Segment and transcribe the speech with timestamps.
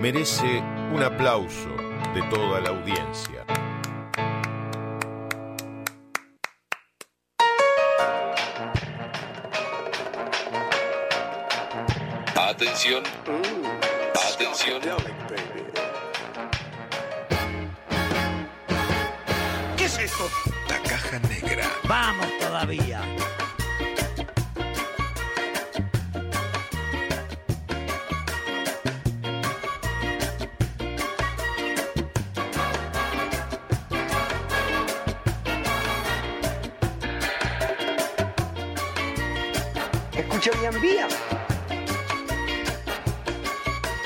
[0.00, 0.62] merece
[0.92, 1.68] un aplauso
[2.14, 3.44] de toda la audiencia.
[12.34, 13.02] Atención.
[14.32, 14.80] Atención.
[19.76, 20.30] ¿Qué es esto?
[20.68, 21.66] La Caja Negra.
[21.88, 23.02] Vamos todavía.
[40.36, 41.08] Escucha bien vía.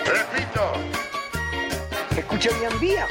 [0.06, 0.72] Repito.
[2.16, 3.08] Escucha bien vía.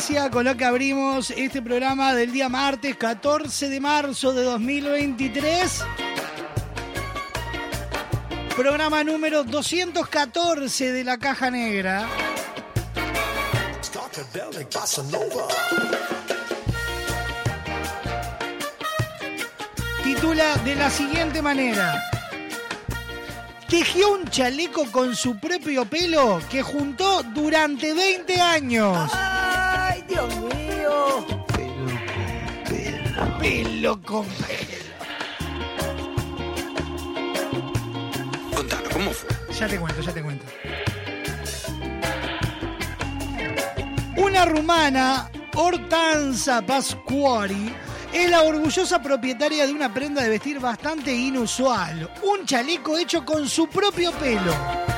[0.00, 5.84] Noticia con lo que abrimos este programa del día martes 14 de marzo de 2023.
[8.56, 12.08] Programa número 214 de la Caja Negra.
[20.02, 22.02] Titula de la siguiente manera.
[23.68, 29.10] Tejió un chaleco con su propio pelo que juntó durante 20 años.
[33.40, 34.84] Pelo con pelo.
[38.54, 39.54] Contanos, ¿cómo fue?
[39.54, 40.44] Ya te cuento, ya te cuento.
[44.18, 47.74] Una rumana, Hortanza Pascuari,
[48.12, 52.10] es la orgullosa propietaria de una prenda de vestir bastante inusual.
[52.22, 54.89] Un chaleco hecho con su propio pelo.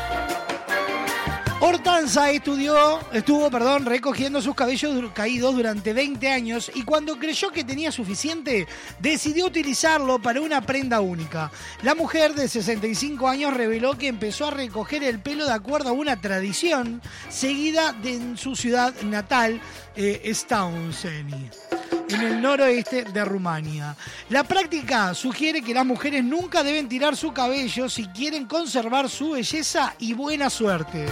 [1.65, 7.63] Hortanza estudió, estuvo perdón, recogiendo sus cabellos caídos durante 20 años y cuando creyó que
[7.63, 8.67] tenía suficiente,
[8.99, 11.53] decidió utilizarlo para una prenda única.
[11.85, 15.93] La mujer de 65 años reveló que empezó a recoger el pelo de acuerdo a
[15.93, 19.61] una tradición seguida de en su ciudad natal,
[19.95, 20.21] eh,
[22.09, 23.97] en el noroeste de Rumania.
[24.29, 29.33] La práctica sugiere que las mujeres nunca deben tirar su cabello si quieren conservar su
[29.33, 31.07] belleza y buena suerte.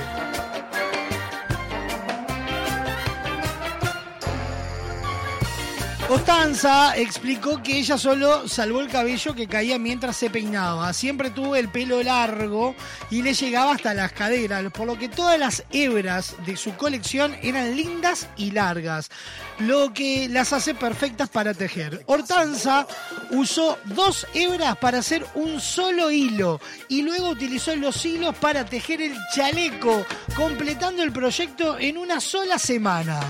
[6.11, 10.93] Costanza explicó que ella solo salvó el cabello que caía mientras se peinaba.
[10.93, 12.75] Siempre tuvo el pelo largo
[13.13, 17.37] y le llegaba hasta las caderas, por lo que todas las hebras de su colección
[17.43, 19.09] eran lindas y largas,
[19.61, 22.03] lo que las hace perfectas para tejer.
[22.07, 22.89] Hortanza
[23.31, 29.01] usó dos hebras para hacer un solo hilo y luego utilizó los hilos para tejer
[29.01, 30.05] el chaleco,
[30.35, 33.21] completando el proyecto en una sola semana.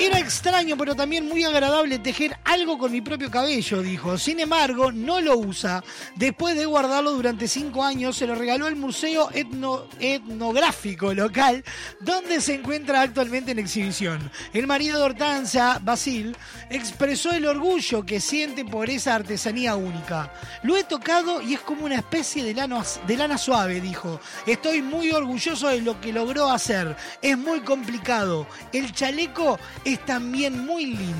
[0.00, 4.16] Era extraño, pero también muy agradable tejer algo con mi propio cabello, dijo.
[4.16, 5.82] Sin embargo, no lo usa.
[6.14, 11.64] Después de guardarlo durante cinco años, se lo regaló al Museo Etno- Etnográfico local,
[12.00, 14.30] donde se encuentra actualmente en exhibición.
[14.52, 16.36] El marido de Hortanza, Basil,
[16.70, 20.32] expresó el orgullo que siente por esa artesanía única.
[20.62, 24.20] Lo he tocado y es como una especie de lana, de lana suave, dijo.
[24.46, 26.96] Estoy muy orgulloso de lo que logró hacer.
[27.20, 28.46] Es muy complicado.
[28.72, 29.58] El chaleco
[29.92, 31.14] es también muy lindo.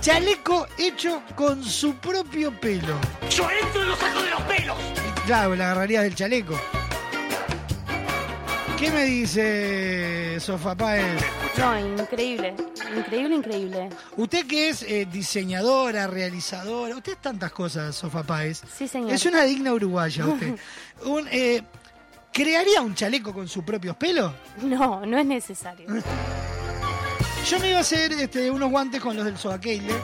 [0.00, 2.98] Chaleco hecho con su propio pelo.
[3.30, 4.76] ¡Yo entro y lo saco de los pelos!
[4.96, 6.58] Y Claro, la agarraría del chaleco.
[8.78, 11.20] ¿Qué me dice Sofá Páez?
[11.58, 12.54] No, increíble.
[12.96, 13.90] Increíble, increíble.
[14.16, 18.62] Usted que es eh, diseñadora, realizadora, usted es tantas cosas, Sofá Páez.
[18.76, 19.12] Sí, señor.
[19.12, 20.56] Es una digna uruguaya usted.
[21.04, 21.62] Un, eh,
[22.32, 24.32] ¿Crearía un chaleco con sus propios pelos?
[24.62, 25.88] No, no es necesario.
[27.48, 29.94] Yo me iba a hacer este, unos guantes con los del Sobaqueile,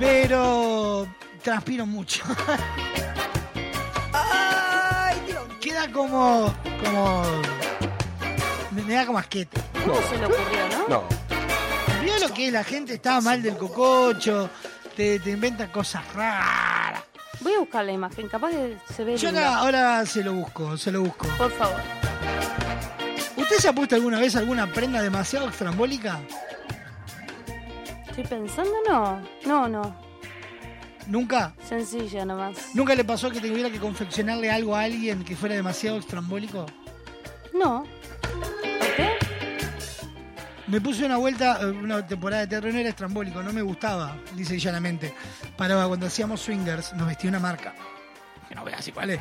[0.00, 1.06] pero
[1.42, 2.24] transpiro mucho.
[4.12, 5.42] ¡Ay, Dios!
[5.60, 6.54] Queda como.
[6.82, 7.22] como.
[8.70, 9.60] Me, me da como asquete.
[9.84, 10.88] ¿Cómo se le ocurrió, no?
[10.88, 11.04] No.
[12.02, 14.50] Vio lo que es la gente está mal del cococho,
[14.96, 17.02] te, te inventan cosas raras.
[17.44, 20.90] Voy a buscar la imagen, capaz que se ve Yo ahora se lo busco, se
[20.90, 21.28] lo busco.
[21.36, 21.78] Por favor.
[23.36, 26.20] ¿Usted se ha puesto alguna vez alguna prenda demasiado extrambólica?
[28.08, 29.20] Estoy pensando, no.
[29.44, 29.94] No, no.
[31.06, 31.52] ¿Nunca?
[31.68, 32.74] Sencilla nomás.
[32.74, 36.64] ¿Nunca le pasó que tuviera que confeccionarle algo a alguien que fuera demasiado extrambólico?
[37.52, 37.84] No.
[40.74, 40.78] ¿A?
[40.78, 44.16] Me puse una vuelta, eh, una temporada de teatro, no era estrambólico, no me gustaba,
[44.34, 45.14] dice llanamente.
[45.56, 47.74] Para cuando hacíamos swingers, nos vestía una marca.
[48.48, 49.20] Que no veas así cuál es.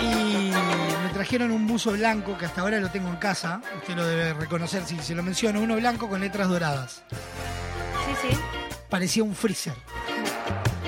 [0.00, 3.62] Y me trajeron un buzo blanco que hasta ahora lo tengo en casa.
[3.78, 5.60] Usted lo debe reconocer si se lo menciono.
[5.60, 7.02] Uno blanco con letras doradas.
[8.04, 8.38] Sí, sí.
[8.90, 9.74] Parecía un freezer.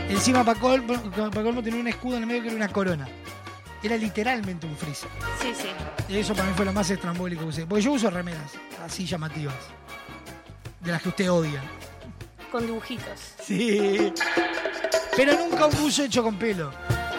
[0.08, 0.82] Encima Pacol,
[1.34, 3.08] Pacolmo tenía un escudo en el medio que era una corona.
[3.82, 5.08] Era literalmente un freezer.
[5.40, 5.68] Sí, sí.
[6.08, 7.66] Y eso para mí fue lo más estrambólico que usé.
[7.66, 8.52] Porque yo uso remeras
[8.84, 9.54] así llamativas.
[10.80, 11.62] De las que usted odia.
[12.50, 13.34] Con dibujitos.
[13.42, 14.12] Sí.
[15.16, 16.72] Pero nunca un buzo hecho con pelo.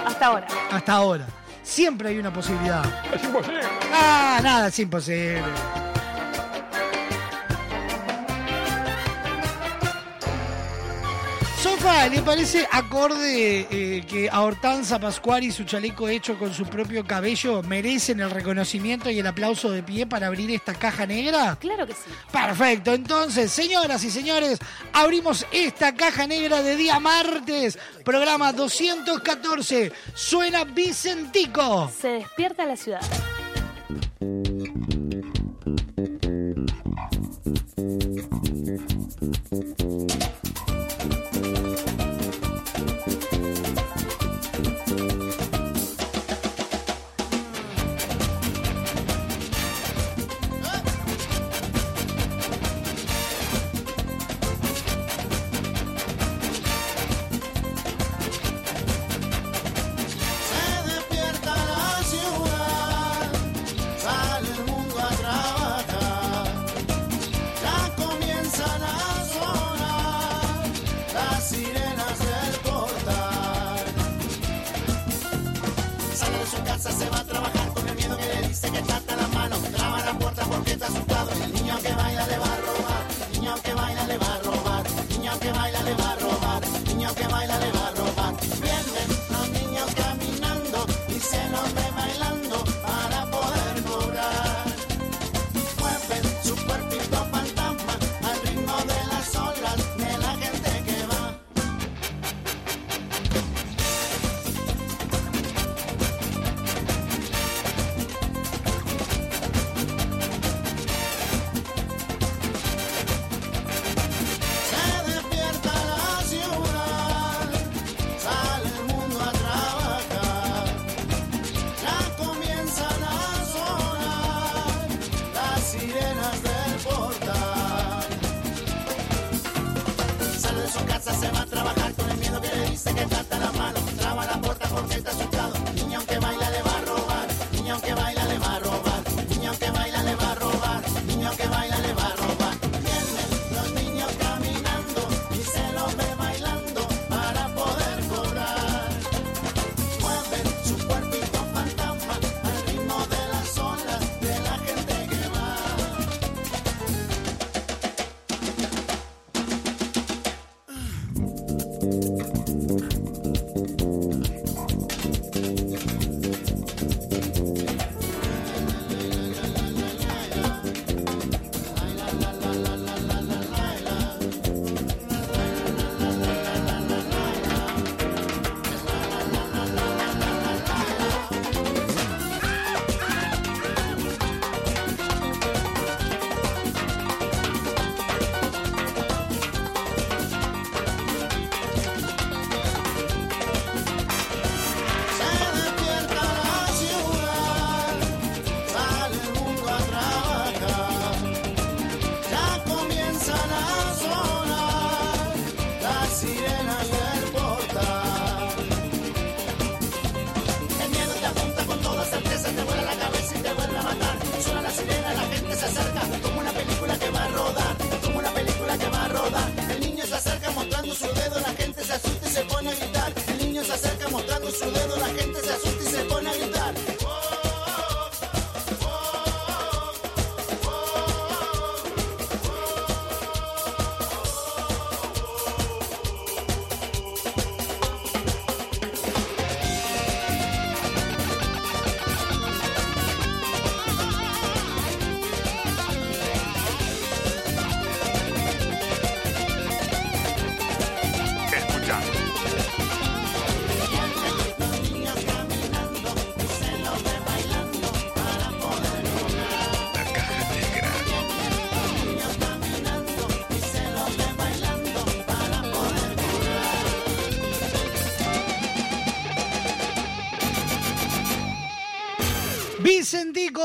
[0.06, 0.48] Hasta ahora.
[0.72, 1.28] Hasta ahora.
[1.64, 2.84] Siempre hay una posibilidad.
[3.14, 3.62] Es imposible.
[3.94, 5.44] Ah, nada, es imposible.
[11.90, 17.06] le parece acorde eh, que a Hortanza Pascual y su chaleco hecho con su propio
[17.06, 21.58] cabello merecen el reconocimiento y el aplauso de pie para abrir esta caja negra?
[21.60, 22.12] Claro que sí.
[22.32, 24.60] Perfecto, entonces, señoras y señores,
[24.94, 29.92] abrimos esta caja negra de día martes, programa 214.
[30.14, 31.92] Suena Vicentico.
[32.00, 33.02] Se despierta la ciudad.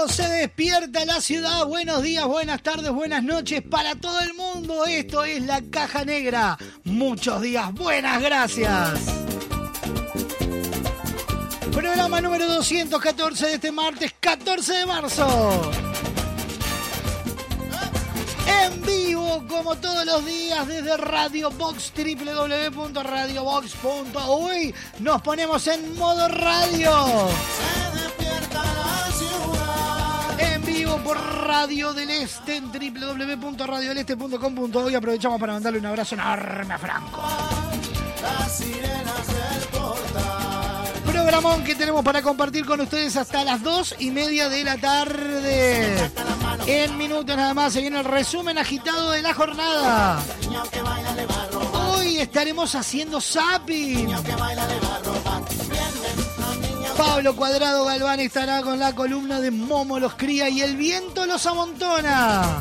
[0.09, 1.67] se despierta la ciudad.
[1.67, 4.85] Buenos días, buenas tardes, buenas noches para todo el mundo.
[4.87, 6.59] Esto es La Caja Negra.
[6.85, 9.01] Muchos días, buenas gracias.
[11.73, 15.73] Programa número 214 de este martes 14 de marzo.
[18.63, 27.29] En vivo, como todos los días, desde Radio Box, www.radiobox.uy, nos ponemos en modo radio.
[27.59, 28.74] Se despierta
[31.03, 34.95] por Radio del Este en www.radiodeleste.com.hoy.
[34.95, 37.23] Aprovechamos para mandarle un abrazo enorme a Franco.
[41.07, 46.11] Programón que tenemos para compartir con ustedes hasta las dos y media de la tarde.
[46.67, 50.21] En minutos nada más se viene el resumen agitado de la jornada.
[51.73, 54.09] Hoy estaremos haciendo zapping.
[56.97, 61.45] Pablo Cuadrado Galván estará con la columna de Momo los cría y el viento los
[61.47, 62.61] amontona.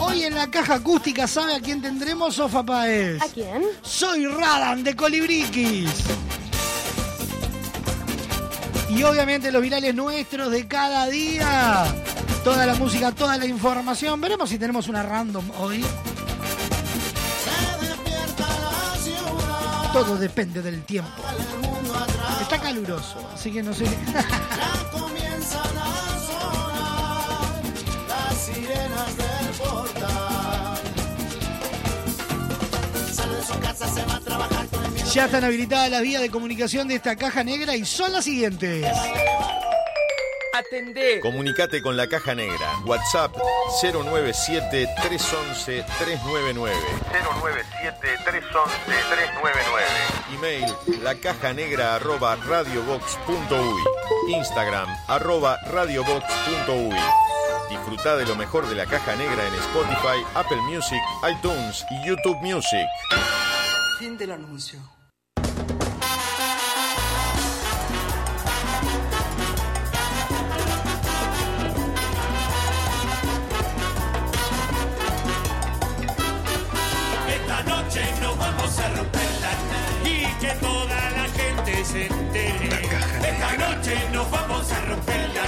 [0.00, 3.22] Hoy en la caja acústica, ¿sabe a quién tendremos, Sofa Paez?
[3.22, 3.62] ¿A quién?
[3.82, 5.90] Soy Radan de Colibriquis.
[8.90, 11.84] Y obviamente los virales nuestros de cada día.
[12.44, 14.20] Toda la música, toda la información.
[14.20, 15.84] Veremos si tenemos una random hoy.
[19.92, 21.10] Todo depende del tiempo.
[22.42, 23.84] Está caluroso, así que no sé.
[23.84, 27.62] Ya comienzan a sonar
[28.08, 30.78] las sirenas del portal.
[33.12, 35.10] Sale de su casa, se va a trabajar con el miedo.
[35.12, 38.84] Ya están habilitadas las vías de comunicación de esta caja negra y son las siguientes.
[40.52, 41.20] Atendé.
[41.20, 42.80] Comunicate con la Caja Negra.
[42.84, 43.32] WhatsApp
[43.82, 46.72] 097-311-399.
[48.20, 50.19] 097-311-399.
[50.34, 50.66] Email
[51.02, 53.82] lacajanegra arroba radiobox.uy.
[54.34, 56.96] Instagram arroba radiobox.uy.
[57.68, 62.38] Disfruta de lo mejor de la Caja Negra en Spotify, Apple Music, iTunes y YouTube
[62.42, 62.86] Music.
[63.98, 64.99] Fin del anuncio.
[80.40, 82.70] Que toda la gente se entere.
[83.28, 85.44] Esta noche nos vamos a romper la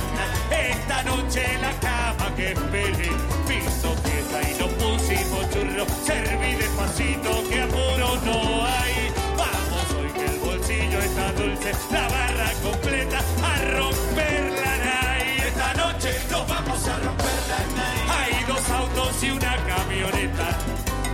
[0.54, 3.08] Esta noche la cama que espere.
[3.48, 5.88] Piso fiesta y nos pusimos churros.
[6.04, 9.12] Serví despacito que apuro no hay.
[9.38, 11.72] Vamos hoy que el bolsillo está dulce.
[11.90, 15.42] La barra completa a romper la night.
[15.46, 18.10] Esta noche nos vamos a romper la night.
[18.18, 20.48] Hay dos autos y una camioneta.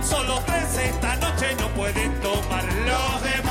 [0.03, 3.48] Solo tres esta noche no pueden tomar los demás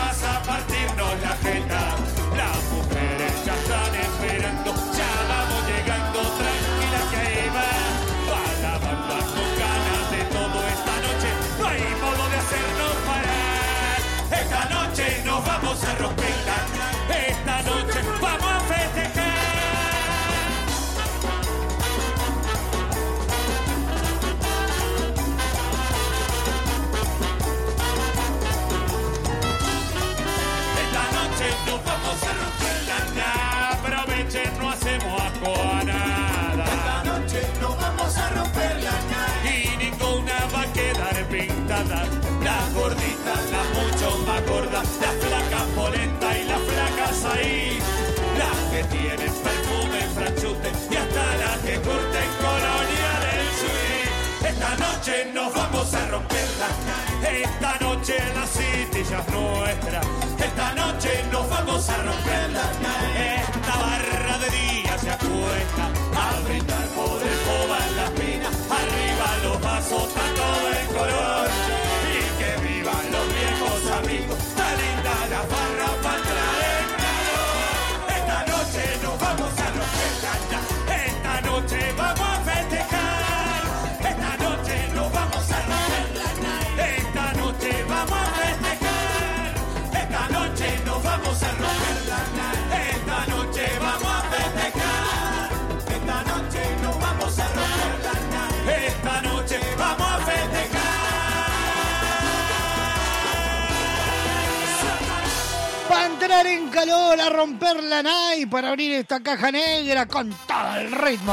[14.51, 16.18] Esta noche nos vamos a romperla,
[44.79, 47.79] Las flacas polenta y las flacas ahí.
[48.39, 54.49] Las que tienen perfume, franchute y hasta las que corten colonia del suite.
[54.49, 56.69] Esta noche nos vamos a romperla.
[57.29, 60.01] Esta noche la city ya es nuestra.
[60.47, 62.63] Esta noche nos vamos a romperla.
[63.43, 67.39] Esta barra de día se acuesta a brindar por el
[67.83, 68.49] en la espina.
[68.79, 71.78] Arriba los vasos, está todo el color.
[106.29, 110.93] Entrar en calor, a romper la night, para abrir esta caja negra con todo el
[110.93, 111.33] ritmo.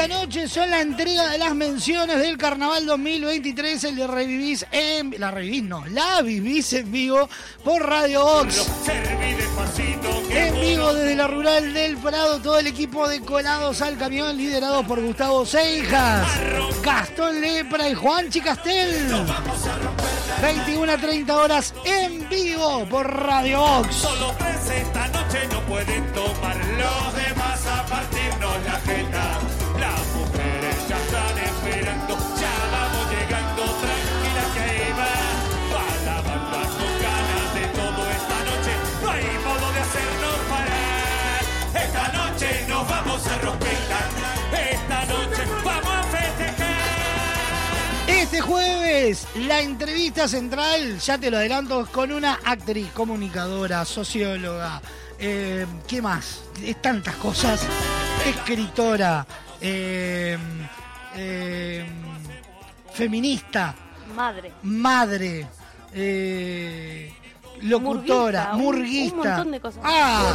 [0.00, 5.14] Esta noche son la entrega de las menciones del Carnaval 2023, el de Revivís en...
[5.18, 7.28] La Revivís no, la vivís en vivo
[7.62, 8.66] por Radio Ox.
[10.30, 14.86] En vivo desde la rural del Prado, todo el equipo de Colados al Camión, liderado
[14.86, 16.26] por Gustavo Seijas,
[16.82, 19.06] Gastón Lepra y Juan Chicastel.
[20.40, 23.96] 21 a 30 horas en vivo por Radio Ox.
[23.96, 27.39] Solo tres esta noche no pueden tomar los demás
[49.00, 54.82] La entrevista central, ya te lo adelanto, con una actriz, comunicadora, socióloga,
[55.18, 56.42] eh, ¿qué más?
[56.62, 57.66] Es tantas cosas.
[58.26, 59.26] Escritora,
[59.58, 60.36] eh,
[61.16, 61.86] eh,
[62.92, 63.74] feminista,
[64.14, 64.52] Madre.
[64.64, 65.46] madre,
[67.62, 69.14] locutora, Murguista, un- murguista.
[69.16, 69.80] un montón de cosas.
[69.84, 70.32] Ah,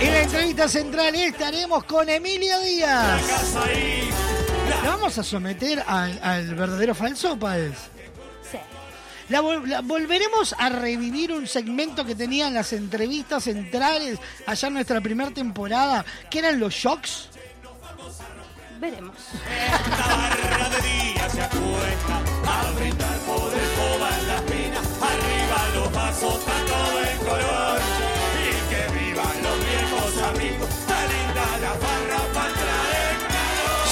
[0.00, 3.22] en la entrevista central estaremos con Emilia Díaz.
[4.84, 7.72] ¿La vamos a someter al, al verdadero falso, Páez?
[8.50, 8.58] Sí.
[9.28, 14.74] La, vol- la- volveremos a revivir un segmento que tenían las entrevistas centrales allá en
[14.74, 17.28] nuestra primera temporada, que eran los shocks.
[18.80, 19.14] Veremos.
[19.98, 23.47] barra de día se acuesta a brindar por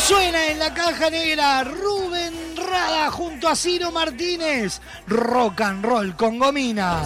[0.06, 4.80] Suena en la caja negra Rubén Rada junto a Ciro Martínez.
[5.06, 7.02] Rock and roll con gomina.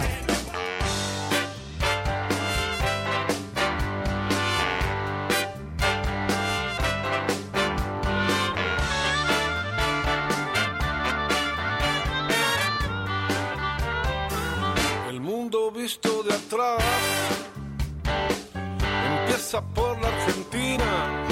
[15.90, 16.84] Visto de atrás.
[19.10, 21.26] Empieza por la Argentina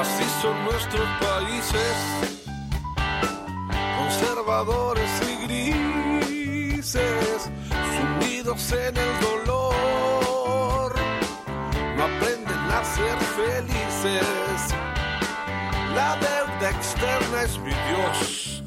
[0.00, 1.96] Así son nuestros países,
[3.98, 7.50] conservadores y grises,
[7.96, 10.94] sumidos en el dolor.
[11.96, 14.74] No aprenden a ser felices.
[15.94, 18.62] La deuda externa es mi Dios,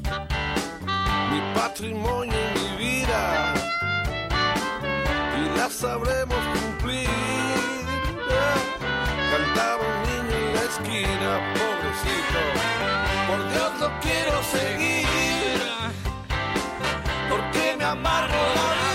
[1.32, 3.54] mi patrimonio y mi vida
[5.36, 7.25] y la sabremos cumplir.
[9.58, 12.40] Un niño en la esquina, pobrecito.
[13.26, 15.60] Por Dios lo quiero seguir,
[17.30, 18.85] porque me amargo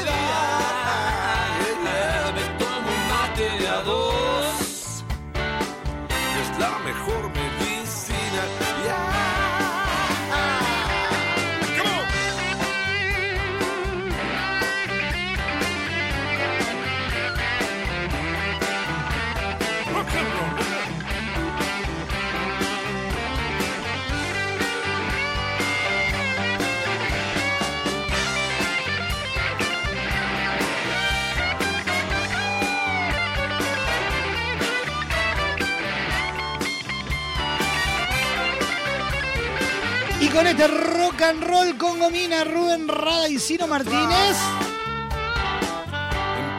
[40.33, 44.37] con este rock and roll con gomina Rubén Rada y Ciro Martínez.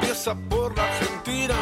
[0.01, 1.55] Empieza por la Argentina.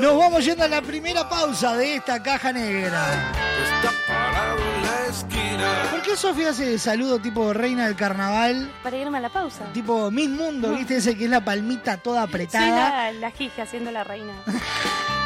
[0.00, 3.32] Nos vamos yendo a la primera pausa de esta caja negra.
[3.64, 5.72] está parado en la esquina.
[5.90, 8.70] ¿Por qué Sofía hace saludo tipo reina del carnaval?
[8.82, 9.64] Para irme a la pausa.
[9.72, 10.96] Tipo Miss Mundo, ¿viste?
[10.96, 13.12] Ese que es la palmita toda Sí, apretada.
[13.12, 14.32] la, la Gigi haciendo la reina.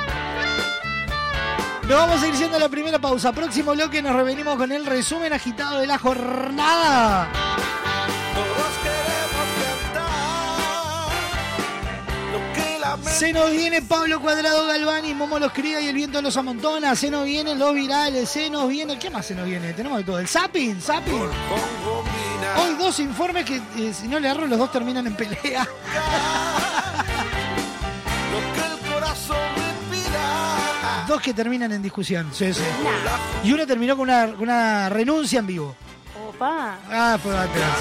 [1.88, 3.32] Nos vamos a ir yendo a la primera pausa.
[3.32, 7.32] Próximo bloque nos revenimos con el resumen agitado de la jornada.
[13.10, 16.94] Se nos viene Pablo Cuadrado Galván y Momo los cría y el viento los amontona.
[16.94, 18.98] Se nos vienen los virales, se nos viene.
[18.98, 19.72] ¿Qué más se nos viene?
[19.72, 20.18] Tenemos de todo.
[20.18, 21.14] El zapping, zapping.
[21.14, 25.66] Hoy dos informes que eh, si no le agarro los dos terminan en pelea.
[31.08, 32.28] Dos que terminan en discusión.
[32.32, 32.62] Sí, sí.
[33.42, 35.74] Y uno terminó con una, una renuncia en vivo.
[36.28, 36.76] Opa.
[36.90, 37.78] Ah, fue atrás.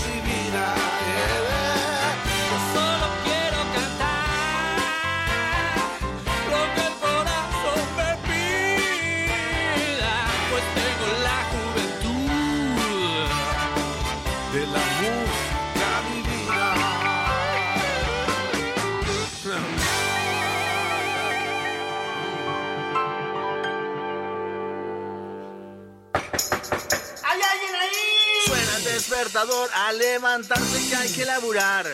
[29.36, 31.86] A levantarse que hay que laburar.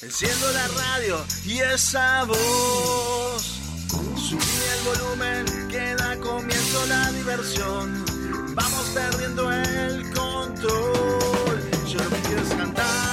[0.00, 3.42] Enciendo la radio y esa voz.
[4.16, 4.38] Subí
[4.72, 8.04] el volumen que da comienzo la diversión.
[8.54, 11.70] Vamos perdiendo el control.
[11.86, 13.07] Yo lo que quiero es cantar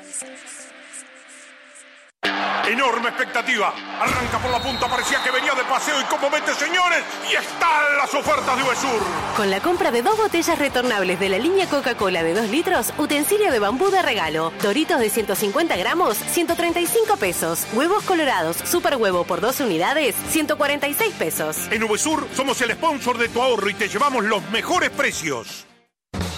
[2.71, 3.73] Enorme expectativa.
[3.99, 7.97] Arranca por la punta, parecía que venía de paseo y como vete, señores, y están
[7.97, 9.01] las ofertas de Uvesur.
[9.35, 13.51] Con la compra de dos botellas retornables de la línea Coca-Cola de 2 litros, utensilio
[13.51, 19.41] de bambú de regalo, doritos de 150 gramos, 135 pesos, huevos colorados, super huevo por
[19.41, 21.57] 12 unidades, 146 pesos.
[21.71, 25.65] En Uvesur somos el sponsor de tu ahorro y te llevamos los mejores precios.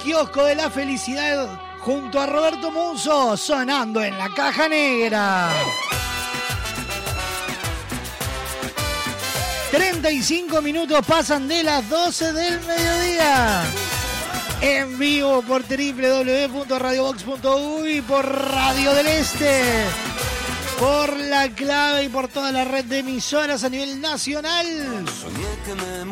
[0.04, 1.48] kiosco de la felicidad
[1.80, 5.54] junto a Roberto Muso, sonando en la caja negra.
[9.72, 13.64] 35 minutos pasan de las 12 del mediodía.
[14.62, 19.86] En vivo por www.radiobox.uy, por Radio del Este,
[20.80, 24.66] por La Clave y por toda la red de emisoras a nivel nacional.
[25.22, 26.04] Soñé que me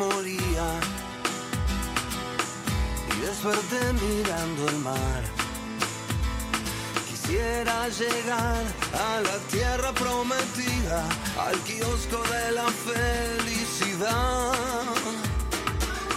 [3.42, 5.22] surfearte mirando el mar.
[7.08, 8.62] Quisiera llegar
[8.94, 11.04] a la tierra prometida,
[11.46, 14.52] al kiosco de la felicidad.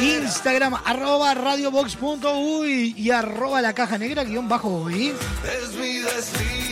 [0.00, 4.88] Instagram, arroba radiobox.uy y arroba la caja negra guion bajo.
[4.88, 5.12] ¿eh?
[5.62, 6.69] Es mi destino.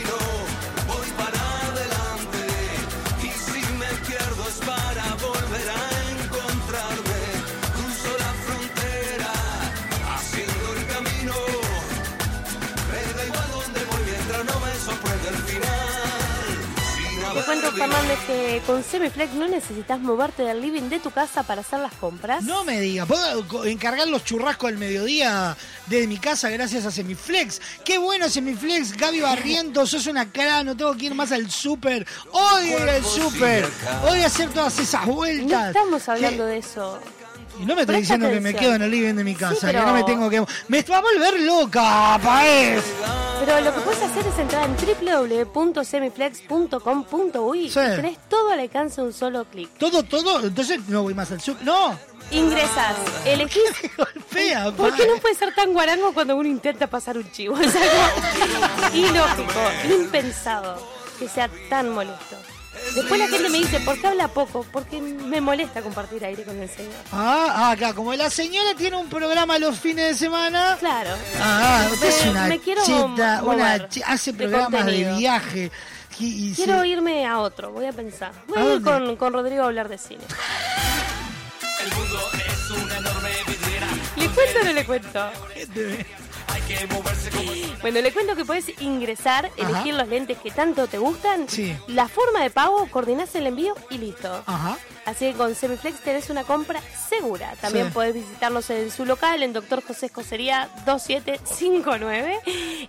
[17.70, 21.80] Cuento, Fernández, que con Semiflex no necesitas moverte del living de tu casa para hacer
[21.80, 22.42] las compras.
[22.44, 25.56] No me digas, puedo encargar los churrascos al mediodía
[25.86, 27.60] desde mi casa gracias a Semiflex.
[27.84, 32.06] Qué bueno Semiflex, Gaby Barrientos, sos una cara, no tengo que ir más al súper.
[32.32, 33.66] Odio ir al súper,
[34.08, 35.68] odio hacer todas esas No vueltas.
[35.68, 36.98] estamos hablando de eso.
[37.60, 39.54] Y no me estoy Presta diciendo que me quedo en el living de mi casa,
[39.60, 40.44] Sí, que no me tengo que...
[40.68, 42.84] Me va a volver loca, paez.
[43.44, 44.76] Pero lo que puedes hacer es entrar en
[45.54, 47.74] www.semiflex.com.uy y Sí.
[47.80, 49.68] tenés todo al alcance de un solo clic.
[49.78, 51.64] Todo, todo, entonces no voy más al súper.
[51.64, 51.98] No,
[52.30, 52.94] Ingresas,
[53.24, 53.62] elegís.
[54.28, 57.58] fea, ¿Por qué no puede ser tan guarango cuando uno intenta pasar un chivo?
[57.60, 60.76] Es algo ilógico, impensado
[61.18, 62.36] que sea tan molesto.
[62.94, 64.64] Después la gente me dice, ¿por qué habla poco?
[64.72, 66.92] Porque me molesta compartir aire con el señor.
[67.12, 70.76] Ah, acá, como la señora tiene un programa los fines de semana.
[70.80, 71.10] Claro.
[71.40, 75.70] Ah, usted es Me- una me quiero cheta, una chi- hace de programas de viaje.
[76.20, 78.32] Y, y se- Quiero irme a otro, voy a pensar.
[78.48, 80.24] Voy ¿A a ir con, con Rodrigo a hablar de cine.
[81.80, 83.86] El mundo es una enorme vidriera.
[84.16, 85.30] ¿Le cuento o no le cuento?
[87.80, 91.48] Bueno, le cuento que puedes ingresar, elegir los lentes que tanto te gustan.
[91.48, 91.74] Sí.
[91.86, 94.42] La forma de pago, coordinás el envío y listo.
[94.46, 94.76] Ajá.
[95.06, 97.54] Así que con Semiflex tenés una compra segura.
[97.60, 97.92] También Sí.
[97.94, 102.40] podés visitarlos en su local, en Doctor José Escocería 2759.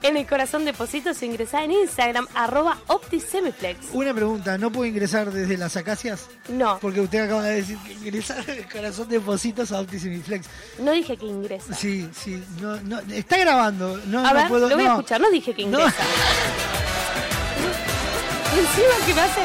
[0.02, 3.90] En el corazón de Positos, ingresá en Instagram, arroba OptiSemiflex.
[3.94, 6.28] Una pregunta, ¿no puedo ingresar desde las acacias?
[6.50, 10.48] No, Porque usted acaba de decir que ingresar el corazón de Positos a Optisimiflex.
[10.80, 11.74] no dije que ingresa.
[11.76, 13.38] Sí, sí, no, no, está
[13.72, 14.94] No, a no ver, puedo, lo voy a no.
[14.96, 15.94] escuchar, no dije que ingresa.
[18.58, 19.42] Encima que me hace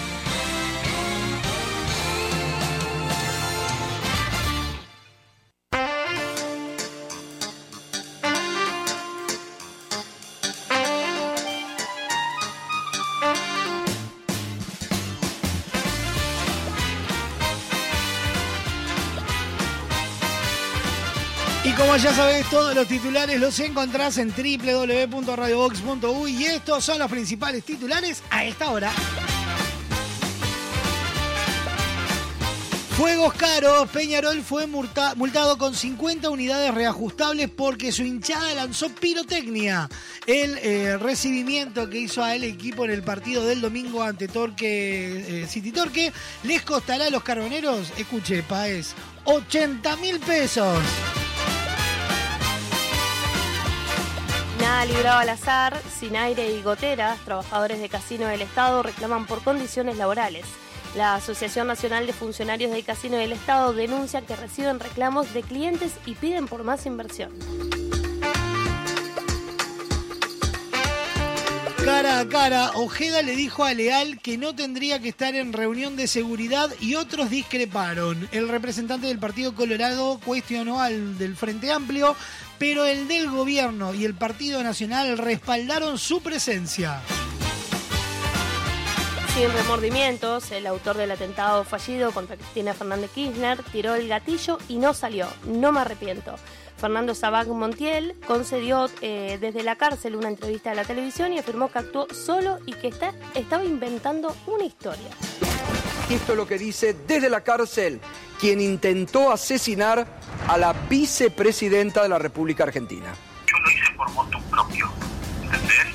[22.03, 28.23] Ya sabés, todos los titulares los encontrás en www.radiobox.uy y estos son los principales titulares
[28.31, 28.91] a esta hora.
[32.97, 39.89] Fuegos caros, Peñarol fue multa- multado con 50 unidades reajustables porque su hinchada lanzó pirotecnia.
[40.27, 45.41] El eh, recibimiento que hizo a el equipo en el partido del domingo ante Torque,
[45.43, 46.11] eh, City Torque
[46.43, 48.93] les costará a los carboneros, escuche, Paez,
[49.25, 50.77] 80 mil pesos.
[54.87, 59.95] Librado al azar, sin aire y goteras, trabajadores de Casino del Estado reclaman por condiciones
[59.95, 60.43] laborales.
[60.95, 65.93] La Asociación Nacional de Funcionarios del Casino del Estado denuncia que reciben reclamos de clientes
[66.07, 67.31] y piden por más inversión.
[71.85, 75.95] Cara a cara, Ojeda le dijo a Leal que no tendría que estar en reunión
[75.95, 78.29] de seguridad y otros discreparon.
[78.31, 82.15] El representante del Partido Colorado cuestionó al del Frente Amplio,
[82.61, 87.01] pero el del gobierno y el Partido Nacional respaldaron su presencia.
[89.33, 94.75] Sin remordimientos, el autor del atentado fallido contra Cristina Fernández Kirchner tiró el gatillo y
[94.75, 95.25] no salió.
[95.47, 96.35] No me arrepiento.
[96.77, 101.71] Fernando Sabac Montiel concedió eh, desde la cárcel una entrevista a la televisión y afirmó
[101.71, 105.09] que actuó solo y que está, estaba inventando una historia.
[106.11, 108.01] Esto es lo que dice desde la cárcel
[108.37, 110.05] quien intentó asesinar
[110.47, 113.13] a la vicepresidenta de la República Argentina.
[113.47, 114.91] Yo lo hice por moto propio,
[115.41, 115.85] ¿entendés?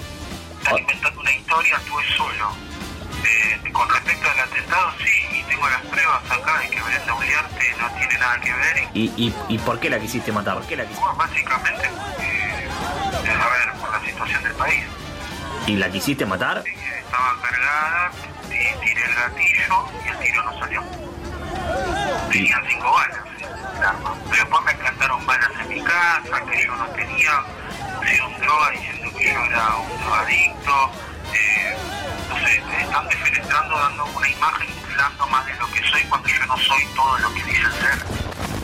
[0.62, 2.50] Están inventando una historia, actué solo.
[3.24, 7.74] Eh, con respecto al atentado, sí, y tengo las pruebas acá de que Brenda Uliarte
[7.78, 8.88] no tiene nada que ver.
[8.94, 10.54] ¿Y, y, y por qué la quisiste matar?
[10.54, 11.04] ¿Por qué la quisiste?
[11.04, 11.90] Bueno, básicamente,
[13.12, 14.84] porque, eh, a ver, por la situación del país.
[15.66, 16.64] ¿Y la quisiste matar?
[16.66, 18.12] Estaba cargada,
[18.56, 20.82] eh, tiré el gatillo y el tiro no salió.
[22.30, 23.26] Tenían cinco balas
[23.76, 24.14] el arma.
[24.30, 27.42] Pero después me plantaron balas en mi casa, que yo no tenía,
[27.96, 30.90] pusieron droga diciendo que yo era un drogadicto.
[31.34, 31.76] Eh,
[32.44, 36.46] sé, me están defenestrando, dando una imagen, inflando más de lo que soy cuando yo
[36.46, 38.55] no soy todo lo que dicen ser.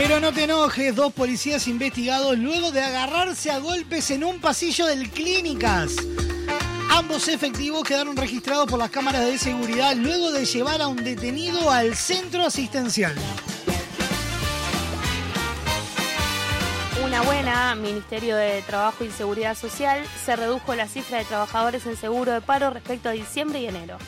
[0.00, 4.86] Pero no te enojes, dos policías investigados luego de agarrarse a golpes en un pasillo
[4.86, 5.96] del Clínicas.
[6.88, 11.68] Ambos efectivos quedaron registrados por las cámaras de seguridad luego de llevar a un detenido
[11.72, 13.12] al centro asistencial.
[17.04, 21.96] Una buena, Ministerio de Trabajo y Seguridad Social, se redujo la cifra de trabajadores en
[21.96, 23.98] seguro de paro respecto a diciembre y enero.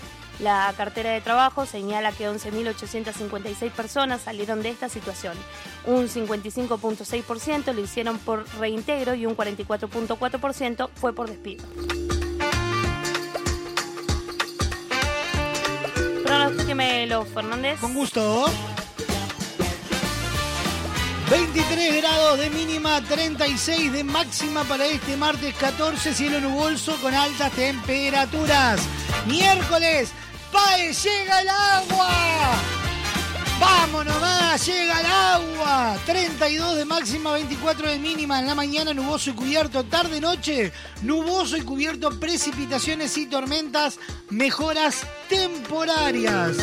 [0.41, 5.36] La cartera de trabajo señala que 11.856 personas salieron de esta situación.
[5.84, 11.64] Un 55.6% lo hicieron por reintegro y un 44.4% fue por despido.
[16.24, 17.78] Pronostíquemelo, Fernández.
[17.80, 18.47] Con gusto.
[21.30, 27.53] 23 grados de mínima, 36 de máxima para este martes 14, cielo nuboso con altas
[27.53, 28.80] temperaturas.
[29.26, 30.12] Miércoles,
[30.53, 32.11] ¡Pae, llega el agua!
[33.61, 34.66] ¡Vamos nomás!
[34.66, 35.96] ¡Llega el agua!
[36.07, 38.40] 32 de máxima, 24 de mínima.
[38.40, 39.84] En la mañana nuboso y cubierto.
[39.84, 40.72] Tarde-noche,
[41.03, 42.18] nuboso y cubierto.
[42.18, 43.98] Precipitaciones y tormentas.
[44.30, 46.57] Mejoras temporarias.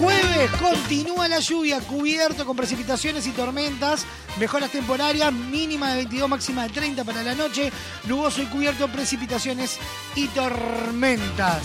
[0.00, 4.06] Jueves continúa la lluvia, cubierto con precipitaciones y tormentas,
[4.38, 7.70] mejoras temporarias, mínima de 22, máxima de 30 para la noche,
[8.04, 9.78] nuboso y cubierto, precipitaciones
[10.14, 11.64] y tormentas.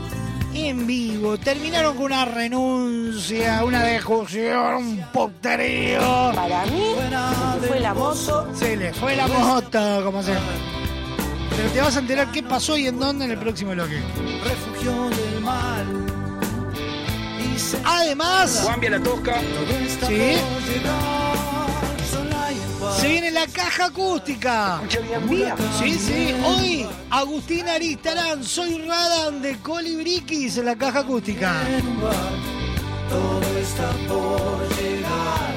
[0.55, 1.37] en vivo.
[1.37, 6.31] Terminaron con una renuncia, una discusión, un poterío.
[6.33, 6.95] Para mí,
[7.61, 8.49] se fue la moto.
[8.55, 10.33] Se le fue la moto, como se.
[11.57, 14.01] Pero te vas a enterar qué pasó y en dónde en el próximo bloque.
[14.45, 16.08] Refugio del mal.
[17.85, 19.41] Además, Cambia la tosca.
[20.07, 20.37] Sí.
[23.01, 24.81] se viene la caja acústica.
[25.79, 26.35] Sí, sí.
[26.45, 31.53] Hoy, Agustín Aristarán, soy Radan de Colibriquis en la caja acústica.
[33.09, 35.55] Todo está por llegar.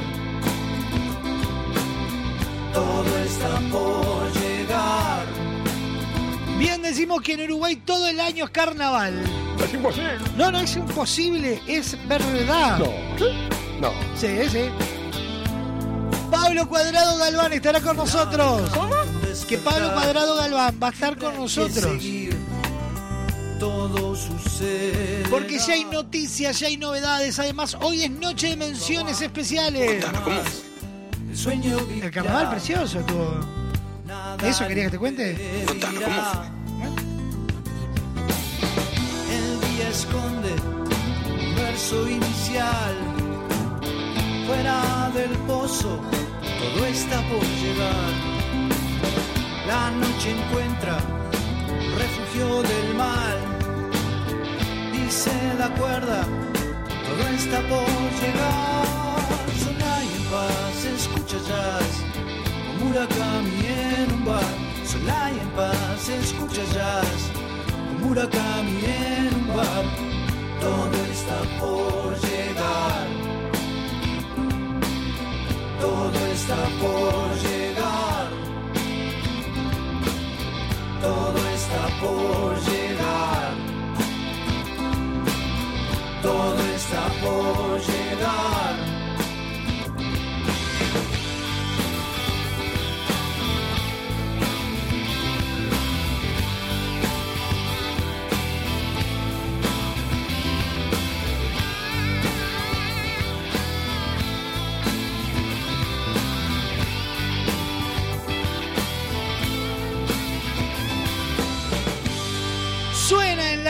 [2.74, 5.26] Todo está por llegar.
[6.58, 9.41] Bien, decimos que en Uruguay todo el año es carnaval.
[9.64, 10.18] Es imposible.
[10.38, 12.80] No, no es imposible, es verdad.
[12.80, 12.92] No.
[13.80, 13.92] No.
[14.16, 14.70] Sí, sí.
[16.30, 18.70] Pablo Cuadrado Galván estará con nosotros.
[18.70, 18.96] ¿Cómo?
[19.48, 22.02] Que Pablo Cuadrado Galván va a estar con nosotros.
[23.60, 25.24] Todo sucede.
[25.30, 27.38] Porque ya hay noticias, ya hay novedades.
[27.38, 30.04] Además, hoy es noche de menciones especiales.
[31.30, 33.00] El sueño El carnaval precioso.
[34.44, 35.64] ¿Eso querías que te cuente?
[35.70, 36.52] El día
[39.92, 40.56] esconde
[41.30, 42.96] un verso inicial.
[44.48, 46.00] Fuera del pozo,
[46.60, 48.14] todo está por llegar.
[49.68, 50.98] La noche encuentra
[51.70, 53.62] un refugio del mal
[55.12, 56.24] se da cuerda.
[57.06, 57.88] Todo está por
[58.22, 58.86] llegar.
[59.62, 61.94] Sola y en paz, escucha jazz.
[62.66, 64.54] Con Murakami en un bar.
[64.86, 67.41] Sola y en paz, escucha jazz.
[68.02, 69.86] Murakami en bar.
[70.60, 73.08] Todo está por llegar.
[75.80, 78.30] Todo está por llegar.
[81.02, 83.54] Todo está por llegar.
[86.22, 88.51] Todo está por llegar.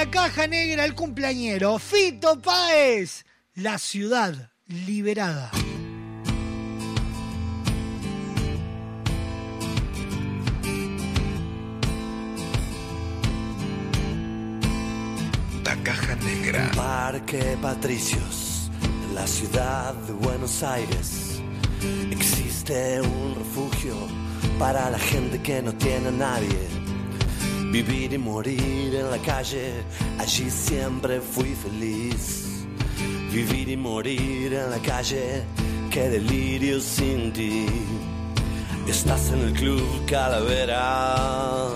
[0.02, 3.24] La caja negra el cumpleañero Fito Páez.
[3.54, 5.52] La ciudad liberada.
[15.64, 16.72] La caja negra.
[16.76, 21.40] Parque Patricios, en la ciudad de Buenos Aires,
[22.10, 23.94] existe un refugio
[24.58, 26.81] para la gente que no tiene a nadie.
[27.72, 29.86] Vivir y morir en la calle,
[30.20, 32.66] allí siempre fui feliz.
[33.32, 35.44] Vivir y morir en la calle,
[35.90, 37.66] qué delirio sin ti.
[38.86, 41.70] Estás en el club Calavera.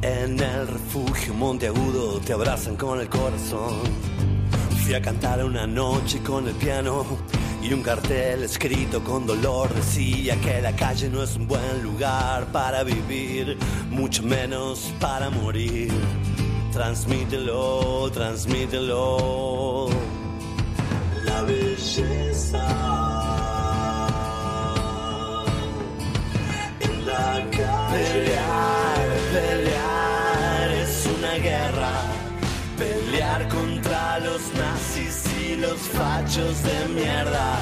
[0.00, 3.82] En el refugio Monteagudo te abrazan con el corazón.
[4.82, 7.04] Fui a cantar una noche con el piano
[7.62, 12.46] y un cartel escrito con dolor decía que la calle no es un buen lugar
[12.50, 13.56] para vivir,
[13.90, 15.92] mucho menos para morir.
[16.72, 19.88] Transmítelo, transmítelo.
[21.24, 23.21] La belleza
[35.98, 37.58] fachos de mierda.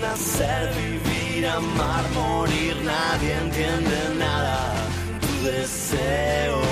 [0.00, 4.58] Nacer, vivir, amar, morir, nadie entiende nada.
[5.20, 6.63] Tu deseo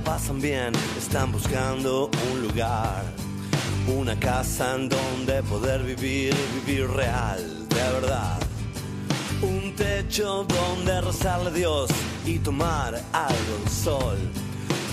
[0.00, 3.04] pasan bien, están buscando un lugar,
[3.86, 6.34] una casa en donde poder vivir,
[6.64, 8.38] vivir real, de verdad.
[9.42, 11.90] Un techo donde rezarle a Dios
[12.24, 14.18] y tomar algo de sol.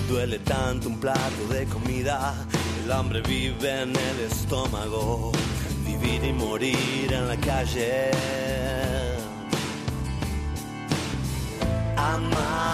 [0.08, 2.34] Duele tanto un plato de comida,
[2.84, 5.32] el hambre vive en el estómago,
[5.86, 8.12] vivir y morir en la calle.
[11.98, 12.73] Ama,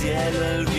[0.00, 0.69] sol,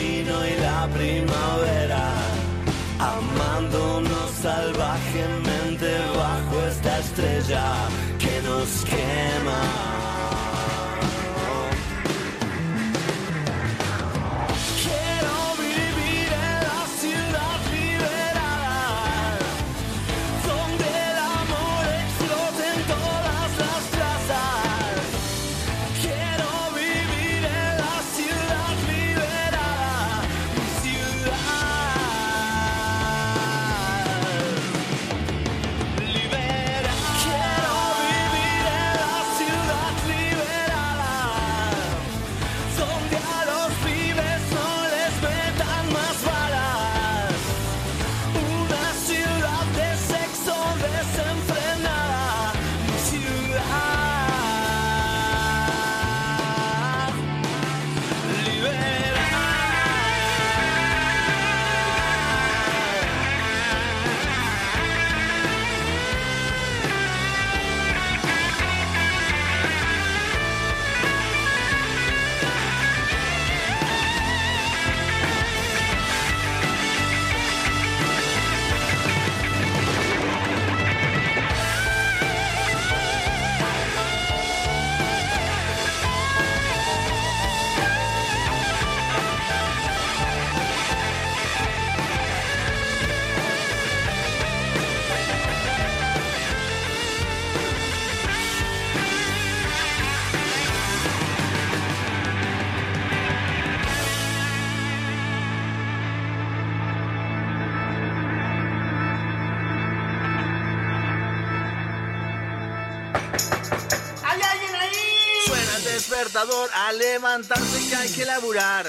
[116.92, 118.86] levantarse que hay que laburar.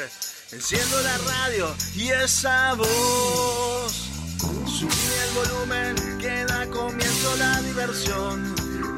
[0.50, 3.92] Enciendo la radio y esa voz.
[4.66, 8.54] Subí el volumen que da comienzo la diversión.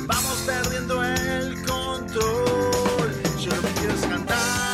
[0.06, 3.22] Vamos perdiendo el control.
[3.38, 4.73] Yo lo quiero cantar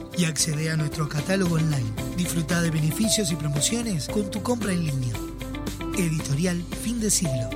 [0.17, 1.91] y accede a nuestro catálogo online.
[2.17, 5.13] Disfruta de beneficios y promociones con tu compra en línea.
[5.97, 7.49] Editorial Fin de Siglo.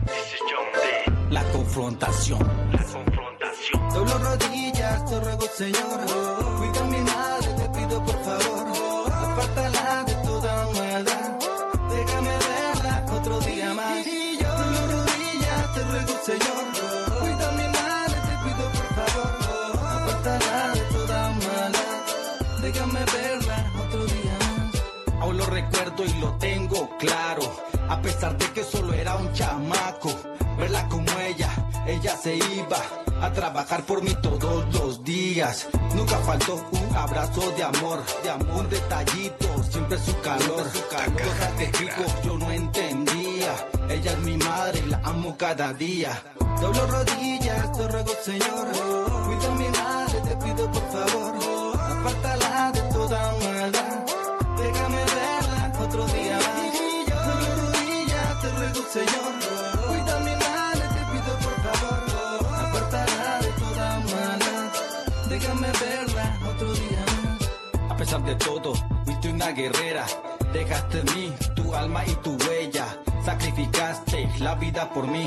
[0.04, 1.32] This is John D.
[1.32, 2.38] La confrontación.
[2.72, 3.88] La confrontación.
[3.94, 6.08] Doblo rodillas, te ruego Señor,
[6.58, 11.38] fui con mi madre, te pido por favor, apártala de toda maldad,
[11.88, 14.04] déjame verla otro día más.
[14.04, 17.56] Doblo rodillas, te ruego Señor, fui con
[26.20, 27.42] lo y tengo claro.
[27.88, 30.10] A pesar de que solo era un chamaco,
[31.86, 32.78] ella se iba
[33.22, 35.68] a trabajar por mí todos los días.
[35.94, 41.22] Nunca faltó un abrazo de amor, de amor, un detallito, siempre su calor, su calor.
[41.22, 43.54] Cosas de chico yo no entendía.
[43.88, 46.22] Ella es mi madre, la amo cada día.
[46.60, 48.68] Doblo rodillas, te ruego Señor,
[49.26, 51.34] cuida mi madre, te pido por favor,
[51.76, 54.25] apártala de toda maldad.
[55.98, 57.26] Otro día más.
[57.26, 59.32] Doblo rodillas, te ruego Señor,
[59.88, 64.72] cuida mi madre, te pido por favor, apártala de toda maldad.
[65.30, 67.90] Déjame verla otro día más.
[67.90, 68.74] A pesar de todo,
[69.06, 70.04] fuiste una guerrera.
[70.52, 72.86] Dejaste en mí tu alma y tu huella.
[73.24, 75.26] Sacrificaste la vida por mí.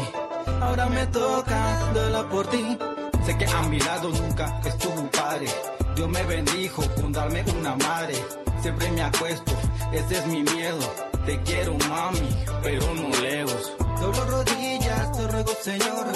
[0.61, 2.77] Ahora me toca darla por ti.
[3.25, 5.47] Sé que a mi lado nunca estuvo un padre.
[5.99, 8.13] Dios me bendijo con darme una madre.
[8.61, 9.51] Siempre me acuesto,
[9.91, 10.79] ese es mi miedo.
[11.25, 12.29] Te quiero, mami,
[12.63, 13.73] pero no lejos.
[13.99, 16.07] Doblo rodillas, te ruego, Señor.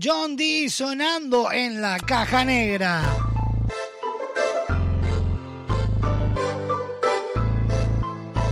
[0.00, 3.02] John D sonando en la caja negra.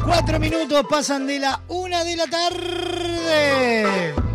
[0.05, 4.26] Cuatro minutos pasan de la una de la tarde.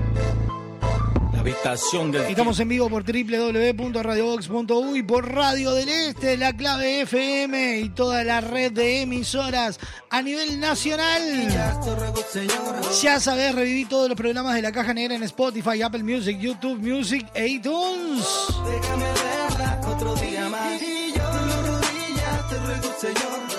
[1.64, 8.24] Del Estamos en vivo por www.radiobox.uy, por Radio del Este, la clave FM y toda
[8.24, 11.22] la red de emisoras a nivel nacional.
[13.03, 16.80] Ya sabes, reviví todos los programas de la Caja Negra en Spotify, Apple Music, YouTube
[16.80, 18.26] Music e iTunes.
[18.66, 20.80] Déjame verla otro día más.
[22.49, 23.51] Te ruego, Señor.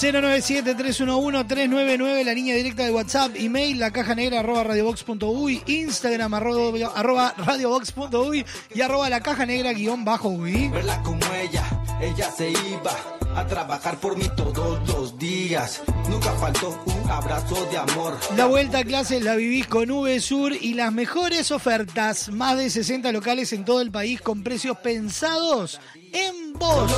[0.00, 7.34] 097-311-399, la línea directa de WhatsApp, email, la caja negra arroba radiobox.uy, Instagram arroba, arroba
[7.36, 10.70] radiobox.uy y arroba la caja negra guion bajo uy.
[10.70, 12.96] Verla como ella, ella se iba
[13.36, 15.82] a trabajar por mí todos los días.
[16.08, 18.16] Nunca faltó un abrazo de amor.
[18.36, 22.28] La vuelta a clases la vivís con VSUR y las mejores ofertas.
[22.30, 25.80] Más de 60 locales en todo el país con precios pensados
[26.12, 26.90] en vos.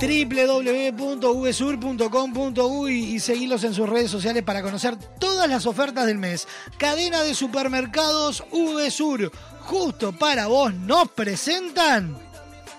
[0.00, 6.46] www.vsur.com.uy y seguilos en sus redes sociales para conocer todas las ofertas del mes.
[6.78, 9.30] Cadena de supermercados VSUR.
[9.60, 12.18] Justo para vos nos presentan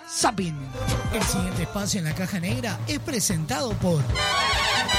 [0.07, 0.55] Zapin.
[1.13, 4.01] El siguiente espacio en la caja negra es presentado por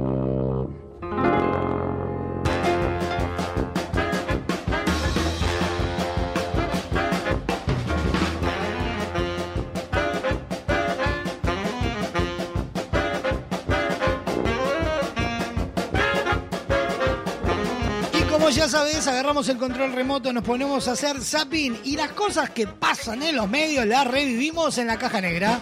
[18.55, 22.67] ya sabés, agarramos el control remoto, nos ponemos a hacer zapping y las cosas que
[22.67, 25.61] pasan en los medios las revivimos en la caja negra.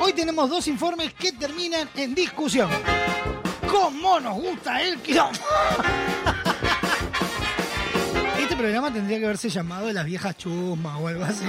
[0.00, 2.68] Hoy tenemos dos informes que terminan en discusión.
[3.70, 5.38] ¿Cómo nos gusta el quilombo?
[8.40, 11.44] Este programa tendría que haberse llamado Las viejas chumas o algo así.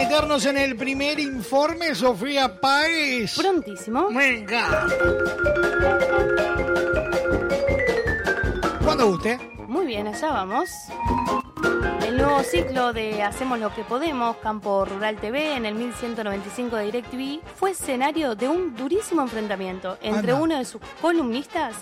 [0.00, 3.36] Meternos en el primer informe, Sofía Páez.
[3.36, 4.08] Prontísimo.
[4.08, 4.86] Venga.
[8.82, 9.38] Cuando guste.
[9.68, 10.70] Muy bien, allá vamos.
[12.06, 16.84] El nuevo ciclo de Hacemos lo que podemos, Campo Rural TV, en el 1195 de
[16.86, 20.42] DirecTV, fue escenario de un durísimo enfrentamiento entre Anda.
[20.42, 21.76] uno de sus columnistas,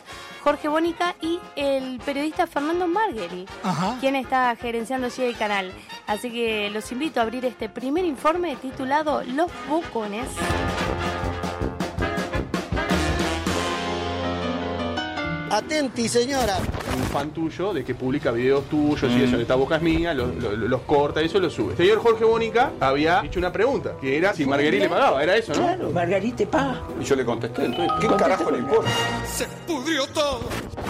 [0.45, 3.97] Jorge Bonica, y el periodista Fernando Margueri, Ajá.
[4.01, 5.73] quien está gerenciando allí el canal.
[6.07, 10.29] Así que los invito a abrir este primer informe titulado Los Bucones.
[15.51, 16.59] Atenti, señora.
[16.99, 20.35] Un fan tuyo de que publica videos tuyos y eso, esta boca es mía, los,
[20.37, 21.77] los- los corta y eso lo sube.
[21.77, 25.53] Señor Jorge Bonica había hecho una pregunta, que era si Marguerite le pagaba, era eso,
[25.55, 25.61] ¿no?
[25.61, 26.83] Claro, Margarita paga.
[27.01, 28.91] Y yo le contesté, entonces, ¿qué carajo le importa?
[29.33, 30.41] Se pudrió todo.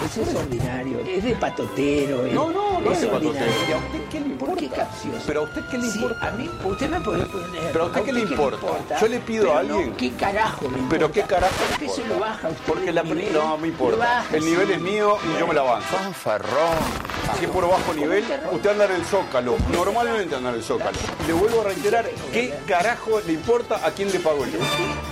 [0.06, 2.24] Ese es ordinario, es de patotero.
[2.26, 3.28] es- No, no, no es de patotero.
[3.30, 3.54] ordinario.
[3.68, 4.54] ¿Y a usted qué le importa?
[4.54, 5.18] ¿Por qué capcioso?
[5.26, 6.28] ¿Pero a usted qué le Sí, importa?
[6.28, 7.48] a mí, usted me puede poner.
[7.72, 8.66] ¿Pero a usted qué le importa?
[9.00, 10.88] Yo le pido Pero a no, alguien- ¿Qué carajo le importa?
[10.90, 12.14] ¿Pero qué carajo ¿Por qué se importa?
[12.14, 12.62] lo baja usted?
[12.66, 13.32] Porque la nivel?
[13.34, 13.96] no me importa.
[13.98, 14.72] baja, El nivel sí.
[14.74, 15.84] es mío y yo me la banco.
[16.03, 17.09] Fanfarrón.
[17.32, 19.57] Así por bajo nivel, usted anda en el zócalo.
[19.70, 20.96] Normalmente anda en el zócalo.
[21.26, 24.59] Le vuelvo a reiterar, ¿qué carajo le importa a quién le pago yo?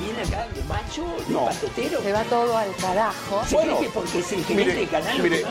[0.00, 1.44] Viene acá de macho, de No.
[1.44, 2.00] patotero.
[2.00, 3.44] Se va todo al carajo.
[3.46, 5.44] ¿Se cree que porque es el mire, canal mire,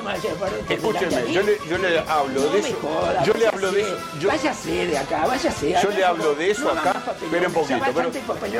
[0.69, 2.77] Escúcheme, yo le, yo le hablo No de eso.
[2.81, 3.97] joda, yo le hablo de eso.
[4.19, 5.75] Yo, váyase de acá, váyase.
[5.83, 7.91] Yo le hablo de eso no acá, pero un poquito, ya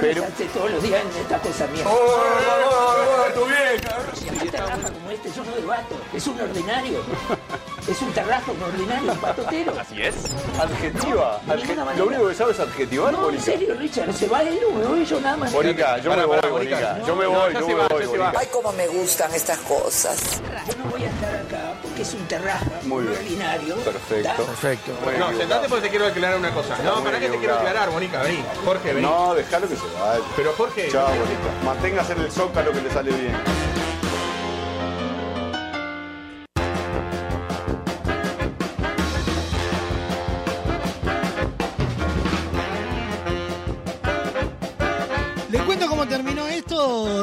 [0.02, 1.84] pero- hace todos los días en esta cosa mía.
[1.88, 3.98] ¡Oh, oh, oh, tu vieja!
[4.14, 5.96] Si un terraja como este, yo no debato.
[6.14, 7.00] Es un ordinario.
[7.86, 9.72] Es un terrajo, un ordinario, un patotero.
[9.80, 10.16] Así es.
[10.60, 11.40] Adjetiva.
[11.48, 11.76] Adje-.
[11.98, 15.06] Lo único que sabes es adjetivar, No, en serio, Richard, se va él, me voy
[15.06, 15.52] yo nada más.
[15.54, 16.98] Bonica, yo me voy, Bonica.
[17.00, 18.34] no, Yo me voy, yo me va, voy, va.
[18.52, 20.42] cómo me gustan estas cosas.
[20.68, 23.18] Yo no voy a estar acá porque es un terraja, Muy bien.
[23.20, 23.76] ordinario.
[23.76, 24.44] Perfecto.
[24.46, 24.92] Perfecto.
[25.04, 26.76] Bueno, No, sentate porque te quiero aclarar una cosa.
[26.84, 28.44] No, para que te quiero aclarar, Bonica, vení.
[28.66, 29.06] Jorge, vení.
[29.06, 30.24] No, déjalo que se vaya.
[30.36, 30.90] Pero Jorge.
[30.92, 31.64] Chao, Bonica.
[31.64, 33.36] Manténgase en el zócalo que le sale bien.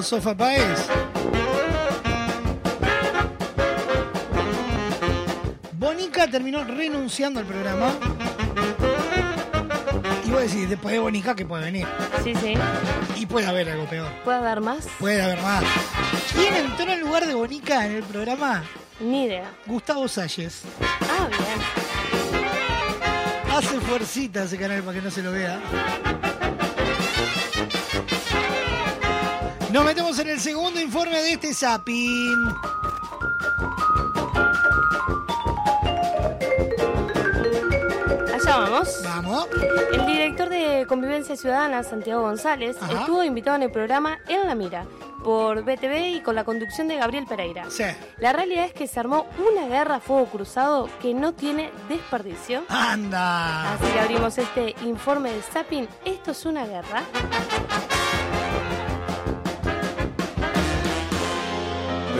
[0.02, 0.86] Sofa Paez?
[5.72, 7.92] Bonica terminó renunciando al programa.
[10.24, 11.86] Y vos decís, después de Bonica, que puede venir?
[12.22, 12.54] Sí, sí.
[13.16, 14.08] Y puede haber algo peor.
[14.24, 14.86] ¿Puede haber más?
[15.00, 15.64] Puede haber más.
[16.32, 18.62] ¿Quién entró en lugar de Bonica en el programa?
[19.00, 19.50] Ni idea.
[19.66, 20.62] Gustavo Salles.
[20.80, 21.58] Ah, bien.
[23.56, 25.60] Hace fuercita ese canal para que no se lo vea.
[29.72, 32.36] Nos metemos en el segundo informe de este Zapin.
[38.34, 39.00] Allá vamos.
[39.04, 39.46] Vamos.
[39.92, 43.00] El director de Convivencia Ciudadana, Santiago González, Ajá.
[43.00, 44.84] estuvo invitado en el programa En la Mira
[45.22, 47.70] por BTV y con la conducción de Gabriel Pereira.
[47.70, 47.84] Sí.
[48.18, 52.64] La realidad es que se armó una guerra a fuego cruzado que no tiene desperdicio.
[52.68, 53.74] ¡Anda!
[53.74, 55.88] Así que abrimos este informe de Zapping.
[56.04, 57.04] Esto es una guerra.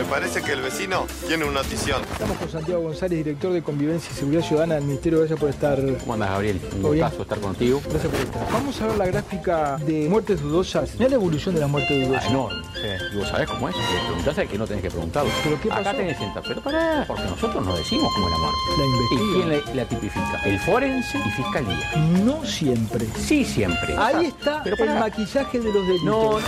[0.03, 2.01] Me parece que el vecino tiene una notición.
[2.11, 5.19] Estamos con Santiago González, director de Convivencia y Seguridad Ciudadana del Ministerio.
[5.19, 5.79] Gracias por estar.
[6.01, 6.59] ¿Cómo andas, Gabriel?
[6.75, 7.81] Un gustazo estar contigo.
[7.89, 8.47] Gracias por estar.
[8.51, 10.93] Vamos a ver la gráfica de muertes dudosas.
[10.99, 12.29] Mira la evolución de las muertes Ah, dudosas.
[12.29, 12.63] enorme.
[12.73, 12.87] Sí.
[13.13, 13.75] Y vos sabés cómo es.
[13.77, 15.31] Le preguntás al que no tenés que preguntarlo.
[15.43, 15.97] ¿Pero qué Acá pasó?
[15.97, 16.43] tenés que sentar.
[16.47, 18.59] Pero pará, porque nosotros no decimos cómo es la muerte.
[18.77, 19.63] La ¿Y investigan.
[19.65, 20.41] quién la, la tipifica?
[20.45, 21.91] El forense y fiscalía.
[22.25, 23.07] No siempre.
[23.17, 23.95] Sí, siempre.
[23.97, 26.03] Ahí está Pero el maquillaje de los delitos.
[26.05, 26.39] No,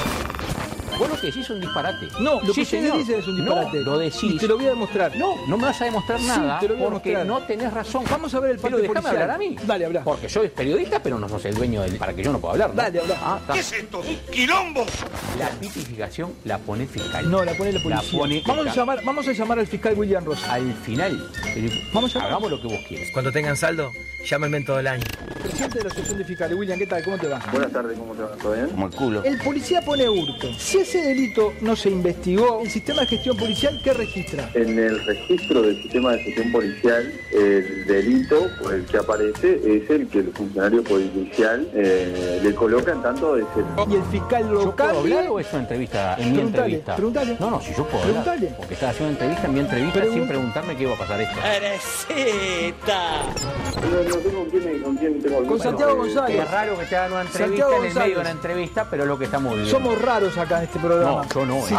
[0.98, 2.08] Vos lo que decís es un disparate.
[2.20, 2.98] No, lo Sí, que señor.
[2.98, 3.78] dicen es un disparate.
[3.80, 4.24] No, lo decís.
[4.24, 5.16] Y te lo voy a demostrar.
[5.16, 7.74] No, no me vas a demostrar Sí, nada te lo voy a porque no tenés
[7.74, 8.04] razón.
[8.10, 9.22] Vamos a ver el Pero parte déjame policial.
[9.22, 9.56] hablar a mí.
[9.66, 10.04] Dale, habla.
[10.04, 11.96] Porque yo soy periodista, pero no sos el dueño del...
[11.98, 12.70] para que yo no pueda hablar.
[12.70, 12.76] ¿no?
[12.76, 13.16] Dale, habla.
[13.22, 13.40] Ah.
[13.54, 14.00] ¿Qué es esto?
[14.00, 14.86] ¡Un quilombo!
[15.40, 17.30] La tipificación la pone fiscal.
[17.30, 18.18] No, la pone la policía.
[18.20, 20.44] pone vamos, a llamar, vamos a llamar al fiscal William Ross.
[20.50, 21.30] Al final,
[21.94, 22.32] Vamos a llamar.
[22.32, 23.10] hagamos lo que vos quieras.
[23.14, 23.92] Cuando tengan saldo,
[24.26, 25.04] llámenme en todo el año.
[25.44, 26.58] Presidente de la Asociación de Fiscales.
[26.58, 27.04] William, ¿qué tal?
[27.04, 27.40] ¿Cómo te va?
[27.52, 28.30] Buenas tardes, ¿cómo te va?
[28.42, 28.68] ¿Todo bien?
[28.70, 29.24] Como el culo.
[29.24, 30.54] El policía pone hurto.
[30.58, 34.50] Si ese delito no se investigó, el sistema de gestión policial, ¿qué registra?
[34.54, 39.90] En el registro del sistema de gestión policial, el delito por el que aparece es
[39.90, 43.92] el que el funcionario policial eh, le coloca en tanto de ese...
[43.92, 44.88] Y el fiscal ¿Yo local.
[44.90, 46.16] puedo hablar o es una entrevista?
[46.20, 46.96] En mi entrevista.
[46.96, 47.36] preguntale.
[47.40, 48.24] No, no, si yo puedo hablar.
[48.24, 48.54] Preguntale.
[48.58, 51.22] Porque estás haciendo una entrevista en mi entrevista Pregun- sin preguntarme qué iba a pasar
[51.22, 51.40] esto.
[51.44, 53.24] ¡Ereceta!
[53.76, 56.40] No, no sé con quién, con quién tengo el Con gusto, Santiago eh, González.
[56.42, 59.10] Es raro que te hagan una entrevista en el medio de una entrevista, pero es
[59.10, 59.78] lo que estamos viviendo.
[59.80, 61.24] Somos raros acá en este programa.
[61.24, 61.66] No, yo no.
[61.66, 61.74] Sí.
[61.74, 61.78] eh.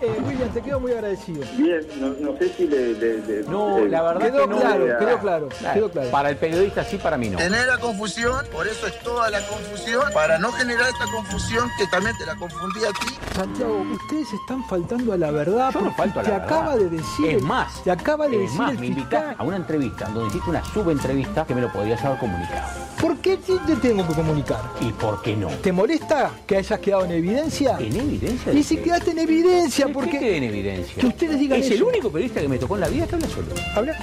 [0.00, 1.44] Eh, William, te quedo muy agradecido.
[1.56, 2.92] Bien, no, no sé si le...
[2.94, 4.60] le- le- No, le- la verdad Quedó que no.
[4.60, 6.10] claro, quedó claro, quedó claro.
[6.10, 7.38] Para el periodista sí, para mí no.
[7.38, 11.86] Tener la confusión, por eso es toda la confusión, para no generar esta confusión que
[11.86, 13.14] también te la confundí a ti.
[13.34, 15.70] Santiago, ustedes están faltando a la verdad.
[15.72, 16.46] Yo no falto a la te verdad.
[16.58, 17.36] acaba de decir.
[17.36, 20.28] Es más, Te acaba de es decir más, el me invitaste a una entrevista donde
[20.28, 22.83] hiciste una subentrevista que me lo podrías haber comunicado.
[23.00, 24.60] ¿Por qué te te tengo que comunicar?
[24.80, 25.48] ¿Y por qué no?
[25.48, 27.76] ¿Te molesta que hayas quedado en evidencia?
[27.78, 28.52] ¿En evidencia?
[28.52, 30.18] Y si quedaste en evidencia, ¿Por porque.
[30.18, 30.94] qué en evidencia?
[31.00, 31.74] Que ustedes digan Es eso.
[31.74, 33.46] el único periodista que me tocó en la vida que habla solo.
[33.74, 33.96] Habla.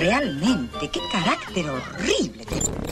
[0.00, 2.44] Realmente, qué carácter horrible.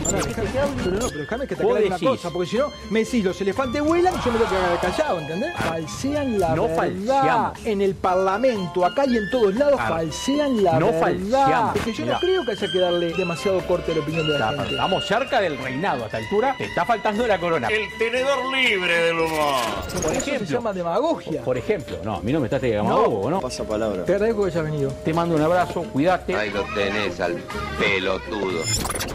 [0.04, 2.08] Ahora, déjame que hable, pero no, pero déjame que te aclare una decís.
[2.08, 4.80] cosa, porque si no, me decís, los elefantes vuelan y yo me tengo que quedar
[4.80, 5.54] callado, ¿entendés?
[5.56, 6.76] Falsean la No verdad.
[6.76, 7.58] falseamos.
[7.66, 9.94] En el Parlamento, acá y en todos lados, Claro.
[9.94, 11.00] falsean la No verdad.
[11.00, 11.76] falseamos.
[11.76, 12.14] Es que yo Mirá.
[12.14, 14.74] no creo que haya que darle demasiado corte a la opinión de la Está- gente.
[14.74, 16.54] Estamos cerca del reinado a esta altura.
[16.58, 17.68] Te está faltando la corona.
[17.68, 19.54] El tenedor libre del humor.
[19.92, 20.56] Por Por eso se ejemplo.
[20.56, 21.42] llama demagogia.
[21.42, 22.82] Por ejemplo, no, a mí no me estás de No.
[22.84, 23.40] demagogo, ¿no?
[23.40, 24.04] Pasa palabra.
[24.04, 24.90] Te agradezco que hayas venido.
[25.04, 26.34] Te mando un abrazo, cuídate.
[26.34, 27.36] Ahí lo tenés al
[27.78, 28.60] pelotudo.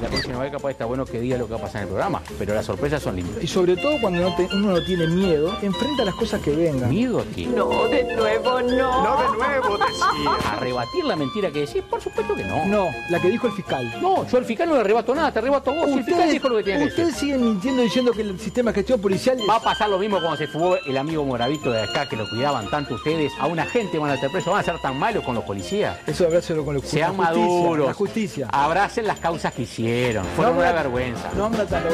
[0.01, 1.87] La próxima vez capaz está bueno que diga lo que va a pasar en el
[1.89, 3.43] programa, pero las sorpresas son lindas.
[3.43, 6.89] Y sobre todo cuando no te- uno no tiene miedo, enfrenta las cosas que vengan.
[6.89, 7.45] ¿Miedo a qué?
[7.45, 9.03] No, de nuevo no.
[9.03, 10.51] No de nuevo, decía.
[10.51, 11.81] ¿A rebatir la mentira que decís?
[11.89, 12.65] Por supuesto que no.
[12.65, 13.93] No, la que dijo el fiscal.
[14.01, 15.85] No, yo al fiscal no le arrebato nada, te arrebato a vos.
[15.91, 17.03] Si el fiscal dijo lo que tiene que decir.
[17.05, 19.99] ustedes siguen mintiendo diciendo que el sistema de gestión policial es- Va a pasar lo
[19.99, 23.31] mismo cuando se fugó el amigo Moravito de acá, que lo cuidaban tanto ustedes.
[23.39, 25.97] A una gente van a estar presos, van a ser tan malos con los policías.
[26.07, 27.47] Eso hablárselo con los Sean la justicia,
[27.77, 28.47] La justicia.
[28.51, 30.25] Abracen las causas que hicieron.
[30.37, 31.31] No, una vergüenza.
[31.35, 31.89] No habla tan lo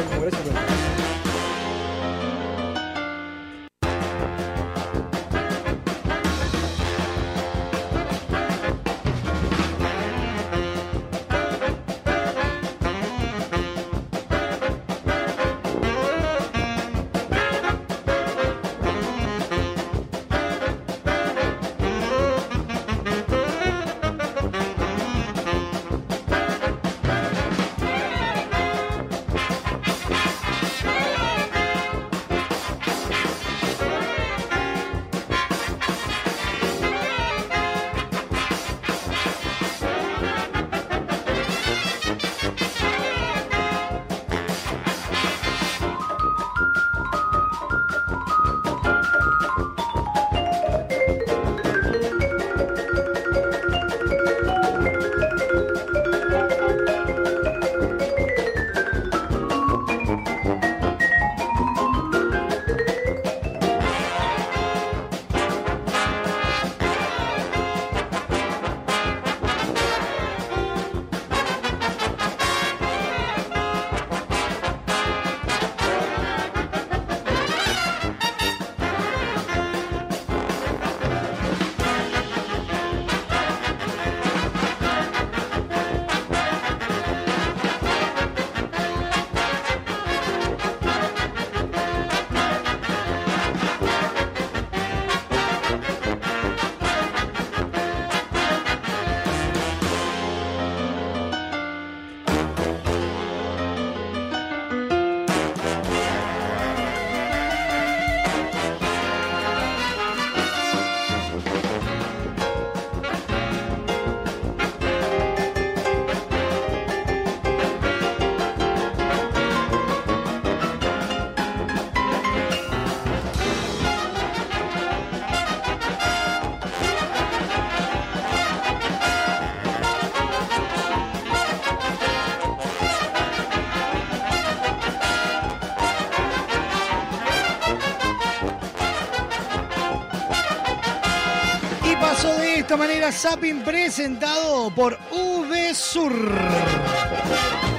[143.21, 146.13] Zapping presentado por VSUR.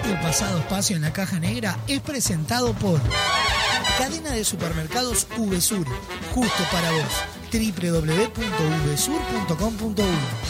[0.05, 3.01] El pasado espacio en la caja negra es presentado por
[3.97, 5.87] Cadena de Supermercados VSUR.
[6.35, 7.25] Justo para vos.
[7.51, 10.50] www.vsur.com.uy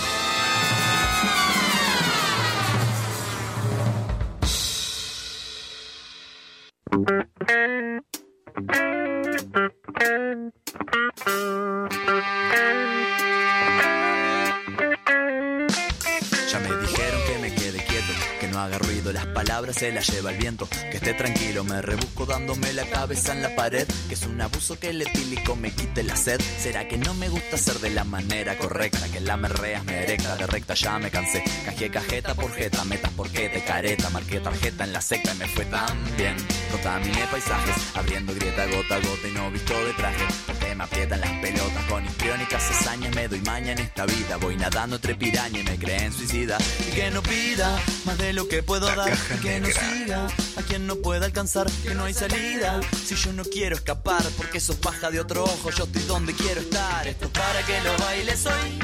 [19.81, 20.69] se las lleva el viento.
[20.69, 23.89] Que esté tranquilo, me rebusco dándome la cabeza en la pared.
[24.09, 26.39] Que es un abuso que el etílico me quite la sed.
[26.59, 29.09] ¿Será que no me gusta ser de la manera correcta?
[29.11, 31.43] Que la merreas me erecta, de recta ya me cansé.
[31.65, 34.11] Cajé cajeta por jeta, metas por careta.
[34.11, 36.36] Marqué tarjeta en la secta y me fue tan bien.
[36.70, 40.49] Contaminé paisajes, abriendo grieta gota a gota y no visto de traje.
[40.81, 41.85] Me aprietan las pelotas.
[41.90, 44.39] Con histriónicas hazañas me doy maña en esta vida.
[44.39, 46.57] Voy nadando entre piraña y me creen suicida.
[46.89, 49.12] Y que no pida más de lo que puedo dar.
[49.12, 50.27] Y que no siga
[50.57, 52.81] a quien no pueda alcanzar, que no hay salida.
[53.05, 56.62] Si yo no quiero escapar, porque sos paja de otro ojo, yo estoy donde quiero
[56.62, 57.07] estar.
[57.07, 58.78] Esto es para que lo bailes hoy.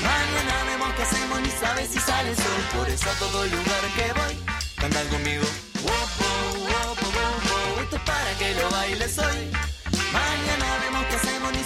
[0.00, 2.62] Mañana vemos qué hacemos, ni sabes si sale el sol.
[2.78, 4.38] Por eso a todo lugar que voy,
[4.76, 5.42] cantan conmigo.
[7.82, 9.71] Esto es para que lo bailes hoy.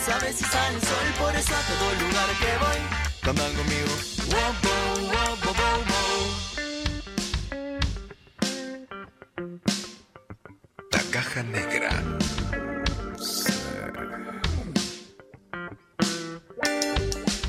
[0.06, 1.06] Sabes si sale el sol.
[1.18, 2.80] Por eso a todo lugar que voy,
[3.22, 3.94] cantan conmigo.
[10.92, 11.90] La caja negra.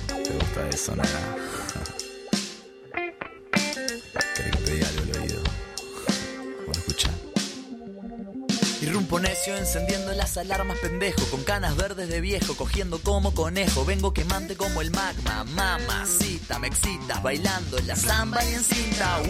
[0.08, 1.38] ¿Te gusta eso, nada?
[9.56, 14.82] Encendiendo las alarmas pendejo Con canas verdes de viejo cogiendo como conejo Vengo quemante como
[14.82, 19.22] el magma Mamacita, me excitas bailando en la samba y en cinta.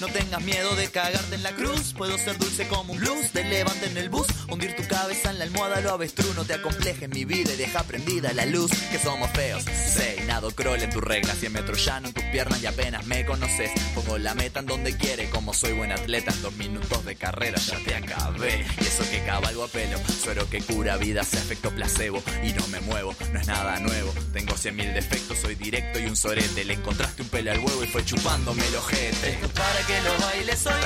[0.00, 3.44] No tengas miedo de cagarte en la cruz Puedo ser dulce como un blues Te
[3.44, 7.08] levante en el bus Hundir tu cabeza en la almohada lo avestruz No te acomplejes
[7.08, 9.64] mi vida y deja prendida la luz Que somos feos.
[9.64, 13.24] Sé, nado crawl en tu regla 100 metros llano en tus piernas y apenas me
[13.24, 13.70] conoces.
[13.94, 17.58] Pongo la meta en donde quiere Como soy buen atleta en dos minutos de carrera
[17.58, 18.66] ya te acabé.
[18.78, 19.98] Y eso que cabalgo a pelo.
[20.22, 22.22] Suero que cura vidas, efecto placebo.
[22.42, 24.14] Y no me muevo, no es nada nuevo.
[24.32, 26.64] Tengo cien mil defectos, soy directo y un sorete.
[26.64, 29.30] Le encontraste un pelo al huevo y fue chupándome el ojete.
[29.32, 30.82] Esto es para que lo bailes hoy.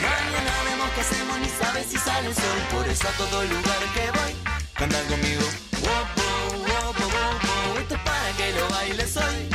[0.00, 2.60] Mañana vemos qué hacemos ni sabes si sale el sol.
[2.72, 4.32] Por eso a todo lugar que voy.
[4.74, 5.46] Cantan conmigo.
[5.82, 6.26] Wopo,
[6.70, 7.80] wopo, wopo.
[7.80, 9.48] Esto es para que lo bailes hoy.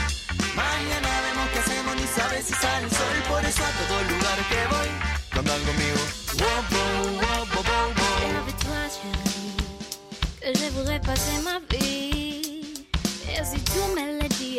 [0.56, 3.18] Mañana vemos qué hacemos ni sabes si sale el sol.
[3.30, 4.90] Por eso a todo lugar que voy.
[5.30, 6.02] Cantan conmigo.
[6.42, 7.21] Wopo.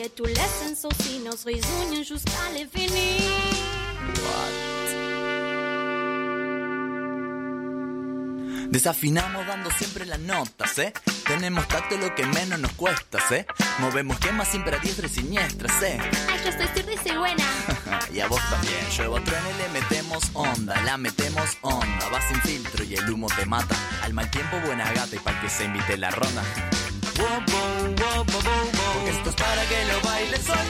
[0.02, 3.18] Me le dis et tu laisses aussi nos réunions jusqu'à l'infini.
[8.70, 10.94] Desafinamos dando siempre las notas, ¿eh?
[11.26, 13.44] Tenemos tacto lo que menos nos cuesta, ¿eh?
[13.80, 16.00] Movemos quemas siempre a diestra y siniestra, ¿eh?
[16.30, 17.44] Ay, yo estoy sirve y buena.
[18.14, 18.88] y a vos también.
[18.96, 22.08] Lluevo truene, le metemos onda, la metemos onda.
[22.08, 23.76] Va sin filtro y el humo te mata.
[24.02, 26.42] Al mal tiempo, buena gata y para que se invite la ronda.
[29.08, 30.68] Esto es para que lo bailes hoy.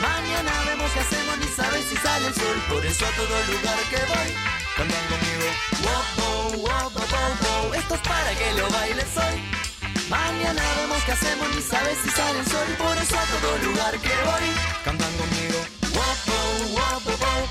[0.00, 2.56] Mañana vemos qué hacemos, ni sabes si sale el sol.
[2.68, 4.28] Por eso a todo lugar que voy,
[4.76, 5.48] cantan conmigo.
[5.84, 6.26] Wopo,
[6.58, 7.74] wopo, wopo.
[7.74, 9.42] Esto es para que lo bailes hoy.
[10.08, 12.68] Mañana vemos qué hacemos, ni sabes si sale el sol.
[12.78, 14.46] Por eso a todo lugar que voy,
[14.84, 15.58] cantan conmigo.
[15.94, 16.36] Wopo,
[16.74, 17.48] wopo, wopo.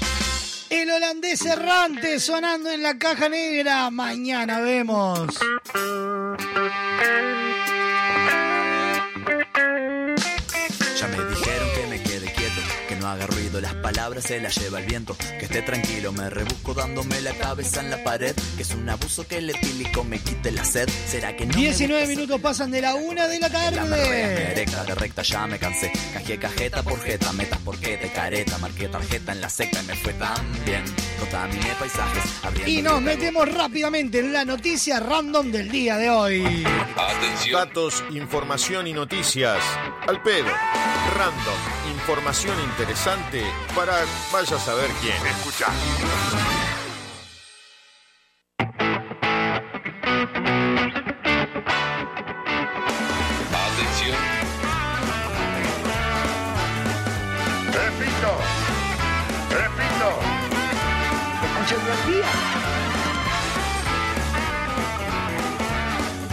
[0.69, 3.89] El holandés errante sonando en la caja negra.
[3.91, 5.37] Mañana vemos.
[13.47, 15.15] Ruido, las palabras se las lleva el viento.
[15.17, 18.35] Que esté tranquilo, me rebusco dándome la cabeza en la pared.
[18.55, 20.89] Que es un abuso que el etílico me quite la sed.
[21.07, 21.53] ¿Será que no?
[21.53, 24.51] me 19 gusta minutos pasan de la una de la tarde.
[24.51, 25.91] erecta, de recta ya me cansé.
[26.13, 28.57] Cajé cajeta por jeta, metas por te careta.
[28.57, 30.83] Marqué tarjeta en la secta y me fue tan bien.
[31.19, 36.65] Contaminé paisajes, abriendo Y nos metemos rápidamente en la noticia random del día de hoy.
[37.51, 39.63] Datos, información y noticias.
[40.07, 40.49] Al pedo.
[41.15, 41.77] Random.
[41.91, 43.43] Información interesante
[43.75, 45.15] para vaya a saber quién.
[45.25, 45.67] Escucha.
[53.53, 54.17] Atención.
[57.73, 58.31] Repito.
[59.49, 60.09] Repito.
[62.07, 62.31] Día.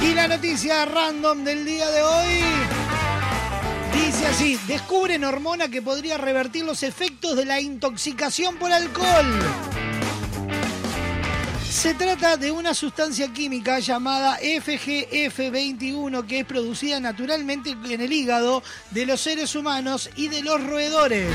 [0.01, 2.74] Y la noticia random del día de hoy
[4.27, 9.27] así, descubren hormona que podría revertir los efectos de la intoxicación por alcohol.
[11.71, 18.63] Se trata de una sustancia química llamada FGF21 que es producida naturalmente en el hígado
[18.91, 21.35] de los seres humanos y de los roedores.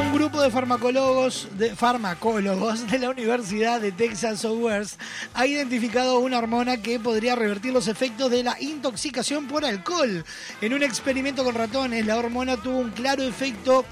[0.00, 5.00] Un grupo de farmacólogos de, farmacólogos de la Universidad de Texas Southwest
[5.34, 10.24] ha identificado una hormona que podría revertir los efectos de la intoxicación por alcohol.
[10.60, 13.84] En un experimento con ratones, la hormona tuvo un claro efecto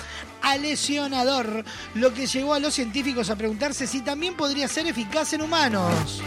[0.43, 1.65] alesionador,
[1.95, 6.21] lo que llevó a los científicos a preguntarse si también podría ser eficaz en humanos.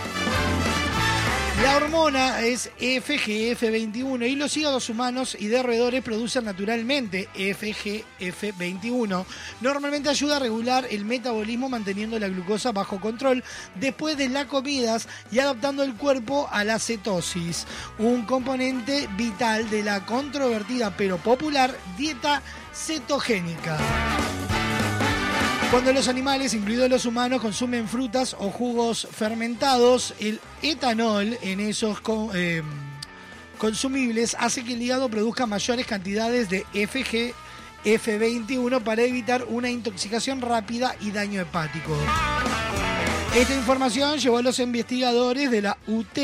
[1.66, 9.26] La hormona es FGF21 y los hígados humanos y de roedores producen naturalmente FGF21.
[9.62, 13.44] Normalmente ayuda a regular el metabolismo manteniendo la glucosa bajo control
[13.74, 17.66] después de las comidas y adaptando el cuerpo a la cetosis,
[17.98, 22.44] un componente vital de la controvertida pero popular dieta
[22.76, 23.76] cetogénica.
[25.72, 32.02] Cuando los animales, incluidos los humanos, consumen frutas o jugos fermentados, el etanol en esos
[32.34, 32.62] eh,
[33.58, 40.96] consumibles hace que el hígado produzca mayores cantidades de FGF21 para evitar una intoxicación rápida
[41.02, 41.94] y daño hepático.
[43.36, 46.18] Esta información llevó a los investigadores de la UT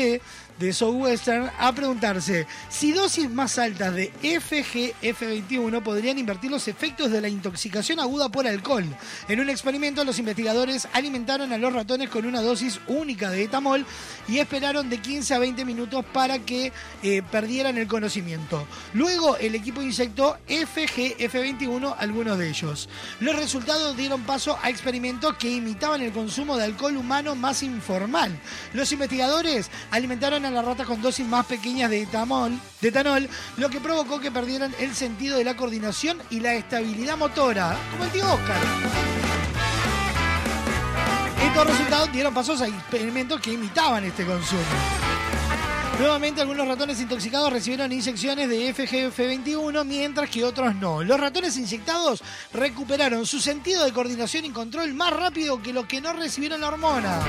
[0.58, 7.20] de Southwestern a preguntarse si dosis más altas de FGF21 podrían invertir los efectos de
[7.20, 8.84] la intoxicación aguda por alcohol.
[9.28, 13.86] En un experimento, los investigadores alimentaron a los ratones con una dosis única de etamol
[14.28, 16.72] y esperaron de 15 a 20 minutos para que
[17.02, 18.66] eh, perdieran el conocimiento.
[18.94, 22.88] Luego, el equipo inyectó FGF21 a algunos de ellos.
[23.20, 28.38] Los resultados dieron paso a experimentos que imitaban el consumo de alcohol humano más informal.
[28.72, 33.70] Los investigadores alimentaron a las ratas con dosis más pequeñas de etamol, de etanol, lo
[33.70, 38.10] que provocó que perdieran el sentido de la coordinación y la estabilidad motora, como el
[38.10, 38.56] tío Oscar.
[41.42, 44.62] Estos resultados dieron pasos a experimentos que imitaban este consumo.
[45.98, 51.02] Nuevamente, algunos ratones intoxicados recibieron inyecciones de FGF21, mientras que otros no.
[51.02, 56.00] Los ratones inyectados recuperaron su sentido de coordinación y control más rápido que los que
[56.00, 57.20] no recibieron la hormona.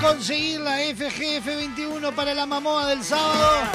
[0.00, 3.66] Conseguir la FGF21 para la mamoa del sábado.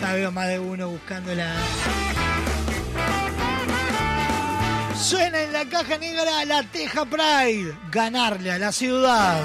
[0.00, 1.54] Ya veo más de uno buscándola.
[4.96, 7.76] Suena en la caja negra la Teja Pride.
[7.90, 9.40] Ganarle a la ciudad.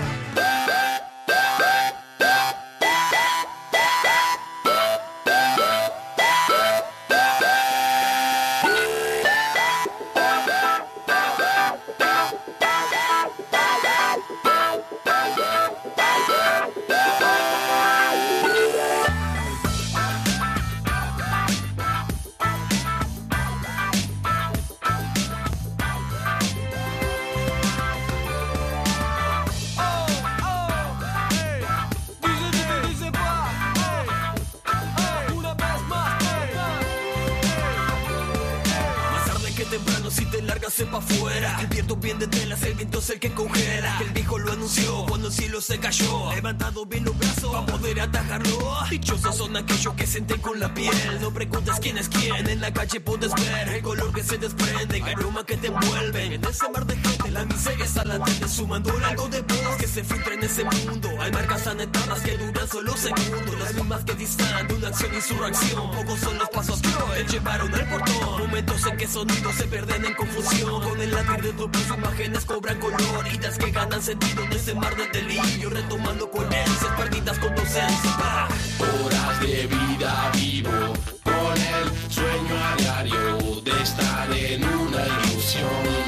[40.75, 43.97] Sepa afuera El viento bien de telas, el viento es el que congela.
[44.01, 46.33] El viejo lo anunció cuando el cielo se cayó.
[46.33, 48.59] Levantado bien los brazos para poder atajarlo.
[48.89, 50.91] Dichosos son aquellos que sienten con la piel.
[51.21, 54.97] No preguntes quién es quién, en la calle puedes ver El color que se desprende,
[54.97, 57.31] el aroma que te envuelve En ese mar de gente.
[57.31, 61.09] La miseria está latente Sumando algo de voz que se filtra en ese mundo.
[61.19, 63.59] Hay marcas anetadas que duran solo segundos.
[63.59, 65.91] Las mismas que distan de una acción y su reacción.
[65.91, 68.39] Pocos son los pasos que llevaron al portón.
[68.39, 72.45] Momentos en que sonidos se pierden en confusión Con el latir de tu sus imágenes
[72.45, 77.55] cobran color Idas que ganan sentido en ese mar de delirio Retomando coherencias perdidas con
[77.55, 78.47] docencia.
[78.79, 80.93] Horas de vida vivo
[81.23, 86.04] con el sueño a diario de estar en una ilusión.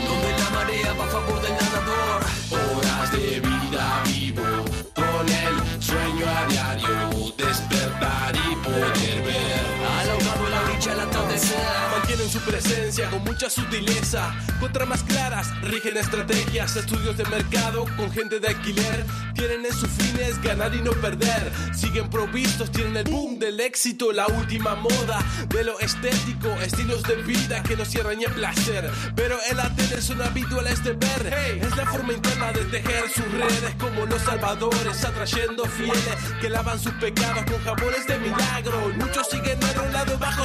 [12.47, 14.33] Presencia con mucha sutileza.
[14.59, 19.05] Con tramas claras, rigen estrategias, estudios de mercado con gente de alquiler.
[19.35, 21.51] Tienen en sus fines ganar y no perder.
[21.75, 27.15] Siguen provistos, tienen el boom del éxito, la última moda de lo estético, estilos de
[27.17, 28.89] vida que no cierran ni el placer.
[29.15, 31.35] Pero el atender son habituales de ver.
[31.37, 36.49] Hey, es la forma interna de tejer sus redes como los salvadores, atrayendo fieles que
[36.49, 38.91] lavan sus pecados con jabones de milagro.
[38.97, 39.27] Muchos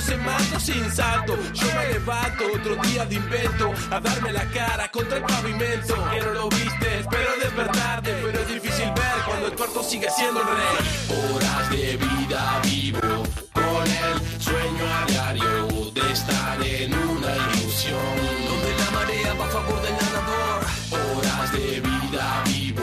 [0.02, 1.36] ese manto sin salto.
[1.52, 5.94] Yo me levanto otro día de invento a darme la cara contra el pavimento.
[6.10, 10.46] Que lo viste, espero despertarte, pero es difícil ver cuando el cuarto sigue siendo el
[10.46, 11.34] rey.
[11.34, 13.22] Horas de vida vivo
[13.52, 18.16] con el sueño a diario de estar en una ilusión.
[18.48, 22.82] Donde la marea va a favor del nadador Horas de vida vivo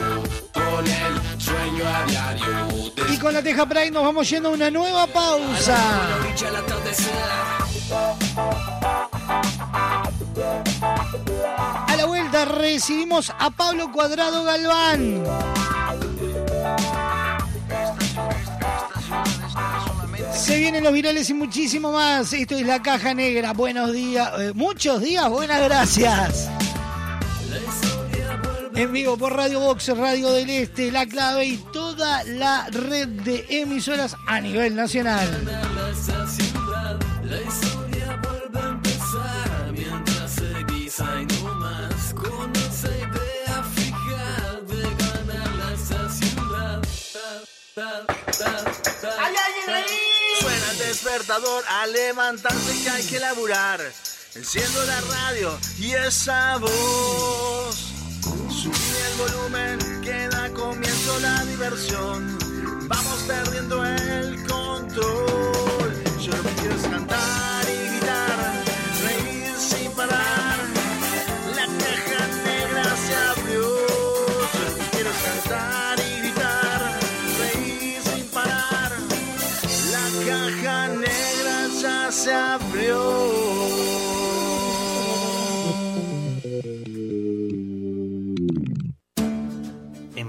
[0.52, 1.19] con el
[3.12, 5.76] Y con la Teja Pride nos vamos yendo a una nueva pausa.
[11.86, 15.24] A la vuelta recibimos a Pablo Cuadrado Galván.
[20.32, 22.32] Se vienen los virales y muchísimo más.
[22.32, 23.52] Esto es la caja negra.
[23.52, 26.48] Buenos días, eh, muchos días, buenas gracias.
[28.80, 33.44] En vivo por Radio Box, Radio del Este, La Clave y toda la red de
[33.50, 35.28] emisoras a nivel nacional.
[35.92, 44.60] esa ciudad, la historia vuelve a empezar mientras seguís ahí nomás con esa idea fija
[44.66, 46.82] de ganar esa ciudad.
[47.74, 49.98] Ta, ta, ta, ta, ¡Hay alguien ahí!
[50.40, 53.82] Suena el despertador a levantarse que hay que laburar.
[54.34, 57.89] Enciendo la radio y esa voz.
[58.22, 62.38] Subí el volumen que da comienzo la diversión.
[62.88, 65.92] Vamos perdiendo el control.
[66.20, 68.38] Yo lo que quiero es cantar y gritar,
[69.04, 70.58] reír sin parar.
[71.56, 73.62] La caja negra se abrió.
[74.52, 76.80] Yo lo que quiero es cantar y gritar,
[77.40, 78.92] reír sin parar.
[79.92, 82.34] La caja negra ya se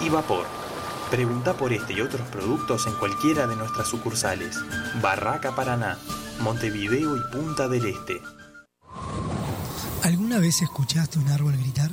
[0.00, 0.46] y vapor.
[1.10, 4.56] Pregunta por este y otros productos en cualquiera de nuestras sucursales.
[5.02, 5.98] Barraca Paraná,
[6.40, 8.20] Montevideo y Punta del Este.
[10.02, 11.90] ¿Alguna vez escuchaste un árbol gritar?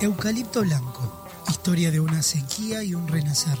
[0.00, 3.58] Eucalipto Blanco, historia de una sequía y un renacer.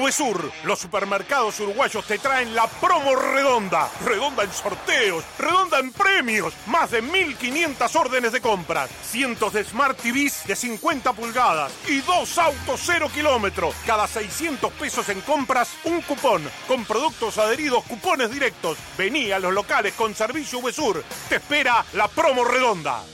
[0.00, 3.88] VSUR, los supermercados uruguayos te traen la promo redonda.
[4.04, 6.52] Redonda en sorteos, redonda en premios.
[6.66, 8.90] Más de 1500 órdenes de compras.
[9.02, 13.72] Cientos de Smart TVs de 50 pulgadas y dos autos cero kilómetro.
[13.86, 16.42] Cada 600 pesos en compras, un cupón.
[16.66, 18.78] Con productos adheridos, cupones directos.
[18.98, 21.04] Vení a los locales con servicio VSUR.
[21.28, 23.13] Te espera la promo redonda.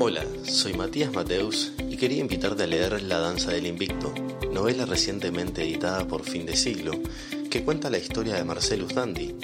[0.00, 4.12] Hola, soy Matías Mateus y quería invitarte a leer La Danza del Invicto,
[4.52, 6.92] novela recientemente editada por Fin de Siglo,
[7.48, 9.36] que cuenta la historia de Marcelus Dandy,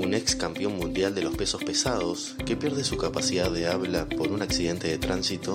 [0.00, 4.32] un ex campeón mundial de los pesos pesados que pierde su capacidad de habla por
[4.32, 5.52] un accidente de tránsito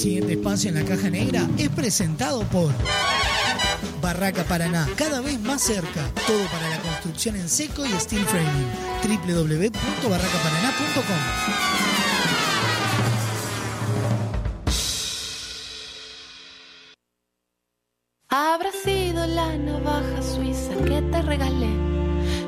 [0.00, 2.72] Siguiente espacio en la caja negra es presentado por
[4.00, 6.08] Barraca Paraná, cada vez más cerca.
[6.26, 8.66] Todo para la construcción en seco y steel framing.
[9.02, 11.04] www.barracaparaná.com
[18.30, 21.68] Habrá sido la navaja suiza que te regalé.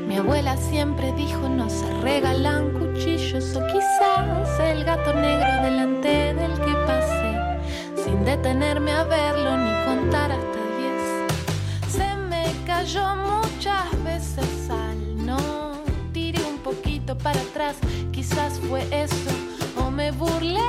[0.09, 6.59] Mi abuela siempre dijo no se regalan cuchillos o quizás el gato negro delante del
[6.61, 6.82] que
[8.25, 11.03] detenerme a verlo ni contar hasta diez.
[11.89, 15.39] Se me cayó muchas veces al no
[16.13, 17.77] tiré un poquito para atrás,
[18.13, 19.31] quizás fue eso
[19.77, 20.61] o me burlé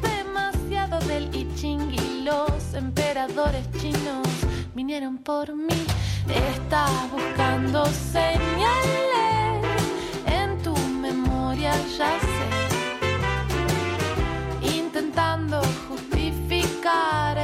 [0.00, 4.28] demasiado del I Ching y los emperadores chinos
[4.74, 5.86] vinieron por mí.
[6.28, 9.64] Estás buscando señales
[10.26, 12.48] en tu memoria, ya sé.
[14.78, 16.11] Intentando justificar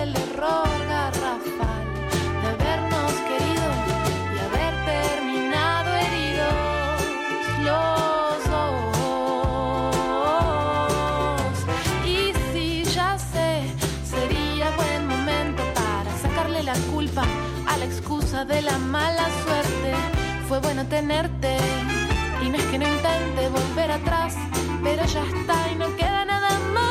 [0.02, 1.84] el error garrafal
[2.42, 3.68] de habernos querido
[4.34, 7.00] y haber terminado heridos
[7.68, 8.84] los dos.
[12.06, 12.16] Y
[12.52, 13.50] si ya sé,
[14.04, 17.24] sería buen momento para sacarle la culpa
[17.66, 19.94] a la excusa de la mala suerte.
[20.48, 21.56] Fue bueno tenerte
[22.42, 24.34] y no es que no intente volver atrás,
[24.82, 26.87] pero ya está y no queda nada Habrá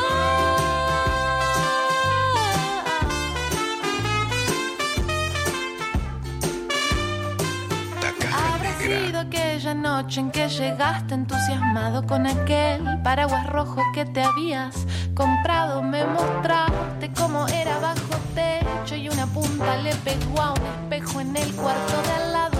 [9.58, 15.82] aquella noche en que llegaste entusiasmado con aquel paraguas rojo que te habías comprado.
[15.82, 21.36] Me mostraste cómo era bajo techo y una punta le pegó a un espejo en
[21.36, 22.58] el cuarto de al lado.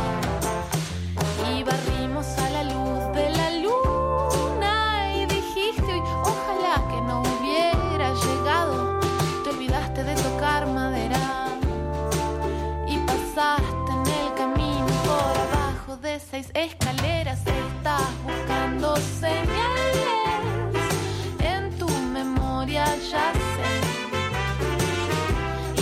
[1.55, 2.27] Y barrimos
[16.19, 17.41] seis escaleras.
[17.47, 19.55] Estás buscando señales
[21.41, 23.69] en tu memoria, ya sé.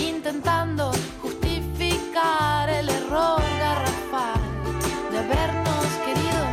[0.01, 0.93] Intentando
[1.23, 4.41] justificar el error garrafal
[5.11, 6.45] de habernos querido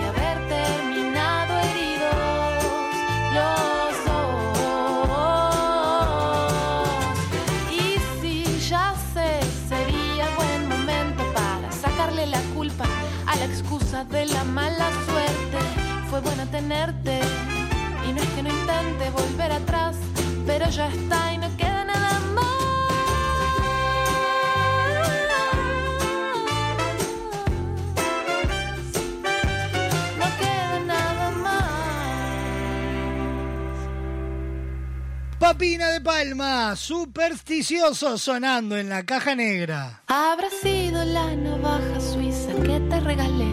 [0.00, 2.64] y haber terminado heridos
[3.36, 5.08] los dos.
[7.70, 8.34] Y si
[8.68, 9.30] ya sé,
[9.68, 12.84] sería buen momento para sacarle la culpa
[13.34, 15.58] a la excusa de la mala suerte.
[16.10, 17.20] Fue bueno tenerte
[18.08, 19.96] y no es que no intente volver atrás,
[20.46, 22.44] pero ya está y no queda nada más.
[30.18, 31.30] No queda nada
[35.38, 40.02] Papina de Palma, supersticioso sonando en la caja negra.
[40.06, 42.00] Habrá sido la navaja
[43.04, 43.52] regalé.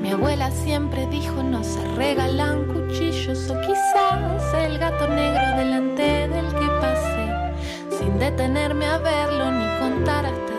[0.00, 6.46] Mi abuela siempre dijo no se regalan cuchillos o quizás el gato negro delante del
[6.46, 10.51] que pasé, sin detenerme a verlo ni contar hasta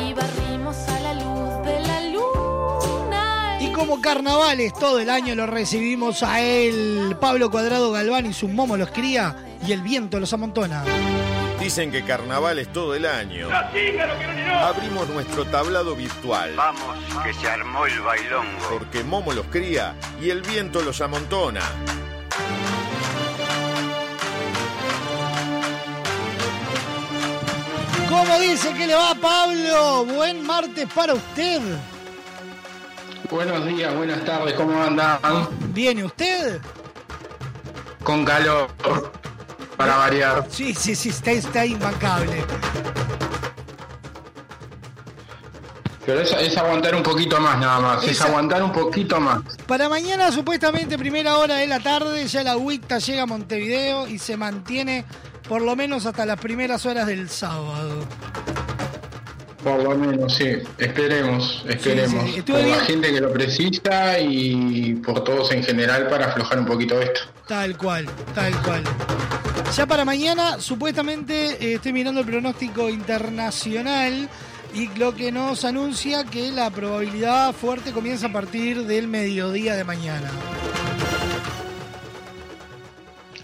[0.00, 3.58] Y barrimos a la luz de la luna.
[3.58, 8.46] Y como carnavales todo el año lo recibimos a él, Pablo Cuadrado Galván y su
[8.46, 9.34] momo los cría
[9.66, 10.84] y el viento los amontona.
[11.60, 13.48] Dicen que carnaval es todo el año.
[14.62, 16.52] Abrimos nuestro tablado virtual.
[16.56, 18.68] Vamos, que se armó el bailongo.
[18.70, 21.62] Porque Momo los cría y el viento los amontona.
[28.08, 30.04] ¿Cómo dice que le va Pablo?
[30.04, 31.60] Buen martes para usted.
[33.30, 35.18] Buenos días, buenas tardes, ¿cómo andan?
[35.72, 36.60] ¿Viene usted?
[38.04, 38.68] Con calor,
[39.76, 40.46] para variar.
[40.50, 42.44] Sí, sí, sí, está, está imbancable.
[46.06, 49.40] Pero es, es aguantar un poquito más nada más, es aguantar un poquito más.
[49.66, 54.18] Para mañana, supuestamente, primera hora de la tarde, ya la agüita llega a Montevideo y
[54.18, 55.06] se mantiene
[55.48, 58.06] por lo menos hasta las primeras horas del sábado.
[59.64, 62.22] Por lo menos, sí, esperemos, esperemos.
[62.24, 66.26] Sí, sí, estuve por la gente que lo precisa y por todos en general para
[66.26, 67.22] aflojar un poquito esto.
[67.48, 68.84] Tal cual, tal cual.
[69.74, 74.28] Ya para mañana, supuestamente, eh, estoy mirando el pronóstico internacional
[74.74, 79.84] y lo que nos anuncia que la probabilidad fuerte comienza a partir del mediodía de
[79.84, 80.30] mañana.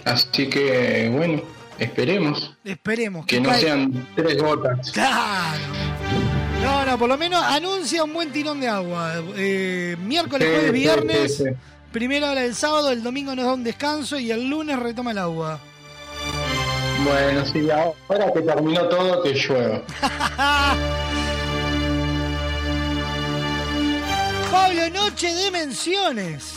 [0.04, 1.42] Así que, bueno,
[1.80, 3.60] esperemos Esperemos que no caiga.
[3.68, 4.92] sean tres gotas.
[4.92, 5.58] Claro.
[6.62, 9.14] No, no, por lo menos anuncia un buen tirón de agua.
[9.36, 11.50] Eh, miércoles, Sí, jueves, viernes, sí, sí.
[11.92, 15.18] primera hora del sábado, el domingo nos da un descanso y el lunes retoma el
[15.18, 15.58] agua.
[17.02, 19.80] Bueno, sí, ahora que terminó todo, que llueva.
[24.50, 26.54] Pablo, noche de menciones.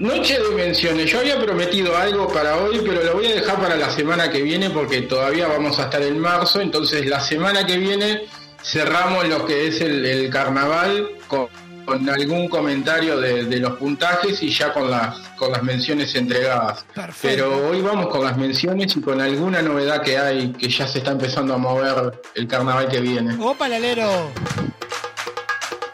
[0.00, 1.10] Noche de menciones.
[1.10, 4.40] Yo había prometido algo para hoy, pero lo voy a dejar para la semana que
[4.40, 6.58] viene porque todavía vamos a estar en marzo.
[6.62, 8.22] Entonces la semana que viene
[8.62, 11.48] cerramos lo que es el, el carnaval con,
[11.84, 16.82] con algún comentario de, de los puntajes y ya con las, con las menciones entregadas.
[17.20, 21.00] Pero hoy vamos con las menciones y con alguna novedad que hay, que ya se
[21.00, 23.36] está empezando a mover el carnaval que viene.
[23.38, 24.30] Opa, Lalero.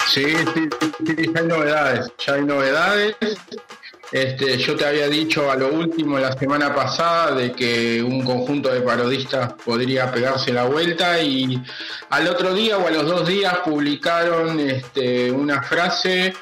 [0.08, 0.24] Sí,
[0.54, 3.16] sí, sí, sí, ya hay novedades, ya hay novedades.
[4.16, 8.72] Este, yo te había dicho a lo último la semana pasada de que un conjunto
[8.72, 11.62] de parodistas podría pegarse la vuelta y
[12.08, 16.32] al otro día o a los dos días publicaron este, una frase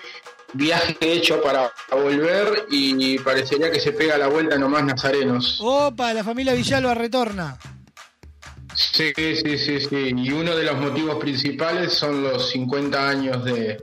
[0.52, 5.58] viaje hecho para volver y parecería que se pega la vuelta nomás Nazarenos.
[5.60, 7.58] Opa, la familia Villalba retorna.
[8.76, 10.14] Sí, sí, sí, sí.
[10.16, 13.82] Y uno de los motivos principales son los 50 años de,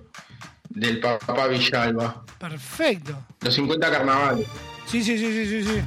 [0.70, 2.24] del papá Villalba.
[2.42, 3.16] Perfecto.
[3.42, 4.48] Los 50 carnavales.
[4.88, 5.82] Sí, sí, sí, sí, sí, sí.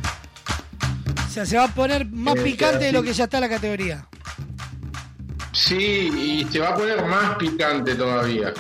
[1.26, 3.48] O sea, se va a poner más Eh, picante de lo que ya está la
[3.48, 4.06] categoría.
[5.52, 5.76] Sí,
[6.47, 8.55] y se va a poner más picante todavía.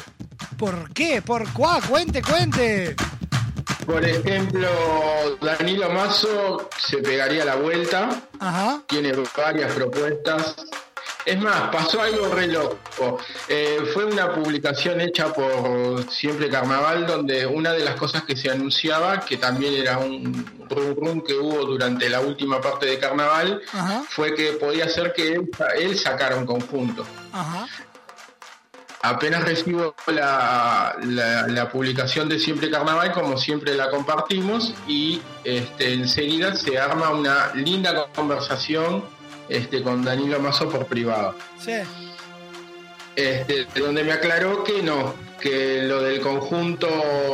[0.58, 1.22] ¿Por qué?
[1.22, 1.80] ¿Por cuá?
[1.88, 2.96] Cuente, cuente.
[3.86, 4.68] Por ejemplo,
[5.40, 8.08] Danilo Mazo se pegaría la vuelta.
[8.40, 8.82] Ajá.
[8.88, 10.56] Tiene varias propuestas.
[11.26, 13.18] Es más, pasó algo re loco.
[13.48, 18.50] Eh, fue una publicación hecha por Siempre Carnaval donde una de las cosas que se
[18.50, 23.62] anunciaba, que también era un rum rum que hubo durante la última parte de Carnaval,
[23.72, 24.02] Ajá.
[24.08, 27.06] fue que podía ser que él, él sacara un conjunto.
[27.32, 27.66] Ajá.
[29.02, 35.92] Apenas recibo la, la- la publicación de Siempre Carnaval, como siempre la compartimos, y este,
[35.92, 39.04] enseguida se arma una linda conversación
[39.48, 41.34] este, con Danilo Mazo por privado.
[41.58, 41.72] Sí.
[43.16, 46.88] este, donde me aclaró que no, que lo del conjunto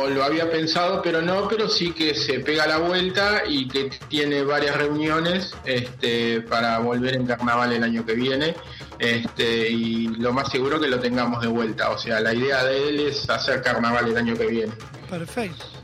[0.09, 4.43] lo había pensado, pero no, pero sí que se pega la vuelta y que tiene
[4.43, 8.53] varias reuniones este, para volver en carnaval el año que viene.
[8.99, 11.89] Este, y lo más seguro que lo tengamos de vuelta.
[11.89, 14.73] O sea, la idea de él es hacer carnaval el año que viene.
[15.09, 15.80] Perfecto.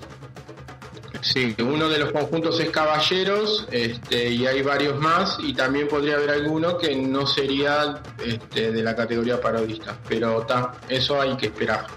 [1.22, 6.15] Sí, uno de los conjuntos es Caballeros este, y hay varios más y también podría
[6.15, 11.48] haber alguno que no sería este, de la categoría parodista, pero ta, eso hay que
[11.48, 11.88] esperar.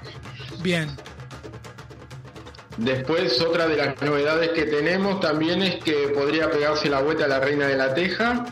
[0.62, 0.88] Bien.
[2.76, 7.28] Después otra de las novedades que tenemos también es que podría pegarse la vuelta a
[7.28, 8.47] la Reina de la Teja.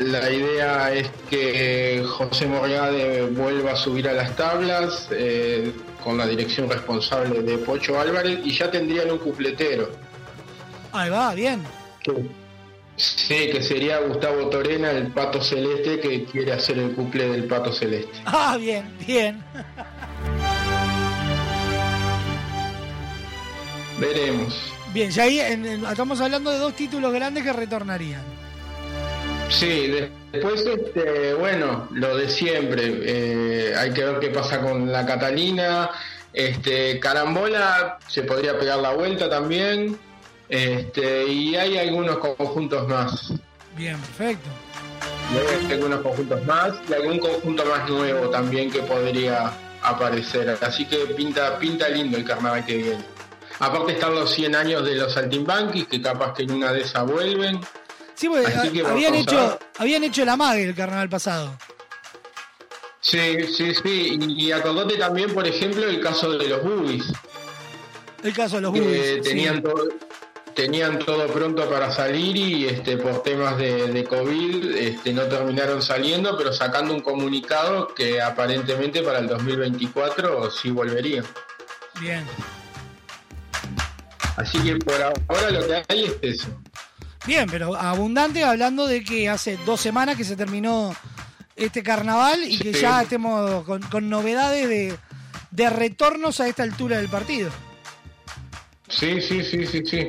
[0.00, 5.72] La idea es que José Morgade vuelva a subir a las tablas eh,
[6.04, 9.90] con la dirección responsable de Pocho Álvarez y ya tendrían un cupletero.
[10.92, 11.62] Ahí va, bien.
[12.96, 17.72] Sí, que sería Gustavo Torena, el pato celeste, que quiere hacer el cuple del pato
[17.72, 18.12] celeste.
[18.26, 19.42] Ah, bien, bien.
[23.98, 24.54] Veremos.
[24.92, 28.22] Bien, ya ahí en- en- estamos hablando de dos títulos grandes que retornarían.
[29.48, 29.92] Sí,
[30.32, 32.82] después, este, bueno, lo de siempre.
[33.04, 35.90] eh, hay que ver qué pasa con la Catalina.
[36.32, 39.96] Este, Carambola se podría pegar la vuelta también.
[40.48, 43.32] Este, y hay algunos conjuntos más.
[43.76, 44.48] Bien, perfecto.
[45.32, 49.52] Y hay algunos conjuntos más y algún conjunto más nuevo también que podría
[49.82, 50.58] aparecer.
[50.60, 53.04] Así que pinta, pinta lindo el carnaval que viene.
[53.60, 57.06] Aparte están los 100 años de los Saltimbanquis, que capaz que en una de esas
[57.06, 57.60] vuelven.
[58.14, 61.56] Sí, porque Así que a- habían a hecho, habían hecho el amague el carnaval pasado.
[63.00, 64.18] Sí, sí, sí.
[64.20, 67.04] Y, y acordate también, por ejemplo, el caso de los boobies.
[68.22, 69.22] El caso de los boobies.
[69.22, 69.62] tenían sí.
[69.62, 69.88] todo
[70.54, 75.82] tenían todo pronto para salir y este por temas de, de COVID este, no terminaron
[75.82, 81.24] saliendo, pero sacando un comunicado que aparentemente para el 2024 sí volvería.
[82.00, 82.24] Bien.
[84.36, 86.48] Así que por ahora lo que hay es eso.
[87.26, 90.94] Bien, pero abundante hablando de que hace dos semanas que se terminó
[91.56, 92.80] este carnaval y que Sí.
[92.80, 94.96] ya estemos con, con novedades de,
[95.50, 97.50] de retornos a esta altura del partido.
[98.88, 100.08] Sí, sí, sí, sí, sí.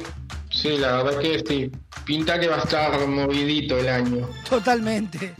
[0.51, 1.71] Sí, la verdad que sí.
[2.05, 4.29] Pinta que va a estar movidito el año.
[4.49, 5.33] Totalmente.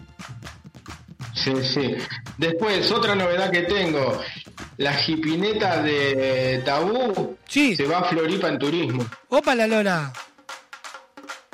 [1.34, 1.96] Sí, sí.
[2.38, 4.20] Después, otra novedad que tengo.
[4.78, 9.06] La jipineta de Tabú se va a Floripa en turismo.
[9.30, 10.12] Opa la Lola.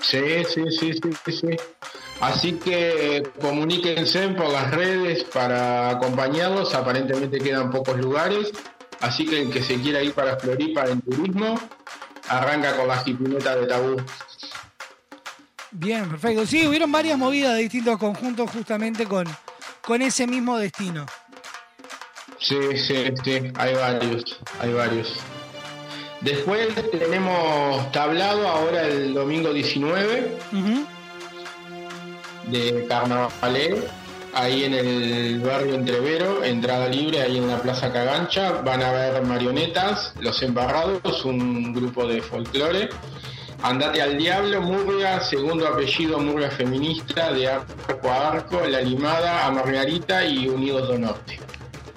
[0.01, 1.57] Sí, sí, sí, sí, sí, sí.
[2.19, 6.73] Así que comuníquense por las redes para acompañarlos.
[6.73, 8.51] Aparentemente quedan pocos lugares.
[8.99, 11.59] Así que el que se quiera ir para Floripa en turismo,
[12.27, 13.97] arranca con la jipineta de Tabú.
[15.71, 16.45] Bien, perfecto.
[16.45, 19.25] Sí, hubieron varias movidas de distintos conjuntos justamente con,
[19.81, 21.05] con ese mismo destino.
[22.37, 25.19] Sí, sí, sí, hay varios, hay varios.
[26.21, 30.37] Después tenemos tablado ahora el domingo 19
[32.45, 33.81] de Carnavalé,
[34.33, 38.61] ahí en el barrio Entrevero, entrada libre, ahí en la Plaza Cagancha.
[38.61, 42.89] Van a haber marionetas, Los Embarrados, un grupo de folclore.
[43.63, 49.51] Andate al Diablo, Murga, segundo apellido Murga Feminista, de arco a arco, La Limada, a
[49.51, 51.39] Margarita y Unidos do Norte.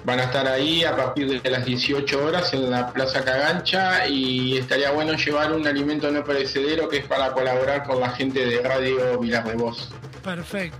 [0.05, 4.55] Van a estar ahí a partir de las 18 horas en la Plaza Cagancha y
[4.57, 8.61] estaría bueno llevar un alimento no perecedero que es para colaborar con la gente de
[8.61, 9.89] Radio Vilar de Voz.
[10.23, 10.77] Perfecto.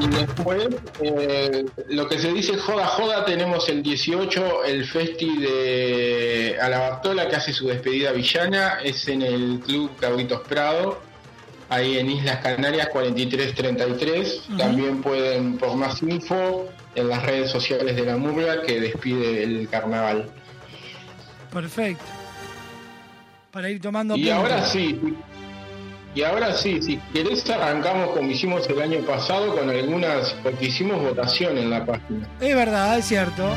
[0.00, 0.68] Y después,
[1.00, 7.34] eh, lo que se dice joda joda, tenemos el 18, el festi de Alabartola que
[7.34, 11.09] hace su despedida villana, es en el Club Carlitos Prado,
[11.70, 14.42] ahí en Islas Canarias 4333.
[14.48, 14.58] Ujú.
[14.58, 19.68] También pueden, por más info, en las redes sociales de la Murga que despide el
[19.68, 20.30] carnaval.
[21.50, 22.04] Perfecto.
[23.50, 25.00] Para ir tomando Y ahora sí,
[26.14, 31.00] y ahora sí, si querés arrancamos como hicimos el año pasado con algunas, porque hicimos
[31.00, 32.28] votación en la página.
[32.40, 33.54] Es verdad, es cierto.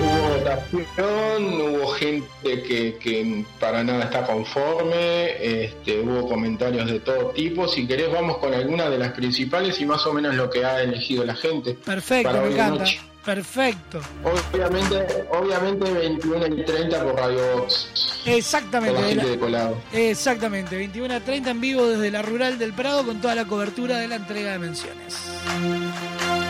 [0.00, 7.30] Hubo votación, hubo gente que, que para nada está conforme, este, hubo comentarios de todo
[7.30, 7.68] tipo.
[7.68, 10.82] Si querés vamos con algunas de las principales y más o menos lo que ha
[10.82, 11.74] elegido la gente.
[11.74, 12.78] Perfecto, para me hoy encanta.
[12.80, 13.00] noche.
[13.24, 14.00] Perfecto.
[14.24, 18.22] Obviamente, obviamente 21 y 30 por Radio Box.
[18.24, 18.94] Exactamente.
[18.94, 19.76] Con la gente de colado.
[19.92, 23.98] Exactamente, 21 a 30 en vivo desde la Rural del Prado con toda la cobertura
[23.98, 25.14] de la entrega de menciones.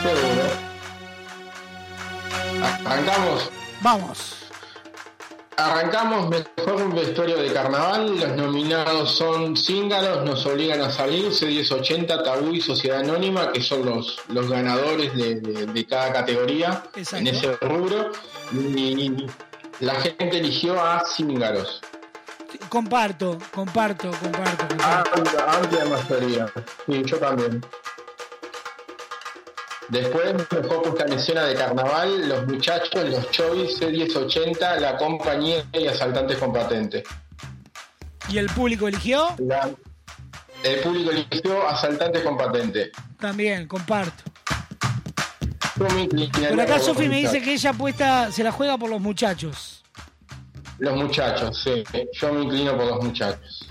[0.02, 0.69] Seguro.
[2.32, 3.51] Arrancamos.
[3.82, 4.36] Vamos.
[5.57, 8.19] arrancamos mejor vestuario de carnaval.
[8.19, 13.85] Los nominados son Cíngaros, Nos Obligan a Salir, C1080, Tabú y Sociedad Anónima, que son
[13.85, 17.16] los, los ganadores de, de- de cada categoría Exacto.
[17.28, 18.11] en ese rubro.
[18.52, 19.27] Y
[19.81, 21.81] la gente eligió a Cíngaros.
[22.69, 24.66] Comparto, comparto, comparto.
[24.69, 25.11] comparto.
[25.20, 26.52] Amplia, amplia mayoría.
[26.86, 27.65] Sí, yo también.
[29.90, 36.52] Después, mejor puesta de carnaval, los muchachos, los chovis, C1080, la compañía y asaltantes con
[36.52, 37.02] patente.
[38.28, 39.34] ¿Y el público eligió?
[39.38, 39.68] La-
[40.62, 42.92] el público eligió asaltantes con patente.
[43.18, 44.22] También, comparto.
[45.76, 49.82] Por acá Sofi me dice que ella apuesta, se la juega por los muchachos.
[50.78, 51.82] Los muchachos, sí.
[52.12, 53.68] Yo me inclino por los muchachos.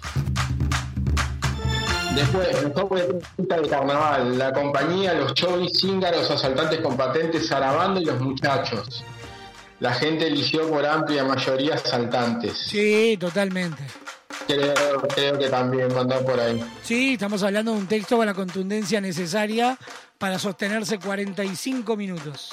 [2.20, 3.06] Después,
[3.38, 9.04] puesta de carnaval, la compañía, los chovis, cíngaros, asaltantes con patentes, Sarabanda y los muchachos.
[9.80, 12.58] La gente eligió por amplia mayoría asaltantes.
[12.58, 13.84] Sí, totalmente.
[14.48, 16.62] Creo, creo que también mandó por ahí.
[16.84, 19.78] Sí, estamos hablando de un texto con la contundencia necesaria
[20.18, 22.52] para sostenerse 45 minutos.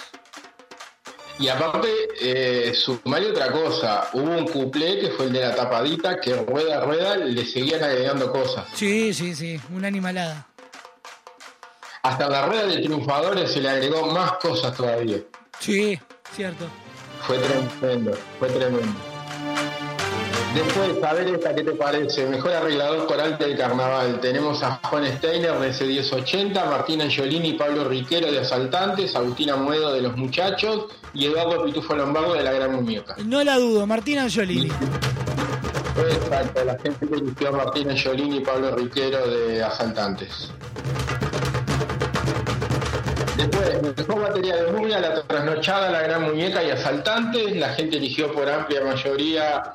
[1.38, 1.88] Y aparte,
[2.20, 4.08] eh, sumarle otra cosa.
[4.14, 8.32] Hubo un cuplé que fue el de la tapadita que rueda, rueda, le seguían agregando
[8.32, 8.66] cosas.
[8.74, 10.46] Sí, sí, sí, una animalada.
[12.02, 15.18] Hasta la rueda de triunfadores se le agregó más cosas todavía.
[15.58, 15.98] Sí,
[16.34, 16.66] cierto.
[17.26, 18.94] Fue tremendo, fue tremendo.
[20.54, 22.26] Después, a ver esta, ¿qué te parece?
[22.26, 24.20] Mejor arreglador coral del carnaval.
[24.20, 29.92] Tenemos a Juan Steiner de C1080, Martín Angiolini y Pablo Riquero de Asaltantes, Agustina Muedo
[29.92, 33.16] de Los Muchachos y Eduardo Pitufo Lombardo de La Gran Muñeca.
[33.24, 34.70] No la dudo, Martín Angiolini.
[35.98, 40.50] Exacto, la gente que eligió a Martín Angiolini y Pablo Riquero de Asaltantes.
[43.36, 47.54] Después, mejor batería de murga, la trasnochada, la gran muñeca y asaltantes.
[47.56, 49.74] La gente eligió por amplia mayoría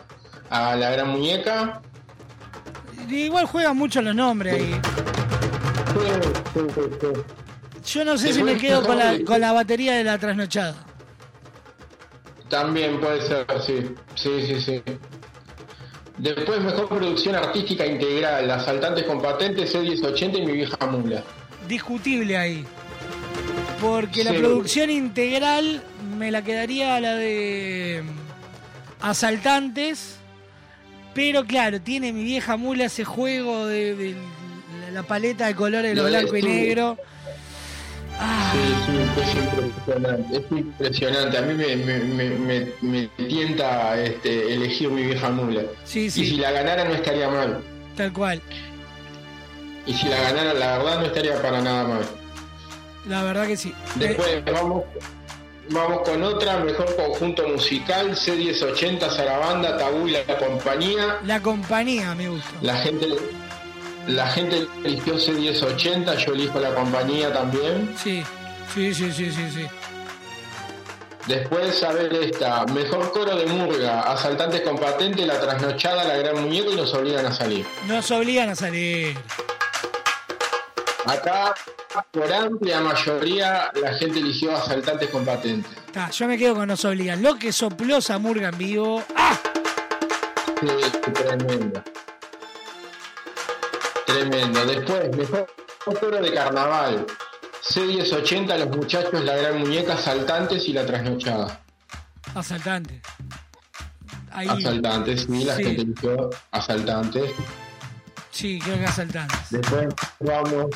[0.52, 1.82] a la gran muñeca.
[3.10, 4.82] Igual juegan mucho los nombres ahí.
[7.86, 10.76] Yo no sé si me quedo con la, con la batería de la trasnochada.
[12.50, 13.96] También puede ser, sí.
[14.16, 14.84] Sí, sí, sí.
[16.18, 21.24] Después, mejor producción artística integral, asaltantes con patentes, C1080 y mi vieja mula.
[21.68, 22.66] Discutible ahí.
[23.80, 25.82] Porque la producción integral
[26.18, 30.21] me la quedaría la de mm, Asaltantes.
[31.14, 34.16] Pero claro, tiene mi vieja mula ese juego de, de
[34.94, 36.98] la- paleta de colores de lo blanco y negro.
[38.52, 40.38] Sí, sí, es impresionante.
[40.38, 41.38] Es impresionante.
[41.38, 45.64] A mí me, me, me, me- me tienta este, elegir mi vieja mula.
[45.86, 47.62] Sí, Y si la ganara no estaría mal.
[47.98, 48.42] Tal cual.
[49.86, 52.02] Y si la ganara, la verdad no estaría para nada mal.
[53.08, 53.70] La verdad que sí.
[53.70, 54.84] Eh, Después vamos,
[55.70, 61.20] vamos con otra, mejor conjunto musical, C1080, Sarabanda, Tabú y la compañía.
[61.26, 62.50] la compañía me gusta.
[62.62, 63.08] La gente,
[64.08, 67.94] la gente eligió C1080, yo elijo la compañía también.
[68.02, 68.24] Sí,
[68.74, 69.68] sí, sí, sí, sí, sí.
[71.28, 76.42] Después, a ver esta, mejor coro de murga, asaltantes con patente, la trasnochada, la gran
[76.42, 77.66] muñeca y nos obligan a salir.
[77.88, 79.16] Nos obligan a salir.
[81.06, 81.54] Acá,
[82.12, 85.68] por amplia mayoría, la gente eligió asaltantes con patente.
[86.14, 87.22] Yo me quedo con nos obligan.
[87.22, 89.04] Lo que sopló esa murga en vivo.
[89.16, 89.38] ¡Ah!
[90.62, 91.84] Sí, tremendo.
[94.06, 94.66] Tremendo.
[94.66, 95.48] Después, mejor
[96.00, 97.06] coro de carnaval.
[97.64, 101.62] C1080, los muchachos, la gran muñeca, asaltantes y la trasnochada.
[102.34, 103.02] Asaltante.
[104.32, 104.48] Ahí.
[104.48, 105.64] Asaltantes, sí, la Sí.
[105.66, 107.32] gente eligió asaltantes.
[108.32, 109.40] Sí, creo que asaltantes.
[109.50, 109.88] Después
[110.20, 110.68] vamos,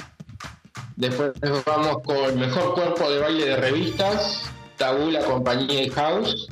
[0.95, 1.31] después
[1.65, 4.43] vamos con mejor cuerpo de baile de revistas,
[4.77, 6.47] Tabú, la compañía y House.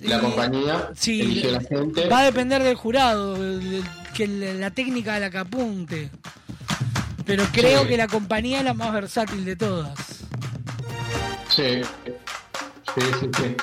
[0.00, 2.08] La compañía Sí, eligió la gente.
[2.08, 3.36] Va a depender del jurado,
[4.14, 6.10] que la la técnica de la que apunte.
[7.24, 7.88] Pero creo Sí.
[7.88, 9.94] que la compañía es la más versátil de todas.
[11.48, 11.82] Sí,
[12.94, 13.56] sí, sí, sí.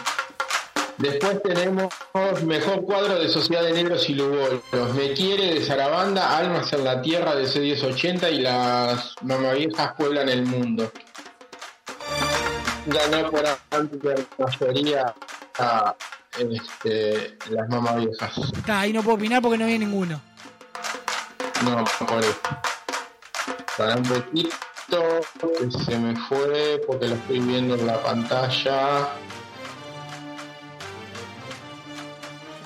[0.99, 1.93] Después tenemos
[2.43, 4.61] mejor cuadro de Sociedad de Negros y Lugolos.
[4.95, 10.45] Me quiere de Sarabanda, Almas en la Tierra de C1080 y las mamaviejas pueblan el
[10.45, 10.91] mundo.
[12.85, 15.15] Ganó por amplia mayoría
[15.57, 15.95] a
[16.37, 18.37] este, las mamaviejas.
[18.57, 20.19] Está, ahí no puedo opinar porque no vi ninguno.
[21.63, 22.39] No, por eso.
[23.77, 29.07] Para un poquito que se me fue porque lo estoy viendo en la pantalla.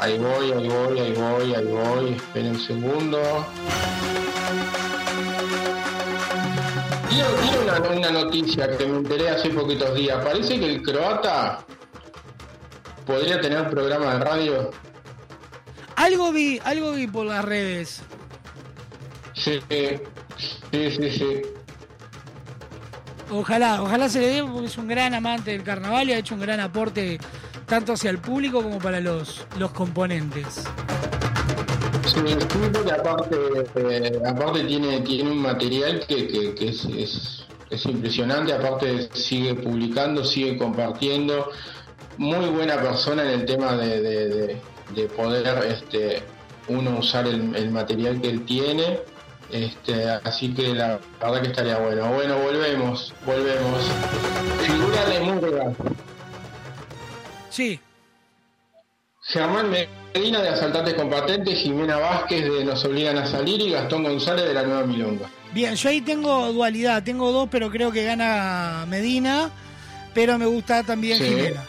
[0.04, 2.14] Ahí voy, ahí voy, ahí voy, ahí voy.
[2.16, 3.48] Esperen un segundo.
[7.10, 10.22] Quiero, quiero una, una noticia que me enteré hace poquitos días.
[10.22, 11.64] Parece que el croata
[13.06, 14.72] podría tener programa de radio.
[15.96, 18.02] Algo vi, algo vi por las redes.
[19.36, 20.02] Sí, sí,
[20.92, 21.42] sí, sí.
[23.32, 26.36] Ojalá, ojalá se le dé porque es un gran amante del carnaval y ha hecho
[26.36, 27.20] un gran aporte
[27.66, 30.64] tanto hacia el público como para los, los componentes.
[32.06, 32.20] Sí,
[32.50, 33.36] fútbol aparte,
[33.76, 39.56] eh, aparte tiene, tiene un material que, que- que es, es- es impresionante, aparte sigue
[39.56, 41.50] publicando, sigue compartiendo.
[42.18, 44.62] Muy buena persona en el tema de-
[44.94, 46.22] de poder este,
[46.68, 49.00] uno usar el, el material que él tiene.
[49.52, 52.12] Este, así que la verdad que estaría bueno.
[52.14, 53.82] Bueno, volvemos, volvemos.
[54.62, 55.74] Figura de Murga.
[57.54, 57.80] Sí.
[59.22, 64.04] Germán Medina de Asaltantes con Patentes, Jimena Vázquez de Nos Obligan a Salir y Gastón
[64.04, 65.30] González de la Nueva Milonga.
[65.54, 69.52] Bien, yo ahí tengo dualidad, tengo dos, pero creo que gana Medina,
[70.16, 71.26] pero me gusta también Sí.
[71.26, 71.64] Jimena.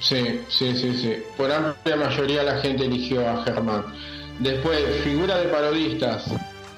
[0.00, 1.16] Sí, sí, sí, sí.
[1.36, 3.84] Por amplia mayoría la gente eligió a Germán.
[4.38, 6.24] Después, figura de parodistas.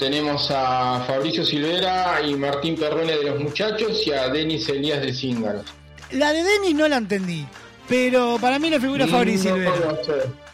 [0.00, 5.14] Tenemos a Fabricio Silvera y Martín Perrone de Los Muchachos y a Denis Elías de
[5.14, 5.64] Cíngaros.
[6.12, 7.46] La de Denis no la entendí,
[7.88, 10.46] pero para mí la figura Fabri no sé.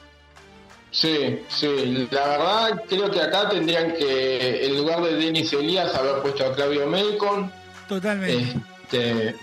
[0.90, 6.20] Sí, sí, la verdad creo que acá tendrían que, en lugar de Denis Elías, haber
[6.20, 7.50] puesto a Claudio Melcon.
[7.88, 8.60] Totalmente.
[8.82, 9.34] Este,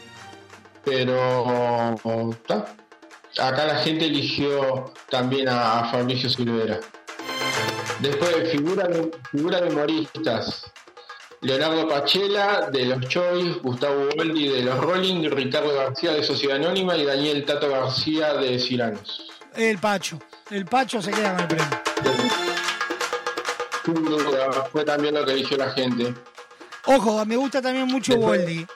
[0.86, 1.96] pero
[2.48, 2.66] ta.
[3.40, 6.80] acá la gente eligió también a, a Fabricio Silvera.
[8.00, 10.69] Después, figura de, figura de humoristas.
[11.42, 16.98] Leonardo Pachela de los Choice, Gustavo Boldi de los Rolling, Ricardo García de Sociedad Anónima
[16.98, 19.26] y Daniel Tato García de Ciranos.
[19.56, 20.20] El Pacho.
[20.52, 21.68] El Pacho se queda con el premio.
[23.86, 26.14] Sin duda, fue también lo que eligió la gente.
[26.86, 28.68] Ojo, me gusta también mucho Después- Boldi.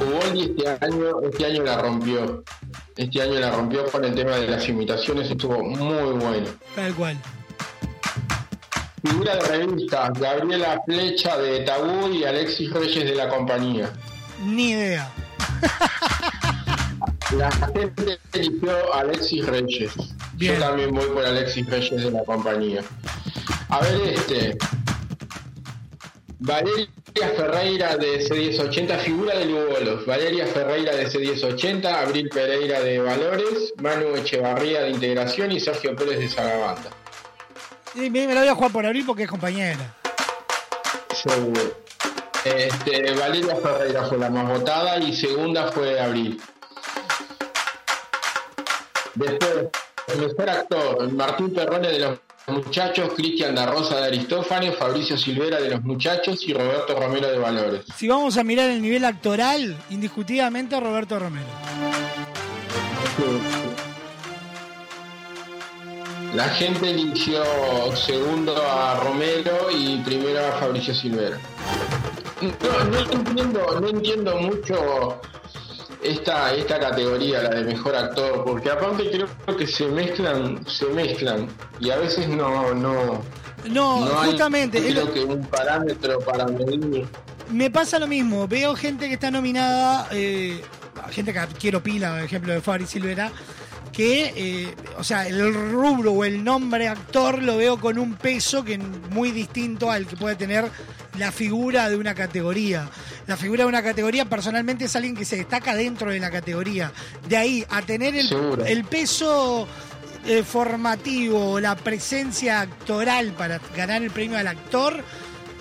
[0.00, 2.44] Boldi este año, este año la rompió.
[2.96, 6.46] Este año la rompió con el tema de las imitaciones, estuvo muy bueno.
[6.74, 7.16] Tal cual.
[9.02, 13.90] Figura de revista, Gabriela Flecha de Tabú y Alexis Reyes de la compañía.
[14.44, 15.10] Ni idea.
[17.36, 19.92] La gente eligió a Alexis Reyes.
[20.36, 22.82] Yo también voy por Alexis Reyes de la compañía.
[23.68, 24.56] A ver este.
[26.40, 26.88] Valeria
[27.36, 30.06] Ferreira de C1080, figura de Lugolos.
[30.06, 36.20] Valeria Ferreira de C1080, Abril Pereira de Valores, Manu Echevarría de Integración y Sergio Pérez
[36.20, 36.90] de Sagabanda.
[38.00, 39.94] Y me, me la voy a jugar por abrir porque es compañera.
[41.12, 41.60] Seguro.
[42.44, 46.40] Este, Valeria Ferreira fue la más votada y segunda fue Abril.
[49.14, 49.66] Después,
[50.06, 55.60] el mejor actor, Martín Perrone de los muchachos, Cristian da Rosa de Aristófanes, Fabricio Silvera
[55.60, 57.84] de los muchachos y Roberto Romero de Valores.
[57.96, 61.48] Si vamos a mirar el nivel actoral, indiscutidamente Roberto Romero.
[66.34, 67.42] La gente eligió
[67.96, 71.38] segundo a Romero y primero a Fabricio Silvera.
[72.40, 75.20] No, no entiendo, no entiendo mucho
[76.02, 81.48] esta, esta categoría, la de mejor actor, porque aparte creo que se mezclan, se mezclan
[81.80, 83.22] y a veces no, no,
[83.68, 84.80] No, hay, justamente.
[84.92, 87.06] lo- creo que un parámetro para medir.
[87.50, 88.46] Me pasa lo mismo.
[88.46, 90.60] Veo gente que está nominada, eh,
[91.10, 93.32] gente que quiero pila, por ejemplo, de Fabri Silvera,
[93.98, 98.62] que, eh, o sea, el rubro o el nombre actor lo veo con un peso
[98.62, 100.70] que muy distinto al que puede tener
[101.18, 102.88] la figura de una categoría.
[103.26, 106.92] La figura de una categoría personalmente es alguien que se destaca dentro de la categoría.
[107.28, 108.30] De ahí a tener el,
[108.68, 109.66] el peso
[110.28, 115.02] eh, formativo, la presencia actoral para ganar el premio al actor,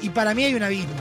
[0.03, 0.93] y para mí hay un abismo.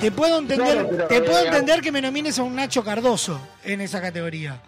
[0.00, 3.38] Te puedo entender, Claro, te puedo eh, entender que me nomines a un Nacho Cardoso
[3.62, 4.58] en esa categoría.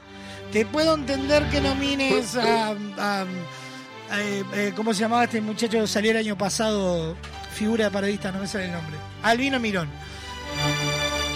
[0.53, 3.27] Te puedo entender que nomines a, a- a-
[4.21, 7.15] eh, eh, ¿cómo se llamaba este muchacho que salió el año pasado?
[7.53, 8.97] Figura de parodista, no me sale el nombre.
[9.23, 9.89] Albino Mirón.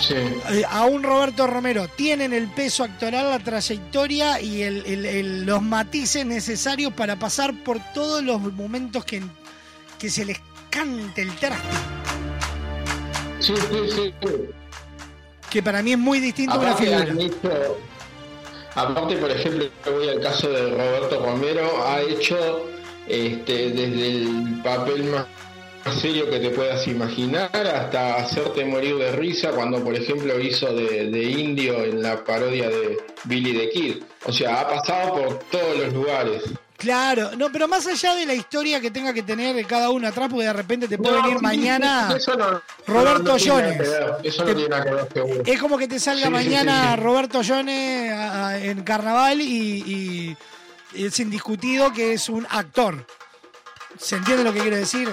[0.00, 0.14] Sí.
[0.14, 1.86] Eh, a un Roberto Romero.
[1.88, 7.52] Tienen el peso actoral, la trayectoria y el- el- el- los matices necesarios para pasar
[7.62, 9.22] por todos los momentos que,
[9.98, 10.40] que se les
[10.70, 11.68] cante el traste.
[13.40, 13.90] Sí, sí,
[14.22, 14.30] sí.
[15.50, 17.06] Que para mí es muy distinto a una figura.
[18.74, 22.66] Aparte, por ejemplo, voy al caso de Roberto Romero, ha hecho
[23.06, 25.26] este, desde el papel más
[26.00, 31.22] serio que te puedas imaginar hasta hacerte morir de risa cuando, por ejemplo, hizo de
[31.22, 34.02] indio en la parodia de Billy the Kid.
[34.24, 36.42] O sea, ha pasado por todos los lugares.
[36.82, 40.28] Claro, no, pero más allá de la historia que tenga que tener cada uno atrás,
[40.28, 43.80] porque de repente te puede No, venir mañana no- Roberto Jones.
[45.46, 47.00] Es como que te salga Sí, mañana sí, sí.
[47.04, 50.36] Roberto Jones a- a- en carnaval y,
[50.92, 53.06] y es indiscutido que es un actor.
[53.96, 55.08] ¿Se entiende lo que quiero decir?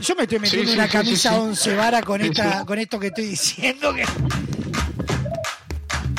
[0.00, 1.38] Yo me estoy metiendo una camisa.
[1.40, 3.94] 11 vara con, esta, esto que estoy diciendo.
[3.94, 4.04] Que...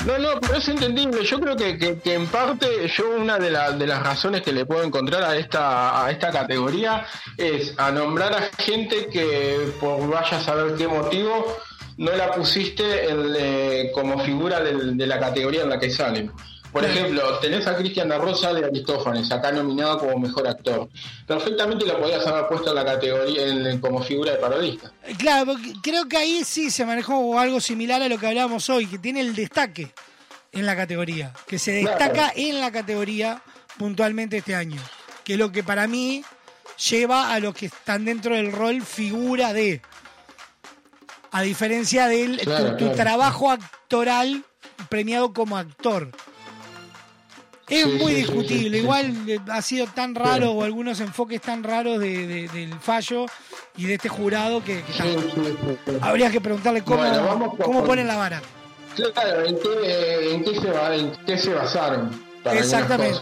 [0.08, 1.24] No, no, pero es entendible.
[1.26, 4.84] Yo creo que, que- en parte yo una de, de las razones que le puedo
[4.84, 7.06] encontrar a esta, a esta categoría
[7.38, 11.58] es a nombrar a gente que por vaya a saber qué motivo
[11.98, 16.32] no la pusiste eh, como figura de la categoría en la que salen.
[16.78, 20.88] Por ejemplo, tenés a Cristian Da Rosa de Aristófanes, acá nominado como mejor actor.
[21.26, 24.92] Perfectamente lo podías haber puesto en la categoría en- como figura de parodista.
[25.18, 28.86] Claro, porque creo que ahí sí se manejó algo similar a lo que hablábamos hoy,
[28.86, 29.92] que tiene el destaque
[30.52, 32.34] en la categoría, que se destaca Claro.
[32.36, 33.42] en la categoría
[33.78, 34.82] puntualmente este año,
[35.24, 36.24] que es lo que para mí
[36.90, 39.82] lleva a los que están dentro del rol figura de,
[41.32, 42.96] a diferencia del Claro, tu, tu claro.
[42.96, 44.44] trabajo actoral
[44.90, 46.12] premiado como actor.
[47.70, 51.42] Es Sí, muy sí, discutible, sí, igual eh, ha sido tan raro o algunos enfoques
[51.42, 53.26] tan raros de- de- del fallo
[53.76, 58.42] y de este jurado que, que habría que preguntarle cómo, Bueno, cómo ponen la vara.
[59.14, 62.10] Claro, ¿en qué, en qué se, va- en qué se basaron?
[62.54, 63.20] Exactamente.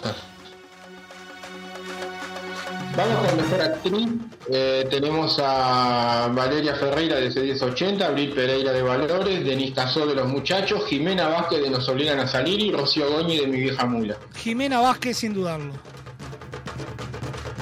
[2.97, 4.07] Vamos con mejor actriz.
[4.49, 10.27] Eh, tenemos a Valeria Ferreira de C1080, Abril Pereira de Valores, Denis Casó de Los
[10.27, 14.15] Muchachos, Jimena Vázquez de Nos Obligan a Salir y Rocío Goñi de Mi Vieja Mula.
[14.37, 15.73] Jimena Vázquez sin dudarlo.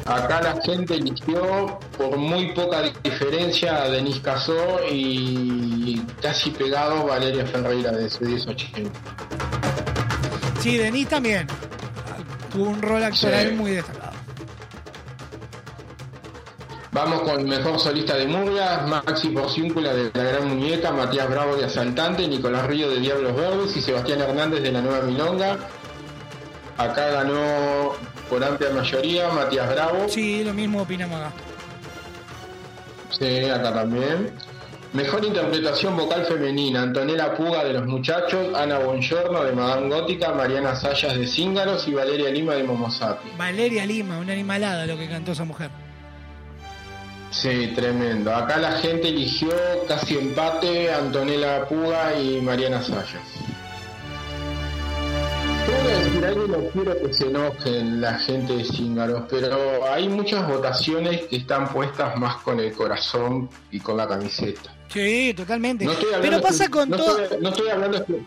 [0.05, 7.45] Acá la gente eligió por muy poca diferencia a Denis Casó y casi pegado Valeria
[7.47, 8.89] Ferreira de C1080.
[10.59, 11.47] Sí, Denis también.
[12.51, 13.55] Tuvo un rol actoral Sí.
[13.55, 14.12] muy destacado.
[16.93, 21.65] Vamos con mejor solista de Murgas, Maxi Porciúncula de La Gran Muñeca, Matías Bravo de
[21.65, 25.57] Asaltante, Nicolás Río de Diablos Verdes y Sebastián Hernández de La Nueva Milonga.
[26.77, 27.93] Acá ganó
[28.29, 30.07] por amplia mayoría Matías Bravo.
[30.07, 31.31] Sí, lo mismo opinamos acá.
[33.09, 34.31] Sí, acá también.
[34.93, 40.75] Mejor interpretación vocal femenina, Antonella Puga de Los Muchachos, Ana Bongiorno de Madame Gótica, Mariana
[40.75, 43.29] Sayas de Cíngaros y Valeria Lima de Momosati.
[43.35, 45.71] Valeria Lima, una animalada lo que cantó esa mujer.
[47.33, 48.33] Sí, tremendo.
[48.33, 49.49] Acá la gente eligió
[49.87, 53.07] casi empate Antonella Puga y Mariana Sayas.
[55.65, 60.47] Que decir algo, no quiero que se enojen la gente de Cíngaros, pero hay muchas
[60.47, 64.71] votaciones que están puestas más con el corazón y con la camiseta.
[64.89, 65.85] Sí, totalmente.
[65.85, 67.19] No estoy hablando Pero pasa con no todo.
[67.19, 68.23] estoy- no estoy hablando exclu-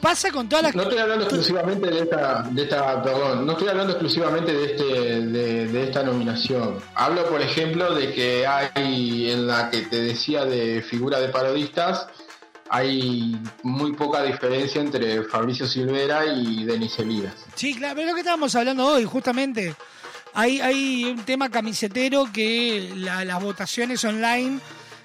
[0.00, 0.74] Pasa con todas las.
[0.74, 4.84] no estoy hablando exclusivamente de esta, de esta, perdón, no estoy hablando exclusivamente de este,
[4.84, 6.76] de, de esta nominación.
[6.94, 12.06] Hablo, por ejemplo, de que hay en la que te decía de figura de parodistas,
[12.68, 17.34] hay muy poca diferencia entre Fabricio Silvera y Denis Elías.
[17.54, 19.74] Sí, claro, pero es lo que estábamos hablando hoy, justamente.
[20.34, 24.60] Hay, hay un tema camisetero que la- las votaciones online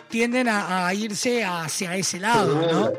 [0.09, 2.91] tienden a, a irse hacia ese lado, ¿no?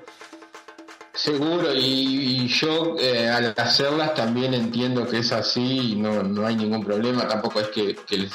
[1.16, 6.46] Seguro, y, y yo eh, al hacerlas también entiendo que es así y no, no
[6.46, 8.34] hay ningún problema, tampoco es que, que les,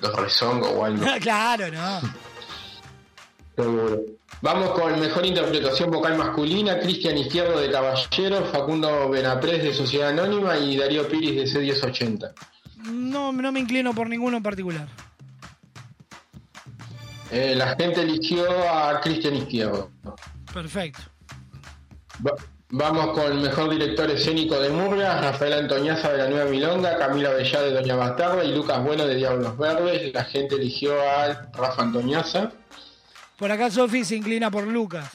[0.00, 1.04] los rezongo o algo.
[1.20, 2.00] claro, no.
[3.56, 4.00] Seguro.
[4.40, 10.56] Vamos con mejor interpretación vocal masculina, Cristian Izquierdo de Caballero, Facundo Benaprés de Sociedad Anónima
[10.56, 12.32] y Darío Piris de C1080.
[12.86, 14.88] No, no me inclino por ninguno en particular.
[17.30, 19.90] Eh, la gente eligió a Cristian Izquierdo.
[20.52, 21.11] Perfecto.
[22.26, 22.34] Va-
[22.74, 27.60] Vamos con mejor director escénico de Murgas, Rafael Antoñaza de la Nueva Milonga, Camila Bellá
[27.60, 30.14] de Doña Bastarda y Lucas Bueno de Diablos Verdes.
[30.14, 32.50] La gente eligió a Rafa Antoñaza.
[33.36, 35.06] Por acá Sofi se inclina por Lucas.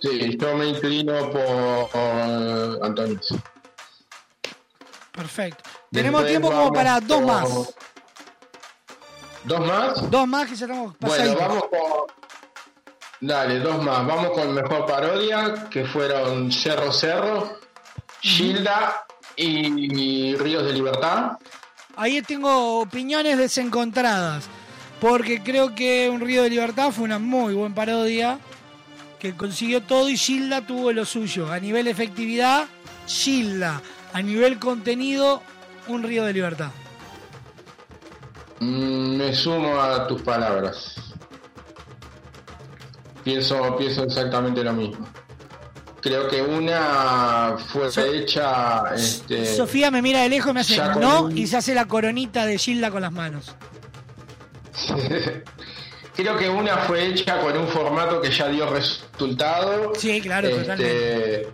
[0.00, 3.36] Sí, yo me inclino por, por Antoñaza.
[5.12, 5.62] Perfecto.
[5.92, 7.74] Tenemos Después tiempo como para dos más.
[9.44, 10.10] ¿Dos más?
[10.10, 12.21] Dos más que ya estamos Bueno, vamos con.
[13.22, 14.04] Dale, dos más.
[14.04, 17.56] Vamos con mejor parodia, que fueron Cerro Cerro,
[18.20, 19.04] Gilda
[19.36, 21.38] y Ríos de Libertad.
[21.94, 24.48] Ahí tengo opiniones desencontradas.
[25.00, 28.40] Porque creo que Un Río de Libertad fue una muy buena parodia.
[29.20, 31.52] Que consiguió todo y Gilda tuvo lo suyo.
[31.52, 32.66] A nivel efectividad,
[33.06, 33.80] Gilda.
[34.12, 35.42] A nivel contenido,
[35.86, 36.70] Un Río de Libertad.
[38.58, 41.11] Mm, me sumo a tus palabras.
[43.24, 45.06] Pienso, pienso exactamente lo mismo.
[46.00, 48.82] Creo que una fue hecha.
[48.94, 51.84] Este, Sofía me mira de lejos y me hace no un- y se hace la
[51.86, 53.54] coronita de Gilda con las manos.
[56.16, 59.92] Creo que una fue hecha con un formato que ya dio resultado.
[59.96, 61.48] Sí, claro, Este, totalmente.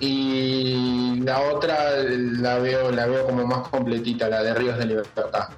[0.00, 5.48] Y la otra la veo, la veo como más completita, la de Ríos de Libertad.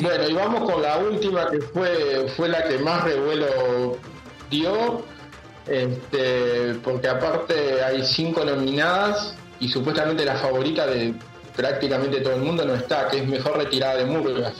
[0.00, 3.98] Bueno, y vamos con la última que fue, fue la que más revuelo
[4.50, 5.04] dio.
[5.66, 11.12] Este, porque aparte hay cinco nominadas y supuestamente la favorita de
[11.56, 14.54] prácticamente todo el mundo no está, que es mejor retirada de Murgas.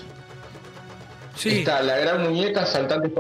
[1.45, 3.13] Está la gran muñeca, saltantes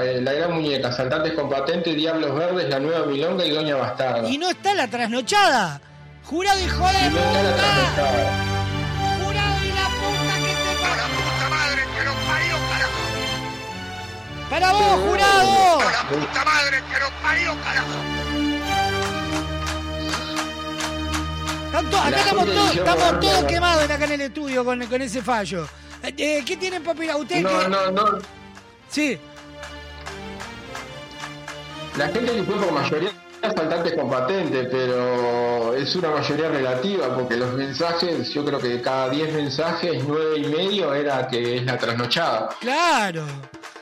[0.00, 4.28] eh, la gran muñeca, saltantes con patente, Diablos Verdes, la nueva Milonga y Doña Bastarda.
[4.28, 5.80] Y no está la trasnochada.
[6.30, 8.55] Hijo de Y no está la trasnochada.
[14.50, 15.80] Para vos, jurado.
[15.80, 18.16] La puta madre que nos parió, carajo.
[22.06, 25.66] Acá estamos eligió estamos todos quemados acá en el estudio con, con ese fallo.
[26.02, 27.10] Eh, eh, ¿Qué tienen papel?
[27.16, 27.68] ¿Usted No, qué?
[27.68, 28.18] no, no.
[28.88, 29.18] Sí.
[31.96, 33.10] La gente eligió por mayoría
[33.42, 38.82] saltantes con patente, pero es una mayoría relativa, porque los mensajes, yo creo que de
[38.82, 42.48] cada 10 mensajes, 9 y medio era que es la trasnochada.
[42.60, 43.24] Claro.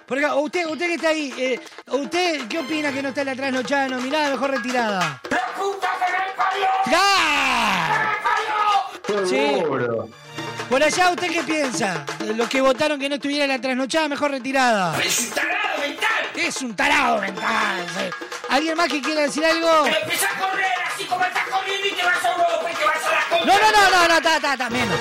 [0.06, 1.60] Porque usted, usted que está ahí, eh,
[1.90, 5.20] ¿usted qué opina que no está la trasnochada nominada, mejor retirada?
[5.30, 6.66] ¡La puta que me parió!
[6.90, 8.16] ¡Ya!
[9.26, 9.36] Sí.
[9.60, 10.08] Seguro.
[10.68, 12.04] Por allá, ¿usted qué piensa?
[12.36, 14.98] Los que votaron que no estuviera la trasnochada, mejor retirada.
[15.00, 16.30] ¡Es un tarado mental!
[16.36, 17.86] Es un tarado mental.
[17.96, 18.26] sí.
[18.50, 19.84] ¿Alguien más que quiera decir algo?
[19.84, 22.84] Pero empezás a correr así como estás corriendo y te vas a Europa y te
[22.84, 23.46] vas a la concha.
[23.46, 24.98] No, no, no, no, no, ta, ta, ta, menos.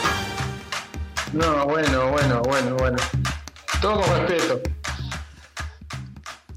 [1.34, 2.98] No, bueno, bueno, bueno, bueno.
[3.82, 4.62] Todo con respeto.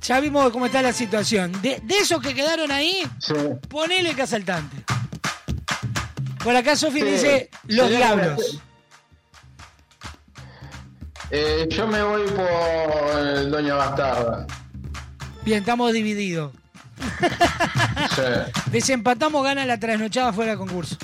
[0.07, 1.51] Ya vimos cómo está la situación.
[1.63, 3.35] De, de esos que quedaron ahí, Sí.
[3.69, 4.77] ponele que asaltante.
[6.45, 7.05] Por acá Sofi Sí.
[7.07, 8.61] dice los diablos.
[11.31, 14.47] Eh, yo me voy por Doña Bastarda.
[15.45, 16.53] Bien, estamos divididos.
[18.71, 20.97] Desempatamos, gana la trasnochada fuera de concurso.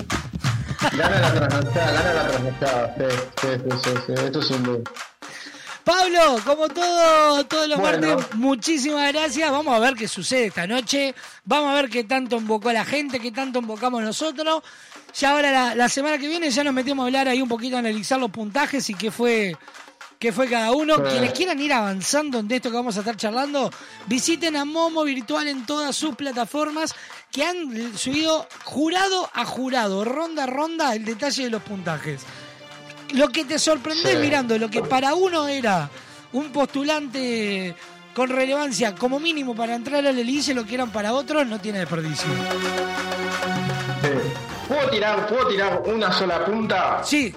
[0.97, 2.95] Gana la trasnochada, gana la trasnochada.
[2.97, 3.03] Sí,
[3.41, 4.79] sí, sí, sí, sí, esto sin duda.
[5.83, 8.15] Pablo, como todo, todos los Bueno.
[8.15, 9.51] martes, muchísimas gracias.
[9.51, 11.13] Vamos a ver qué sucede esta noche.
[11.43, 14.63] Vamos a ver qué tanto invocó la gente, qué tanto invocamos nosotros.
[15.19, 17.75] Ya ahora la, la semana que viene ya nos metemos a hablar ahí un poquito,
[17.75, 19.55] a analizar los puntajes y qué fue,
[20.19, 20.95] qué fue cada uno.
[20.95, 21.01] Sí.
[21.11, 23.69] Quienes quieran ir avanzando en esto que vamos a estar charlando,
[24.07, 26.95] visiten a Momo Virtual en todas sus plataformas
[27.31, 32.21] que han subido jurado a jurado, ronda a ronda, el detalle de los puntajes
[33.13, 34.17] lo que te sorprende Sí.
[34.17, 35.89] mirando lo que para uno era
[36.33, 37.75] un postulante
[38.13, 41.79] con relevancia como mínimo para entrar al Elise, lo que eran para otros no tiene
[41.79, 42.29] desperdicio.
[44.01, 44.09] Sí.
[44.67, 47.01] ¿Puedo tirar, ¿Puedo tirar una sola punta?
[47.03, 47.35] Sí.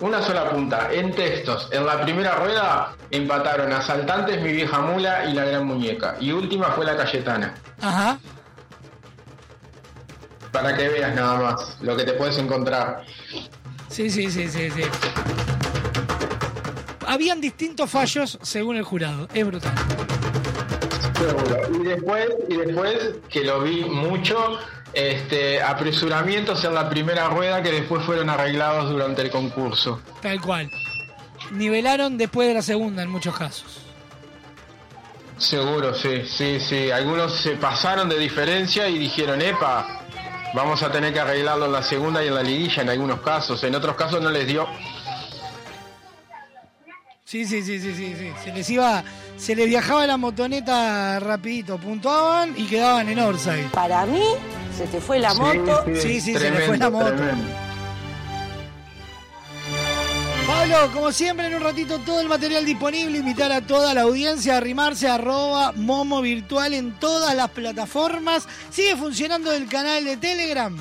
[0.00, 0.88] Una sola punta.
[0.92, 1.68] En textos.
[1.70, 6.16] En la primera rueda empataron Asaltantes, Mi Vieja Mula y La Gran Muñeca.
[6.20, 7.54] Y última fue La Cayetana.
[7.80, 8.18] Ajá.
[10.50, 13.04] Para que veas nada más lo que te puedes encontrar.
[13.92, 14.82] Sí, sí, sí, sí, sí.
[17.06, 19.28] Habían distintos fallos según el jurado.
[19.34, 19.74] Es brutal.
[21.14, 21.78] Seguro.
[21.78, 22.96] Y después, y después,
[23.28, 24.58] que lo vi mucho,
[24.94, 30.00] este, apresuramientos en la primera rueda que después fueron arreglados durante el concurso.
[30.22, 30.70] Tal cual.
[31.50, 33.82] Nivelaron después de la segunda en muchos casos.
[35.36, 36.90] Seguro, sí, sí, sí.
[36.90, 40.01] Algunos se pasaron de diferencia y dijeron, epa,
[40.54, 43.62] vamos a tener que arreglarlo en la segunda y en la liguilla en algunos casos.
[43.64, 44.66] En otros casos no les dio.
[47.24, 48.32] Sí, sí, sí, sí, sí, sí.
[48.44, 49.02] Se les iba,
[49.38, 53.68] se les viajaba la motoneta rapidito, puntuaban y quedaban en Orsay.
[53.68, 54.22] Para mí,
[54.76, 55.84] se te fue la Sí, moto.
[55.94, 57.06] Sí, sí, se le fue la moto.
[57.06, 57.48] tremendo.
[60.46, 63.18] Pablo, como siempre, en un ratito todo el material disponible.
[63.18, 68.48] Invitar a toda la audiencia a arrimarse a arroba momo virtual en todas las plataformas.
[68.70, 70.76] Sigue funcionando el canal de Telegram.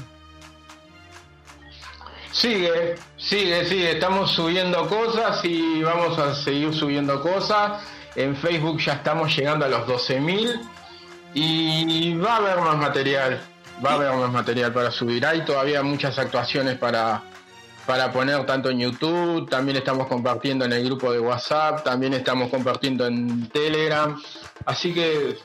[2.32, 3.92] Sigue, sigue, sigue.
[3.92, 7.82] Estamos subiendo cosas y vamos a seguir subiendo cosas.
[8.16, 10.62] En Facebook ya estamos llegando a los 12.000
[11.34, 13.42] y va a haber más material.
[13.84, 15.26] Va a haber más material para subir.
[15.26, 17.24] Hay todavía muchas actuaciones para,
[17.92, 22.50] para poner tanto en YouTube, también estamos compartiendo en el grupo de WhatsApp, también estamos
[22.50, 24.18] compartiendo en Telegram.
[24.66, 25.38] Así que,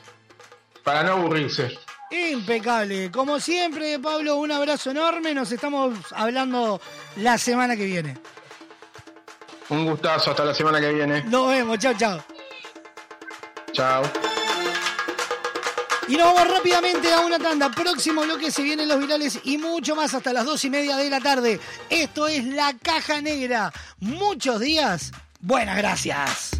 [0.81, 1.77] para no aburrirse.
[2.09, 3.11] Impecable.
[3.11, 5.33] Como siempre, Pablo, un abrazo enorme.
[5.33, 6.79] Nos estamos hablando
[7.17, 8.17] la semana que viene.
[9.67, 11.23] Un gustazo, hasta la semana que viene.
[11.23, 11.77] Nos vemos.
[11.79, 12.23] Chao, chao.
[13.73, 14.03] Chao.
[16.07, 17.69] Y nos vamos rápidamente a una tanda.
[17.69, 21.09] Próximo bloque se vienen los virales y mucho más hasta las dos y media de
[21.09, 21.59] la tarde.
[21.89, 23.73] Esto es La Caja Negra.
[23.99, 25.11] Muchos días.
[25.41, 26.51] Buenas gracias.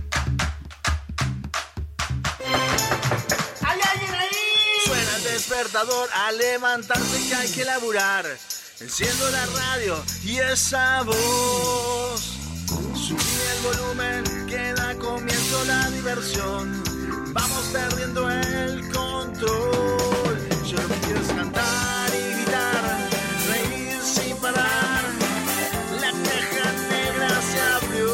[3.65, 4.27] ¿Hay alguien ahí?
[4.85, 8.25] Suena el despertador a levantarse que hay que laburar.
[8.81, 12.21] Enciendo la radio y esa voz.
[12.95, 13.23] Subí
[13.55, 16.96] el volumen que da comienzo la diversión.
[17.33, 20.37] Vamos perdiendo el control.
[20.65, 22.83] Yo lo que quiero es cantar y gritar,
[23.49, 25.03] reír sin parar.
[26.01, 28.07] La caja negra se abrió.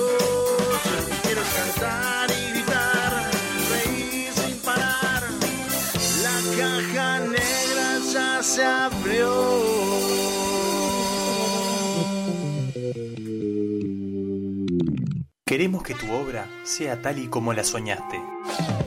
[0.84, 3.32] Yo lo que quiero es cantar y gritar,
[3.72, 5.24] reír sin parar.
[6.22, 9.34] La caja negra ya se abrió.
[15.46, 18.20] Queremos que tu obra sea tal y como la soñaste.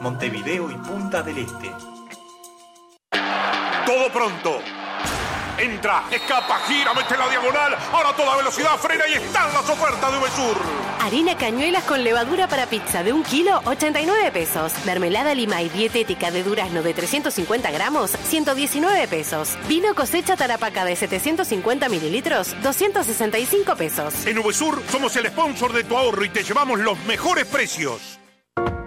[0.00, 1.72] Montevideo y Punta del Este.
[3.86, 4.60] Todo pronto.
[5.58, 7.74] Entra, escapa, gira, mete la diagonal.
[7.90, 10.56] Ahora toda velocidad frena y están las ofertas de Uvesur.
[11.00, 14.72] Harina cañuelas con levadura para pizza de un kilo, 89 pesos.
[14.84, 19.56] Mermelada lima y dietética de durazno de 350 gramos, 119 pesos.
[19.66, 24.26] Vino cosecha tarapaca de 750 mililitros, 265 pesos.
[24.26, 28.18] En Uvesur somos el sponsor de tu ahorro y te llevamos los mejores precios.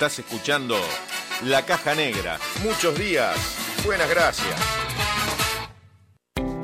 [0.00, 0.76] Estás escuchando
[1.44, 2.38] La Caja Negra.
[2.62, 3.36] Muchos días.
[3.84, 4.58] Buenas gracias.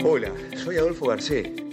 [0.02, 1.65] Hola, soy Adolfo Garcés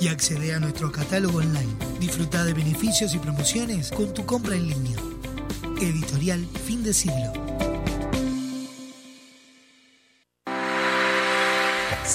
[0.00, 1.76] y accede a nuestro catálogo online.
[1.98, 4.98] Disfruta de beneficios y promociones con tu compra en línea.
[5.80, 7.32] Editorial Fin de Siglo.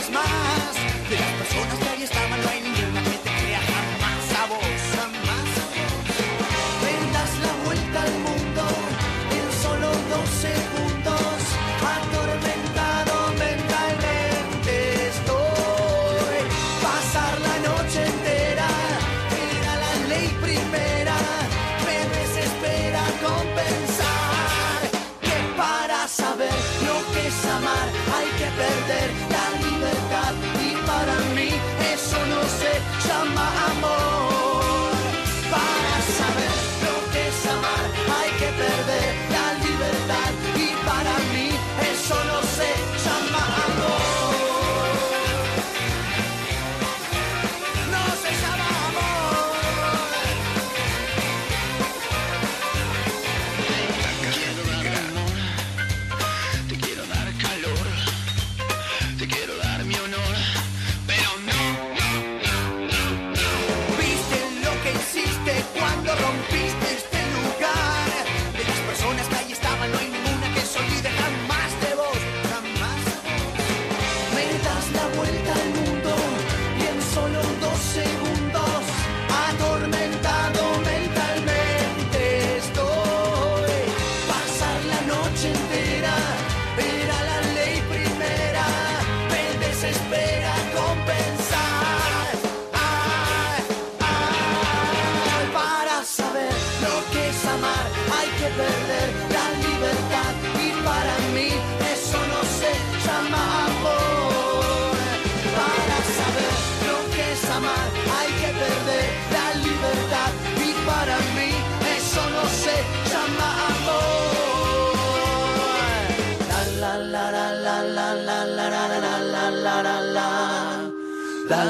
[0.00, 0.49] It's mine.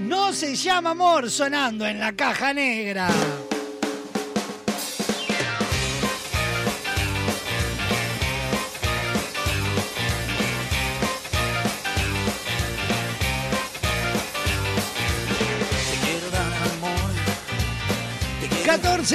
[0.00, 3.08] No se llama amor sonando en la caja negra.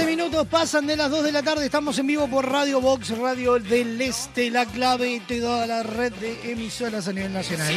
[0.01, 1.65] minutos pasan de las 2 de la tarde.
[1.65, 6.11] Estamos en vivo por Radio Box, Radio del Este, la clave de toda la red
[6.13, 7.75] de emisoras a nivel nacional.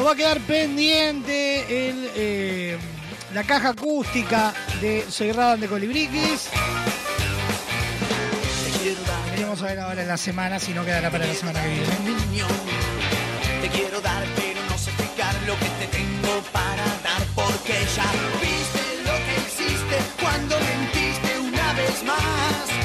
[0.00, 2.78] Nos va a quedar pendiente el, eh,
[3.34, 6.48] la caja acústica de Soy Raban de Colibriquis.
[9.30, 11.84] Veremos a ver ahora en la semana si no quedará para la semana que viene.
[13.60, 18.10] Te quiero dar, pero no sé explicar lo que te tengo para dar, porque ya
[18.40, 22.79] viste lo que hiciste cuando mentiste una vez más.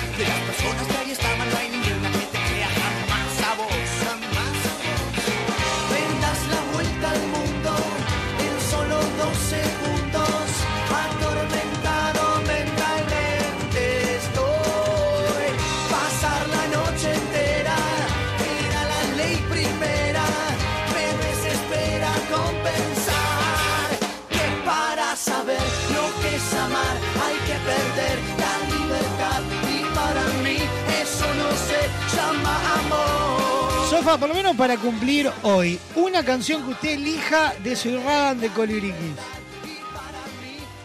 [34.06, 38.50] Por lo menos para cumplir hoy, una canción que usted elija de su Irradan de
[38.50, 38.94] Colibrí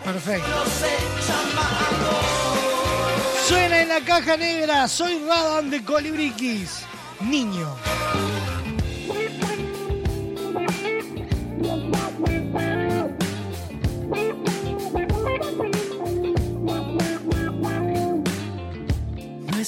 [0.02, 0.48] Perfecto.
[3.46, 6.80] Suena en la caja negra, soy Radan de Colibriquis,
[7.20, 7.76] niño.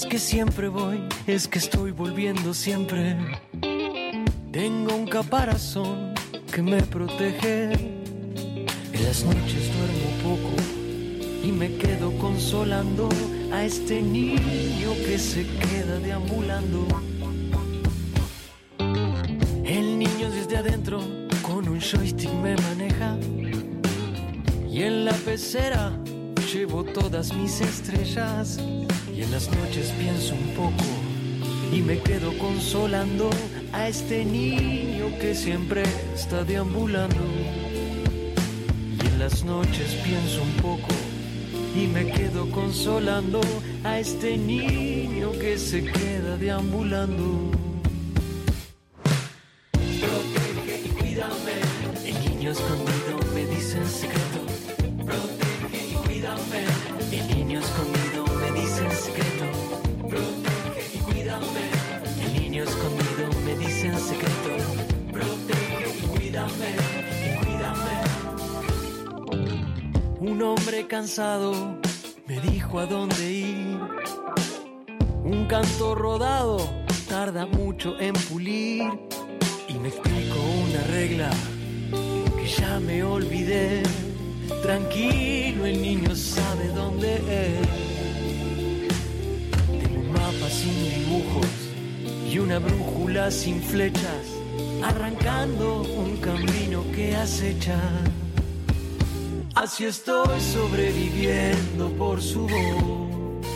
[0.07, 3.17] Que siempre voy, es que estoy volviendo siempre.
[4.51, 6.15] Tengo un caparazón
[6.53, 7.73] que me protege.
[7.73, 10.63] En las noches duermo poco
[11.45, 13.09] y me quedo consolando
[13.53, 16.87] a este niño que se queda deambulando.
[19.65, 21.01] El niño desde adentro
[21.43, 23.17] con un joystick me maneja
[24.71, 25.93] y en la pecera
[26.53, 28.59] llevo todas mis estrellas
[29.23, 30.85] en las noches pienso un poco
[31.73, 33.31] y me quedo consolando
[33.73, 35.85] a este niño que siempre
[36.15, 37.25] está deambulando.
[39.03, 40.93] Y en las noches pienso un poco
[41.77, 43.41] y me quedo consolando
[43.85, 47.62] a este niño que se queda deambulando.
[70.43, 71.79] Un hombre cansado
[72.27, 73.79] me dijo a dónde ir.
[75.23, 76.59] Un canto rodado
[77.09, 78.83] tarda mucho en pulir.
[79.69, 81.31] Y me explicó una regla
[82.37, 83.85] que ya me olvidé.
[84.63, 87.69] Tranquilo, el niño sabe dónde es.
[89.81, 91.47] Tengo un mapa sin dibujos
[92.29, 94.27] y una brújula sin flechas,
[94.83, 97.79] arrancando un camino que acecha.
[99.55, 103.47] Así estoy sobreviviendo por su voz.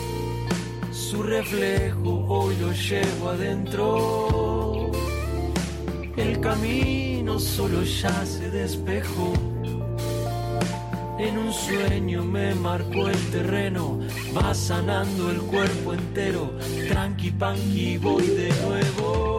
[0.91, 4.91] Su reflejo hoy lo llevo adentro.
[6.15, 9.33] El camino solo ya se despejó.
[11.17, 13.99] En un sueño me marcó el terreno,
[14.35, 16.51] va sanando el cuerpo entero.
[16.89, 19.36] Tranqui panqui voy de nuevo.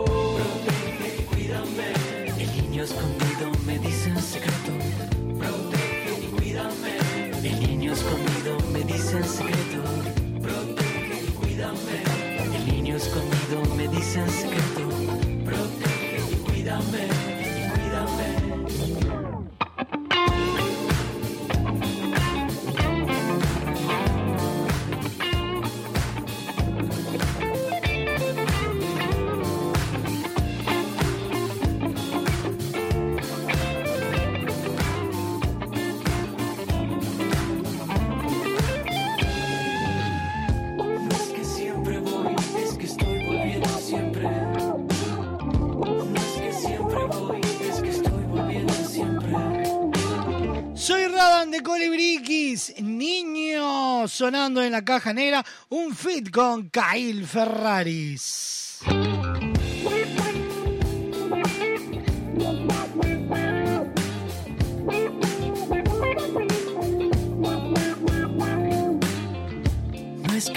[54.19, 58.81] Sonando en la caja negra, un fit con Kyle Ferraris.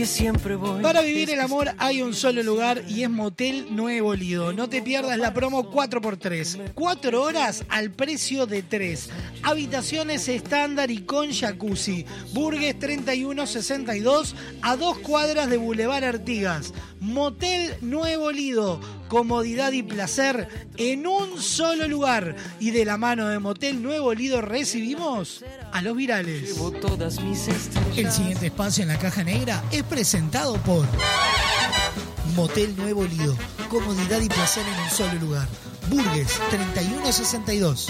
[0.01, 0.81] Que siempre voy.
[0.81, 4.51] Para vivir el amor hay un solo lugar y es Motel Nuevo Lido.
[4.51, 6.71] No te pierdas la promo 4x3.
[6.73, 9.09] 4 horas al precio de 3.
[9.43, 12.07] Habitaciones estándar y con jacuzzi.
[12.33, 16.73] Burgues 3162 a dos cuadras de Boulevard Artigas.
[17.01, 18.79] Motel Nuevo Lido.
[19.07, 20.47] Comodidad y placer
[20.77, 22.35] en un solo lugar.
[22.59, 26.55] Y de la mano de Motel Nuevo Lido recibimos a los virales.
[27.97, 30.85] El siguiente espacio en la caja negra es presentado por
[32.35, 33.35] Motel Nuevo Lido.
[33.67, 35.47] Comodidad y placer en un solo lugar.
[35.89, 37.89] Burgues 3162.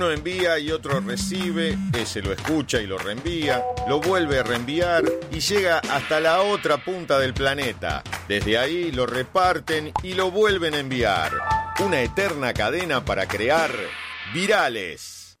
[0.00, 5.04] Uno envía y otro recibe, ese lo escucha y lo reenvía, lo vuelve a reenviar
[5.30, 8.02] y llega hasta la otra punta del planeta.
[8.26, 11.32] Desde ahí lo reparten y lo vuelven a enviar.
[11.80, 13.70] Una eterna cadena para crear
[14.32, 15.38] virales.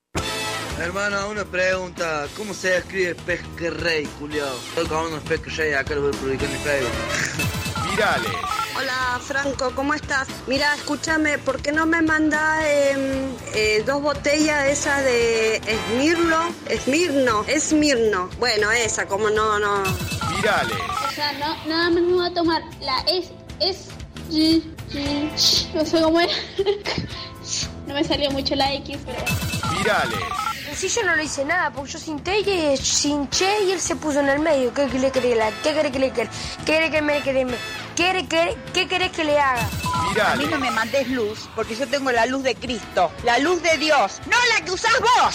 [0.78, 2.26] Hermano, una pregunta.
[2.36, 4.58] ¿Cómo se escribe Pesquerrey, culiao?
[4.68, 7.90] Estoy con unos Pesquerrey, acá los voy a publicar en mi Facebook.
[7.90, 8.59] Virales.
[8.76, 10.28] Hola Franco, ¿cómo estás?
[10.46, 16.54] Mira, escúchame, ¿por qué no me manda em, eh, dos botellas de esas de Esmirno?
[16.68, 18.28] Esmirno, Esmirno.
[18.38, 19.82] Bueno, esa, como no, no.
[20.36, 20.78] Virales.
[21.08, 23.26] O sea, no, nada más me voy a tomar la es,
[23.60, 23.88] es,
[24.30, 25.30] y- y-
[25.74, 26.32] no sé cómo era.
[27.86, 29.18] No me salió mucho la X, pero...
[29.76, 30.20] Virales.
[30.76, 34.20] Sí, yo no le hice nada, porque yo sinté y sinché y él se puso
[34.20, 34.72] en el medio.
[34.72, 36.12] ¿Qué, le querés, la- qué querés que le?
[36.12, 36.28] ¿Qué
[36.64, 37.20] querés que me
[38.00, 39.68] ¿Qué, querés- qué querés que le haga?
[40.08, 40.32] Virales.
[40.32, 43.62] A mí no me mandes luz, porque yo tengo la luz de Cristo, la luz
[43.62, 45.34] de Dios, no la que usás vos.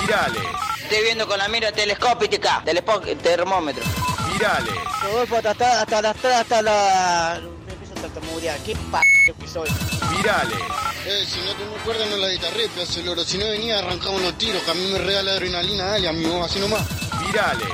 [0.00, 0.42] Virales.
[0.80, 3.84] Estoy viendo con la mira telescópica, telespo- termómetro.
[4.32, 4.72] Virales.
[5.02, 7.40] Rodolfo, hasta, hasta, hasta, hasta, hasta la...
[7.66, 8.58] Me empiezo a tartamudear.
[8.60, 9.68] ¿Qué p*** que soy?
[10.16, 10.58] Virales.
[11.04, 12.70] Eh, si no te me acuerdas no la guitarré,
[13.04, 13.24] loro.
[13.24, 16.24] Si no venía arrancamos los tiros, que a mí me regala adrenalina, dale, a mi
[16.24, 16.80] voz así nomás.
[17.26, 17.68] Virales.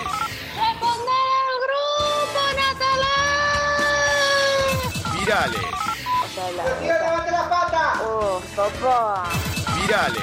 [5.23, 5.61] Virales.
[6.83, 7.31] levante
[8.57, 9.31] papá.
[9.81, 10.23] Virales.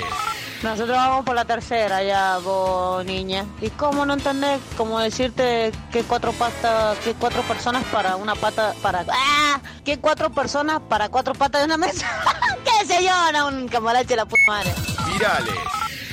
[0.62, 3.46] Nosotros vamos por la tercera ya, vos, niña.
[3.62, 4.60] ¿Y cómo no entendés?
[4.76, 9.06] Como decirte que cuatro patas, que cuatro personas para una pata, para...
[9.10, 9.62] ¡Ah!
[9.86, 12.06] Que cuatro personas para cuatro patas de una mesa.
[12.66, 13.32] ¿Qué sé yo?
[13.32, 14.74] No, un camarache la puta madre.
[15.14, 15.56] Virales.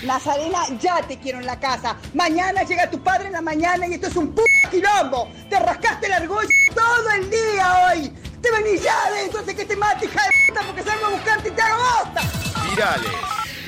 [0.04, 1.96] Nazarena, ya te quiero en la casa.
[2.14, 5.28] Mañana llega tu padre en la mañana y esto es un puto quilombo.
[5.50, 8.12] Te rascaste el argollo todo el día hoy.
[8.46, 11.48] Te venís ya de entonces que te mate, hija de puta, porque salgo a buscarte
[11.48, 12.22] y te hago bosta.
[12.70, 13.10] Virales.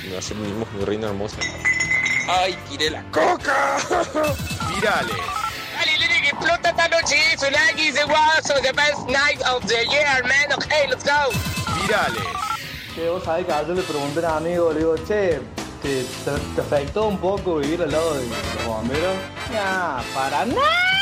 [0.09, 1.37] No sé mismo, mi reina hermosa.
[2.29, 3.77] ¡Ay, tiré la coca!
[4.69, 5.17] Virales.
[5.77, 7.47] Dale, Lili, que explota esta noche eso.
[7.51, 10.53] Nike is also the best night of the year, man.
[10.57, 11.33] Okay, let's go.
[11.81, 12.23] Virales.
[12.95, 15.41] Che, vos sabés que ayer le pregunté a un amigo, le digo, che,
[15.83, 19.17] ¿te, te, te afectó un poco vivir al lado de los bomberos?
[19.53, 20.98] Nah, para nada.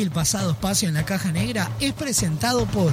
[0.00, 2.90] El pasado espacio en la caja negra es presentado por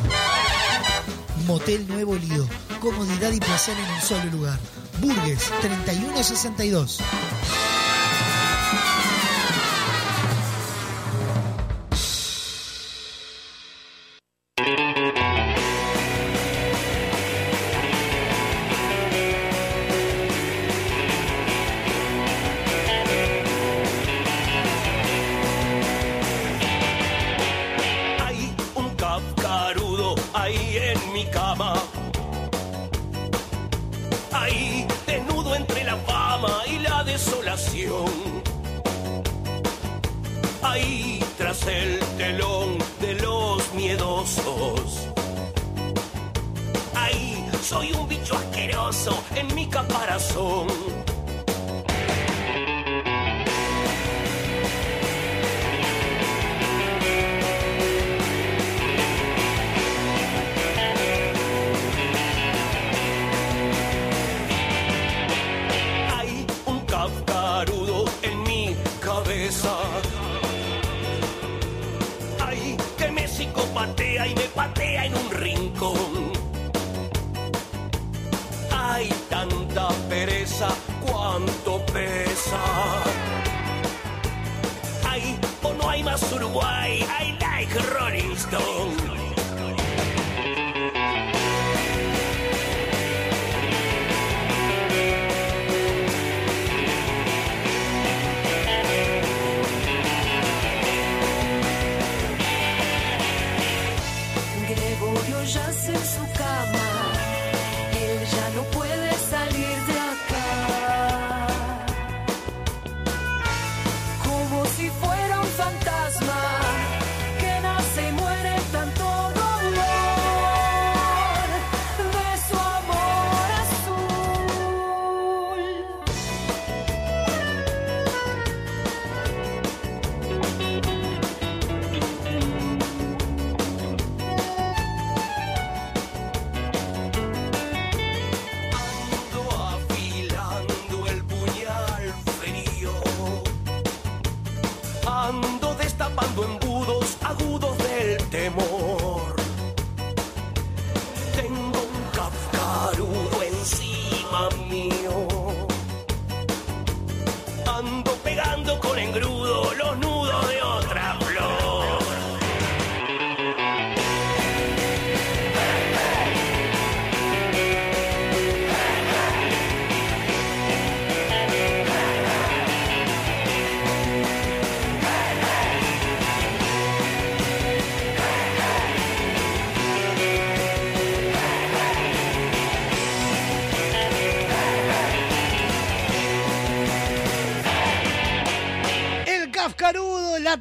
[1.46, 2.46] Motel Nuevo Lido.
[2.82, 4.60] Comodidad y placer en un solo lugar.
[5.00, 7.00] Burgues 3162.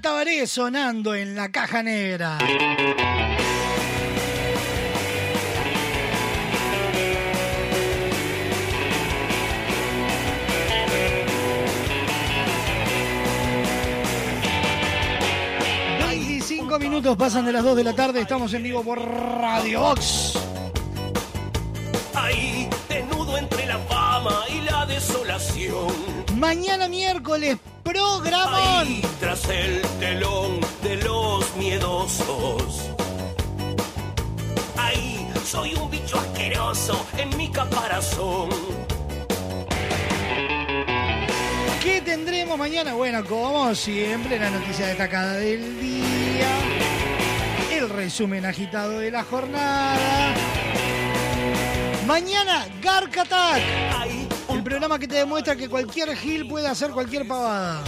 [0.07, 2.39] Tabaré sonando en la caja negra.
[16.79, 20.39] Minutos pasan de las 2 de la tarde, estamos en vivo por Radio Box.
[22.15, 25.89] Ahí, desnudo entre la fama y la desolación.
[26.37, 28.87] Mañana miércoles, programón.
[28.87, 29.86] Ahí, tras el
[42.77, 42.95] mañana?
[42.95, 46.49] Bueno, como siempre, la noticia destacada del día,
[47.73, 50.35] el resumen agitado de la jornada.
[52.07, 53.63] Mañana, Gark Attack,
[54.51, 57.83] el programa que te demuestra que cualquier gil puede hacer cualquier pavada.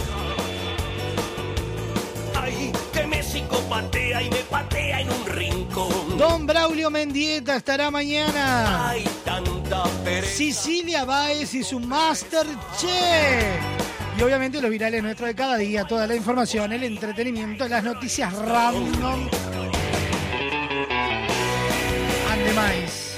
[2.35, 6.17] Ahí, que me psicopatea y me patea en un rincón.
[6.17, 8.89] Don Braulio Mendieta estará mañana.
[8.89, 10.35] Hay tanta pereza.
[10.35, 12.47] Sicilia Baez y su Master
[12.79, 13.78] Chef.
[14.19, 18.33] Y obviamente los virales nuestros de cada día, toda la información, el entretenimiento, las noticias
[18.33, 19.29] random.
[22.29, 23.15] And demás.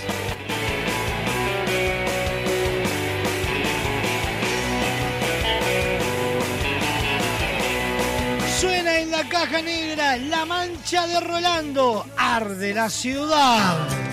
[8.60, 12.06] Suena en la caja negra la mancha de Rolando.
[12.16, 14.11] Arde la ciudad.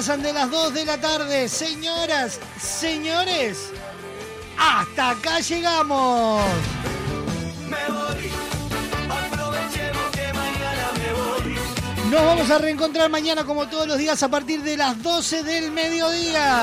[0.00, 1.46] Pasan de las 2 de la tarde.
[1.46, 3.70] Señoras, señores,
[4.58, 6.42] hasta acá llegamos.
[7.68, 8.30] Me voy.
[12.10, 15.70] Nos vamos a reencontrar mañana como todos los días a partir de las 12 del
[15.70, 16.62] mediodía.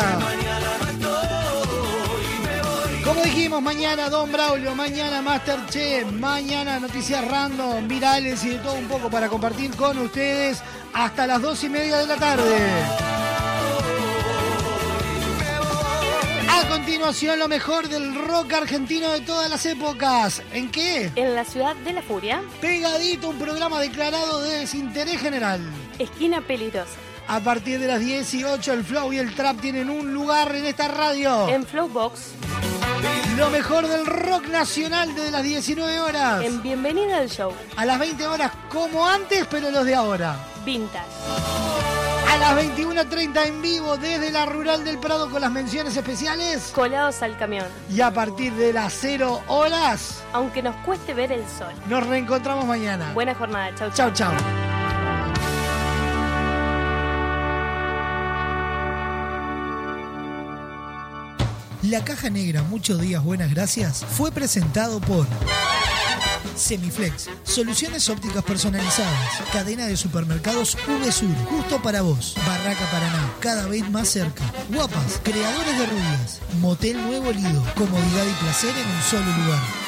[3.06, 8.88] Como dijimos, mañana Don Braulio, mañana Masterchef, mañana noticias random, virales y de todo un
[8.88, 13.07] poco para compartir con ustedes hasta las 2 y media de la tarde.
[17.08, 20.42] Lo mejor del rock argentino de todas las épocas.
[20.52, 21.10] ¿En qué?
[21.16, 22.44] En la ciudad de la furia.
[22.60, 25.62] Pegadito, un programa declarado de desinterés general.
[26.00, 26.92] Esquina peligrosa.
[27.30, 30.90] A partir de las 18, el flow y el trap tienen un lugar en esta
[30.90, 31.48] radio.
[31.48, 32.34] En Flowbox.
[33.38, 36.44] Lo mejor del rock nacional desde las 19 horas.
[36.44, 37.54] En Bienvenida al Show.
[37.78, 40.36] A las 20 horas como antes, pero los de ahora.
[40.66, 41.57] Vintage.
[42.28, 46.72] A las 21.30 en vivo desde la Rural del Prado con las menciones especiales.
[46.76, 47.66] Colados al camión.
[47.90, 50.24] Y a partir de las 0 horas.
[50.34, 51.74] Aunque nos cueste ver el sol.
[51.88, 53.14] Nos reencontramos mañana.
[53.14, 53.74] Buena jornada.
[53.76, 54.14] Chau, chau.
[54.14, 54.68] Chau, chau.
[61.84, 65.26] La Caja Negra, muchos días, buenas gracias, fue presentado por
[66.56, 69.42] Semiflex, soluciones ópticas personalizadas.
[69.52, 72.36] Cadena de supermercados VSUR, justo para vos.
[72.46, 74.44] Barraca Paraná, cada vez más cerca.
[74.70, 76.40] Guapas, creadores de rubias.
[76.60, 79.87] Motel Nuevo Lido, comodidad y placer en un solo lugar.